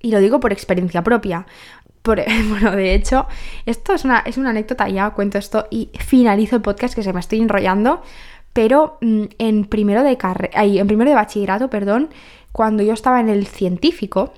Y 0.00 0.10
lo 0.10 0.20
digo 0.20 0.40
por 0.40 0.52
experiencia 0.52 1.02
propia. 1.02 1.46
bueno, 2.04 2.72
de 2.72 2.94
hecho, 2.94 3.26
esto 3.64 3.94
es 3.94 4.04
una, 4.04 4.20
es 4.20 4.36
una 4.36 4.50
anécdota, 4.50 4.88
ya 4.88 5.10
cuento 5.10 5.38
esto 5.38 5.66
y 5.70 5.90
finalizo 5.98 6.56
el 6.56 6.62
podcast 6.62 6.94
que 6.94 7.02
se 7.02 7.12
me 7.12 7.20
estoy 7.20 7.40
enrollando, 7.40 8.02
pero 8.52 8.98
mm, 9.00 9.24
en 9.38 9.64
primero 9.66 10.02
de 10.02 10.18
en 10.54 10.86
primero 10.86 11.10
de 11.10 11.14
bachillerato, 11.14 11.70
perdón, 11.70 12.10
cuando 12.52 12.82
yo 12.82 12.92
estaba 12.92 13.20
en 13.20 13.28
el 13.28 13.46
científico, 13.46 14.32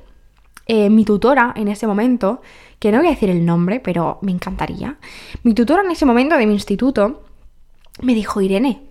eh, 0.67 0.89
mi 0.89 1.05
tutora 1.05 1.53
en 1.57 1.69
ese 1.69 1.87
momento, 1.87 2.41
que 2.79 2.91
no 2.91 2.99
voy 2.99 3.09
a 3.09 3.11
decir 3.11 3.29
el 3.29 3.45
nombre, 3.45 3.81
pero 3.81 4.19
me 4.23 4.33
encantaría, 4.33 4.99
mi 5.43 5.53
tutora 5.53 5.83
en 5.83 5.91
ese 5.91 6.07
momento 6.07 6.37
de 6.37 6.47
mi 6.47 6.55
instituto 6.55 7.25
me 8.01 8.15
dijo, 8.15 8.41
Irene, 8.41 8.83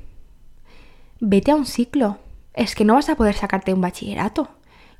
vete 1.19 1.51
a 1.51 1.55
un 1.55 1.65
ciclo, 1.65 2.17
es 2.53 2.75
que 2.75 2.85
no 2.85 2.95
vas 2.95 3.09
a 3.09 3.15
poder 3.15 3.35
sacarte 3.35 3.73
un 3.73 3.81
bachillerato. 3.81 4.49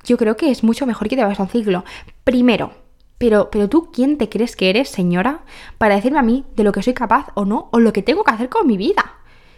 Yo 0.04 0.16
creo 0.16 0.36
que 0.36 0.50
es 0.50 0.64
mucho 0.64 0.86
mejor 0.86 1.08
que 1.08 1.16
te 1.16 1.22
vayas 1.22 1.40
a 1.40 1.44
un 1.44 1.48
ciclo. 1.48 1.84
Primero, 2.24 2.72
pero, 3.16 3.48
pero 3.50 3.68
tú, 3.68 3.90
¿quién 3.92 4.18
te 4.18 4.28
crees 4.28 4.56
que 4.56 4.68
eres, 4.68 4.88
señora, 4.88 5.44
para 5.78 5.94
decirme 5.94 6.18
a 6.18 6.22
mí 6.22 6.44
de 6.56 6.64
lo 6.64 6.72
que 6.72 6.82
soy 6.82 6.92
capaz 6.92 7.28
o 7.34 7.44
no, 7.44 7.68
o 7.72 7.78
lo 7.78 7.92
que 7.92 8.02
tengo 8.02 8.24
que 8.24 8.32
hacer 8.32 8.48
con 8.48 8.66
mi 8.66 8.76
vida? 8.76 9.14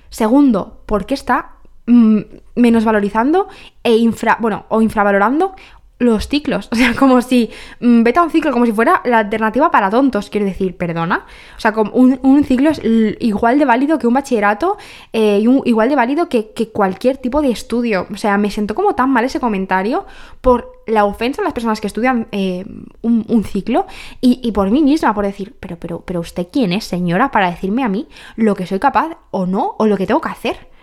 Segundo, 0.09 0.83
¿por 0.87 1.07
qué 1.07 1.15
está 1.15 1.56
mm, 1.87 2.19
menos 2.57 2.85
valorizando 2.85 3.49
e 3.83 3.97
infra, 3.97 4.39
bueno, 4.41 4.67
o 4.69 4.83
infravalorando 4.83 5.55
los 5.99 6.29
ciclos. 6.29 6.69
O 6.77 6.79
sea, 6.79 6.95
como 6.95 7.23
si 7.23 7.51
mm, 7.81 8.03
vete 8.03 8.19
a 8.19 8.23
un 8.23 8.31
ciclo 8.31 8.53
como 8.53 8.67
si 8.67 8.73
fuera 8.73 9.01
la 9.05 9.19
alternativa 9.21 9.71
para 9.71 9.89
tontos, 9.89 10.29
quiero 10.29 10.47
decir, 10.47 10.77
perdona. 10.77 11.25
O 11.57 11.61
sea, 11.61 11.73
como 11.73 11.91
un, 11.93 12.45
ciclo 12.45 12.71
es 12.71 12.81
igual 13.21 13.59
de 13.59 13.65
válido 13.65 13.99
que 13.99 14.07
un 14.07 14.13
bachillerato 14.13 14.77
eh, 15.13 15.41
y 15.43 15.69
igual 15.69 15.89
de 15.89 15.97
válido 15.97 16.29
que, 16.29 16.53
cualquier 16.73 17.17
tipo 17.17 17.41
de 17.41 17.51
estudio. 17.51 18.07
O 18.13 18.17
sea, 18.17 18.37
me 18.37 18.51
siento 18.51 18.75
como 18.75 18.95
tan 18.95 19.11
mal 19.11 19.25
ese 19.25 19.41
comentario 19.41 20.05
por 20.43 20.83
la 20.87 21.05
ofensa 21.07 21.41
a 21.41 21.45
las 21.45 21.55
personas 21.55 21.81
que 21.81 21.87
estudian 21.87 22.29
eh, 22.31 22.65
un, 23.01 23.45
ciclo 23.45 23.87
y, 24.21 24.53
por 24.53 24.71
mí 24.71 24.83
misma, 24.83 25.15
por 25.15 25.25
decir, 25.25 25.55
pero, 25.59 25.79
pero, 25.79 26.01
pero 26.01 26.21
usted 26.21 26.49
quién 26.53 26.73
es, 26.73 26.85
señora, 26.85 27.31
para 27.31 27.51
decirme 27.51 27.85
a 27.85 27.89
mí 27.89 28.07
lo 28.37 28.55
que 28.55 28.67
soy 28.67 28.79
capaz 28.79 29.17
o 29.31 29.47
no, 29.47 29.75
o 29.79 29.87
lo 29.87 29.97
que 29.97 30.07
tengo 30.07 30.21
que 30.21 30.29
hacer. 30.29 30.76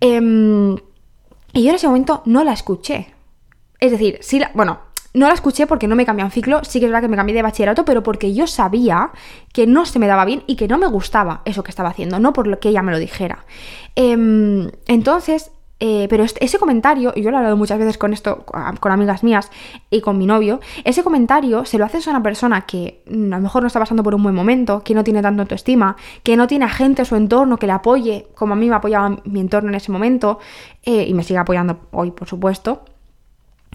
Em, 0.00 0.76
y 1.52 1.62
yo 1.62 1.70
en 1.70 1.74
ese 1.76 1.86
momento 1.86 2.22
no 2.24 2.44
la 2.44 2.52
escuché. 2.52 3.14
Es 3.80 3.92
decir, 3.92 4.18
sí, 4.20 4.38
la, 4.38 4.50
bueno, 4.54 4.80
no 5.14 5.26
la 5.28 5.34
escuché 5.34 5.66
porque 5.66 5.88
no 5.88 5.96
me 5.96 6.06
cambié 6.06 6.24
un 6.24 6.30
ciclo, 6.30 6.62
sí 6.64 6.80
que 6.80 6.86
es 6.86 6.92
verdad 6.92 7.02
que 7.02 7.08
me 7.08 7.16
cambié 7.16 7.34
de 7.34 7.42
bachillerato, 7.42 7.84
pero 7.84 8.02
porque 8.02 8.34
yo 8.34 8.46
sabía 8.46 9.10
que 9.52 9.66
no 9.66 9.86
se 9.86 9.98
me 9.98 10.06
daba 10.06 10.24
bien 10.24 10.44
y 10.46 10.56
que 10.56 10.68
no 10.68 10.78
me 10.78 10.86
gustaba 10.86 11.42
eso 11.44 11.62
que 11.62 11.70
estaba 11.70 11.88
haciendo, 11.88 12.18
no 12.18 12.32
por 12.32 12.46
lo 12.46 12.60
que 12.60 12.68
ella 12.68 12.82
me 12.82 12.92
lo 12.92 12.98
dijera. 12.98 13.44
Em, 13.96 14.70
entonces, 14.86 15.50
eh, 15.80 16.06
pero 16.10 16.24
este, 16.24 16.44
ese 16.44 16.58
comentario, 16.58 17.12
y 17.14 17.22
yo 17.22 17.30
lo 17.30 17.36
he 17.36 17.38
hablado 17.38 17.56
muchas 17.56 17.78
veces 17.78 17.98
con 17.98 18.12
esto, 18.12 18.44
con 18.44 18.92
amigas 18.92 19.22
mías 19.22 19.50
y 19.90 20.00
con 20.00 20.18
mi 20.18 20.26
novio, 20.26 20.60
ese 20.84 21.04
comentario 21.04 21.64
se 21.64 21.78
lo 21.78 21.84
haces 21.84 22.06
a 22.08 22.10
una 22.10 22.22
persona 22.22 22.62
que 22.62 23.02
a 23.06 23.14
lo 23.14 23.40
mejor 23.40 23.62
no 23.62 23.68
está 23.68 23.78
pasando 23.78 24.02
por 24.02 24.14
un 24.14 24.22
buen 24.22 24.34
momento, 24.34 24.82
que 24.82 24.94
no 24.94 25.04
tiene 25.04 25.22
tanto 25.22 25.42
autoestima, 25.42 25.96
que 26.22 26.36
no 26.36 26.46
tiene 26.46 26.64
a 26.64 26.68
gente 26.68 27.02
en 27.02 27.06
su 27.06 27.16
entorno 27.16 27.58
que 27.58 27.66
le 27.66 27.72
apoye, 27.72 28.26
como 28.34 28.54
a 28.54 28.56
mí 28.56 28.68
me 28.68 28.74
apoyaba 28.74 29.18
mi 29.24 29.40
entorno 29.40 29.68
en 29.68 29.76
ese 29.76 29.92
momento, 29.92 30.38
eh, 30.84 31.04
y 31.06 31.14
me 31.14 31.22
sigue 31.22 31.38
apoyando 31.38 31.78
hoy, 31.92 32.10
por 32.10 32.28
supuesto 32.28 32.84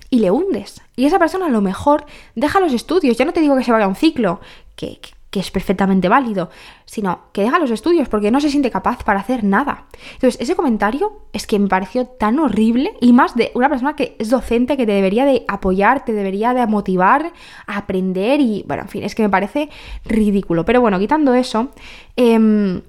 y 0.09 0.19
le 0.19 0.29
hundes. 0.29 0.79
Y 0.95 1.05
esa 1.05 1.17
persona 1.17 1.47
a 1.47 1.49
lo 1.49 1.61
mejor 1.61 2.05
deja 2.35 2.59
los 2.59 2.71
estudios. 2.71 3.17
Ya 3.17 3.25
no 3.25 3.33
te 3.33 3.41
digo 3.41 3.55
que 3.57 3.63
se 3.63 3.71
vaya 3.71 3.85
a 3.85 3.87
un 3.87 3.95
ciclo, 3.95 4.41
que, 4.75 4.99
es 5.39 5.51
perfectamente 5.51 6.09
válido, 6.09 6.49
sino 6.85 7.23
que 7.31 7.41
deja 7.41 7.59
los 7.59 7.71
estudios 7.71 8.09
porque 8.09 8.31
no 8.31 8.39
se 8.39 8.49
siente 8.49 8.71
capaz 8.71 9.03
para 9.03 9.19
hacer 9.19 9.43
nada. 9.43 9.85
Entonces, 10.13 10.39
ese 10.41 10.55
comentario 10.55 11.23
es 11.33 11.47
que 11.47 11.59
me 11.59 11.67
pareció 11.67 12.05
tan 12.05 12.39
horrible 12.39 12.93
y 13.01 13.13
más 13.13 13.35
de 13.35 13.51
una 13.55 13.69
persona 13.69 13.95
que 13.95 14.15
es 14.19 14.29
docente, 14.29 14.77
que 14.77 14.85
te 14.85 14.91
debería 14.91 15.25
de 15.25 15.45
apoyar, 15.47 16.05
te 16.05 16.13
debería 16.13 16.53
de 16.53 16.65
motivar 16.67 17.33
a 17.67 17.77
aprender 17.77 18.39
y, 18.39 18.63
bueno, 18.67 18.83
en 18.83 18.89
fin, 18.89 19.03
es 19.03 19.15
que 19.15 19.23
me 19.23 19.29
parece 19.29 19.69
ridículo. 20.05 20.65
Pero 20.65 20.81
bueno, 20.81 20.99
quitando 20.99 21.33
eso, 21.33 21.69
em, 22.15 22.81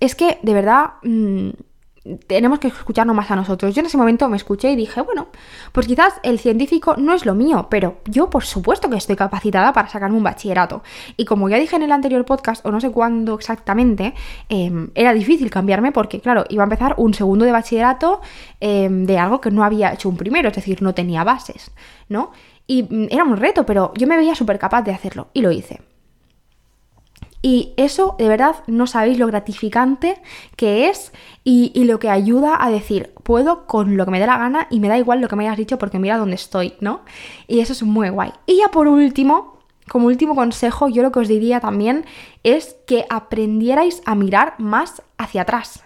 es 0.00 0.14
que 0.14 0.38
de 0.42 0.54
verdad... 0.54 0.92
Mm, 1.02 1.50
tenemos 2.26 2.58
que 2.58 2.68
escucharnos 2.68 3.14
más 3.14 3.30
a 3.30 3.36
nosotros. 3.36 3.74
Yo 3.74 3.80
en 3.80 3.86
ese 3.86 3.96
momento 3.96 4.28
me 4.28 4.36
escuché 4.36 4.70
y 4.70 4.76
dije, 4.76 5.00
bueno, 5.02 5.28
pues 5.72 5.86
quizás 5.86 6.14
el 6.22 6.38
científico 6.38 6.96
no 6.96 7.14
es 7.14 7.26
lo 7.26 7.34
mío, 7.34 7.68
pero 7.70 7.98
yo 8.06 8.30
por 8.30 8.44
supuesto 8.44 8.88
que 8.88 8.96
estoy 8.96 9.16
capacitada 9.16 9.72
para 9.72 9.88
sacarme 9.88 10.16
un 10.16 10.22
bachillerato. 10.22 10.82
Y 11.16 11.24
como 11.24 11.48
ya 11.48 11.58
dije 11.58 11.76
en 11.76 11.82
el 11.82 11.92
anterior 11.92 12.24
podcast, 12.24 12.64
o 12.64 12.70
no 12.70 12.80
sé 12.80 12.90
cuándo 12.90 13.34
exactamente, 13.34 14.14
em, 14.48 14.90
era 14.94 15.12
difícil 15.12 15.50
cambiarme 15.50 15.92
porque, 15.92 16.20
claro, 16.20 16.44
iba 16.48 16.62
a 16.62 16.66
empezar 16.66 16.94
un 16.96 17.14
segundo 17.14 17.44
de 17.44 17.52
bachillerato 17.52 18.20
em, 18.60 19.06
de 19.06 19.18
algo 19.18 19.40
que 19.40 19.50
no 19.50 19.64
había 19.64 19.92
hecho 19.92 20.08
un 20.08 20.16
primero, 20.16 20.48
es 20.48 20.54
decir, 20.54 20.82
no 20.82 20.94
tenía 20.94 21.24
bases, 21.24 21.70
¿no? 22.08 22.32
Y 22.66 22.82
mm, 22.82 23.08
era 23.10 23.24
un 23.24 23.36
reto, 23.36 23.64
pero 23.66 23.92
yo 23.94 24.06
me 24.06 24.16
veía 24.16 24.34
súper 24.34 24.58
capaz 24.58 24.82
de 24.82 24.92
hacerlo 24.92 25.28
y 25.32 25.42
lo 25.42 25.50
hice. 25.50 25.80
Y 27.40 27.72
eso, 27.76 28.16
de 28.18 28.28
verdad, 28.28 28.56
no 28.66 28.86
sabéis 28.86 29.18
lo 29.18 29.26
gratificante 29.26 30.20
que 30.56 30.88
es 30.88 31.12
y, 31.44 31.72
lo 31.84 31.98
que 31.98 32.10
ayuda 32.10 32.56
a 32.62 32.70
decir, 32.70 33.12
puedo 33.22 33.66
con 33.66 33.96
lo 33.96 34.04
que 34.04 34.10
me 34.10 34.20
dé 34.20 34.26
la 34.26 34.38
gana 34.38 34.66
y 34.70 34.80
me 34.80 34.88
da 34.88 34.98
igual 34.98 35.20
lo 35.20 35.28
que 35.28 35.36
me 35.36 35.46
hayas 35.46 35.56
dicho 35.56 35.78
porque 35.78 35.98
mira 35.98 36.18
dónde 36.18 36.34
estoy, 36.34 36.74
¿no? 36.80 37.02
Y 37.46 37.60
eso 37.60 37.72
es 37.72 37.82
muy 37.82 38.08
guay. 38.10 38.32
Y 38.46 38.58
ya 38.58 38.68
por 38.68 38.88
último, 38.88 39.58
como 39.88 40.08
último 40.08 40.34
consejo, 40.34 40.88
yo 40.88 41.02
lo 41.02 41.12
que 41.12 41.20
os 41.20 41.28
diría 41.28 41.60
también 41.60 42.04
es 42.42 42.76
que 42.86 43.06
aprendierais 43.08 44.02
a 44.04 44.14
mirar 44.14 44.54
más 44.58 45.02
hacia 45.16 45.42
atrás. 45.42 45.84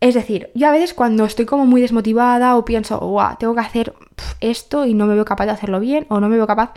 Es 0.00 0.14
decir, 0.14 0.50
yo 0.54 0.68
a 0.68 0.70
veces 0.70 0.94
cuando 0.94 1.24
estoy 1.24 1.44
como 1.44 1.66
muy 1.66 1.80
desmotivada 1.80 2.56
o 2.56 2.64
pienso, 2.64 2.98
guau, 2.98 3.36
tengo 3.38 3.54
que 3.54 3.60
hacer 3.60 3.94
esto 4.40 4.86
y 4.86 4.94
no 4.94 5.06
me 5.06 5.14
veo 5.14 5.24
capaz 5.24 5.46
de 5.46 5.52
hacerlo 5.52 5.80
bien 5.80 6.06
o 6.08 6.20
no 6.20 6.28
me 6.28 6.36
veo 6.36 6.46
capaz 6.46 6.72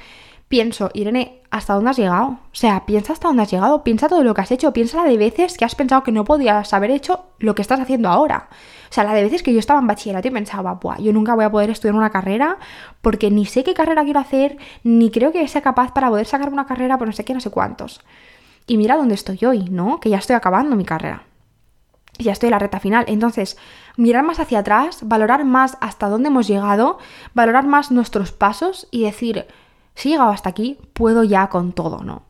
pienso, 0.52 0.92
Irene, 0.94 1.42
¿hasta 1.50 1.74
dónde 1.74 1.92
has 1.92 1.98
llegado? 1.98 2.28
O 2.28 2.40
sea, 2.52 2.86
piensa 2.86 3.14
hasta 3.14 3.30
dónde 3.30 3.44
has 3.44 3.50
llegado, 3.50 3.86
piensa 3.86 4.10
todo 4.10 4.22
lo 4.22 4.34
que 4.34 4.42
has 4.42 4.52
hecho, 4.52 4.74
piensa 4.74 4.98
la 4.98 5.10
de 5.10 5.16
veces 5.16 5.58
que 5.58 5.64
has 5.64 5.76
pensado 5.76 6.04
que 6.04 6.12
no 6.12 6.26
podías 6.26 6.74
haber 6.74 6.92
hecho 6.92 7.24
lo 7.40 7.56
que 7.56 7.62
estás 7.62 7.80
haciendo 7.80 8.10
ahora. 8.10 8.50
O 8.52 8.94
sea, 8.94 9.06
la 9.06 9.14
de 9.14 9.24
veces 9.24 9.44
que 9.44 9.54
yo 9.54 9.60
estaba 9.60 9.80
en 9.80 9.88
bachillerato 9.88 10.28
y 10.28 10.32
pensaba, 10.32 10.74
Buah, 10.74 11.00
yo 11.00 11.14
nunca 11.14 11.36
voy 11.36 11.46
a 11.46 11.50
poder 11.50 11.70
estudiar 11.70 11.96
una 11.96 12.10
carrera 12.10 12.58
porque 13.02 13.32
ni 13.32 13.46
sé 13.46 13.64
qué 13.64 13.74
carrera 13.74 14.04
quiero 14.04 14.20
hacer, 14.20 14.58
ni 14.84 15.10
creo 15.10 15.32
que 15.32 15.48
sea 15.48 15.62
capaz 15.62 15.94
para 15.94 16.10
poder 16.10 16.26
sacar 16.26 16.52
una 16.52 16.66
carrera 16.66 16.98
por 16.98 17.08
no 17.08 17.14
sé 17.14 17.24
qué, 17.24 17.34
no 17.34 17.40
sé 17.40 17.50
cuántos. 17.50 18.02
Y 18.68 18.76
mira 18.76 18.98
dónde 18.98 19.16
estoy 19.16 19.40
hoy, 19.46 19.70
¿no? 19.70 20.02
Que 20.02 20.10
ya 20.10 20.18
estoy 20.18 20.36
acabando 20.36 20.76
mi 20.76 20.84
carrera. 20.84 21.24
Ya 22.20 22.34
estoy 22.34 22.48
en 22.48 22.52
la 22.52 22.60
reta 22.60 22.82
final. 22.82 23.06
Entonces, 23.08 23.58
mirar 23.96 24.26
más 24.26 24.42
hacia 24.42 24.60
atrás, 24.60 25.00
valorar 25.04 25.46
más 25.46 25.78
hasta 25.80 26.10
dónde 26.10 26.28
hemos 26.28 26.46
llegado, 26.46 27.00
valorar 27.34 27.66
más 27.66 27.90
nuestros 27.90 28.34
pasos 28.34 28.90
y 28.92 29.04
decir, 29.04 29.48
si 29.96 30.10
he 30.10 30.12
llegado 30.14 30.32
hasta 30.32 30.50
aquí, 30.50 30.78
puedo 30.94 31.24
ya 31.24 31.48
con 31.50 31.74
todo, 31.74 32.04
¿no? 32.04 32.24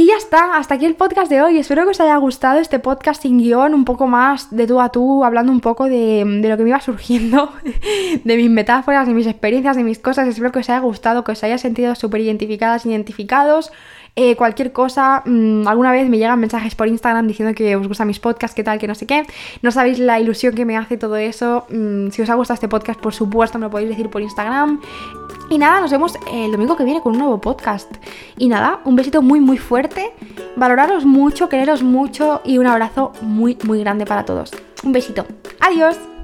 Y 0.00 0.06
ya 0.06 0.16
está, 0.16 0.56
hasta 0.56 0.76
aquí 0.76 0.86
el 0.86 0.94
podcast 0.94 1.30
de 1.30 1.42
hoy. 1.42 1.58
Espero 1.58 1.84
que 1.84 1.90
os 1.90 2.00
haya 2.00 2.16
gustado 2.16 2.58
este 2.58 2.78
podcast 2.78 3.20
sin 3.20 3.36
guion, 3.36 3.74
un 3.74 3.84
poco 3.84 4.06
más 4.06 4.50
de 4.50 4.66
tú 4.66 4.80
a 4.80 4.88
tú, 4.88 5.24
hablando 5.24 5.52
un 5.52 5.60
poco 5.60 5.90
de, 5.90 6.24
lo 6.42 6.56
que 6.56 6.62
me 6.62 6.70
iba 6.70 6.80
surgiendo, 6.80 7.52
de 8.24 8.36
mis 8.36 8.48
metáforas, 8.48 9.06
de 9.06 9.12
mis 9.12 9.26
experiencias, 9.26 9.76
de 9.76 9.84
mis 9.84 9.98
cosas. 9.98 10.26
Espero 10.26 10.52
que 10.52 10.60
os 10.60 10.70
haya 10.70 10.78
gustado, 10.78 11.22
que 11.22 11.32
os 11.32 11.44
haya 11.44 11.58
sentido 11.58 11.94
súper 11.94 12.22
identificadas, 12.22 12.86
identificados. 12.86 13.72
Eh, 14.16 14.36
cualquier 14.36 14.72
cosa, 14.72 15.22
mm, 15.24 15.66
alguna 15.66 15.92
vez 15.92 16.08
me 16.08 16.18
llegan 16.18 16.38
mensajes 16.40 16.74
por 16.74 16.88
Instagram 16.88 17.26
diciendo 17.26 17.54
que 17.54 17.76
os 17.76 17.86
gustan 17.86 18.06
mis 18.06 18.20
podcasts, 18.20 18.54
qué 18.54 18.64
tal, 18.64 18.78
que 18.78 18.86
no 18.86 18.94
sé 18.94 19.06
qué. 19.06 19.24
No 19.62 19.70
sabéis 19.70 19.98
la 19.98 20.20
ilusión 20.20 20.54
que 20.54 20.64
me 20.64 20.76
hace 20.76 20.96
todo 20.96 21.16
eso. 21.16 21.66
Mm, 21.70 22.10
si 22.10 22.22
os 22.22 22.30
ha 22.30 22.34
gustado 22.34 22.54
este 22.54 22.68
podcast, 22.68 23.00
por 23.00 23.14
supuesto, 23.14 23.58
me 23.58 23.66
lo 23.66 23.70
podéis 23.70 23.90
decir 23.90 24.10
por 24.10 24.22
Instagram. 24.22 24.80
Y 25.48 25.58
nada, 25.58 25.80
nos 25.80 25.90
vemos 25.90 26.14
el 26.32 26.52
domingo 26.52 26.76
que 26.76 26.84
viene 26.84 27.00
con 27.00 27.12
un 27.12 27.18
nuevo 27.18 27.40
podcast. 27.40 27.90
Y 28.36 28.48
nada, 28.48 28.80
un 28.84 28.96
besito 28.96 29.22
muy 29.22 29.40
muy 29.40 29.58
fuerte, 29.58 30.12
valoraros 30.56 31.04
mucho, 31.04 31.48
quereros 31.48 31.82
mucho 31.82 32.40
y 32.44 32.58
un 32.58 32.66
abrazo 32.66 33.12
muy 33.20 33.58
muy 33.64 33.80
grande 33.80 34.06
para 34.06 34.24
todos. 34.24 34.52
Un 34.84 34.92
besito. 34.92 35.26
Adiós. 35.60 36.19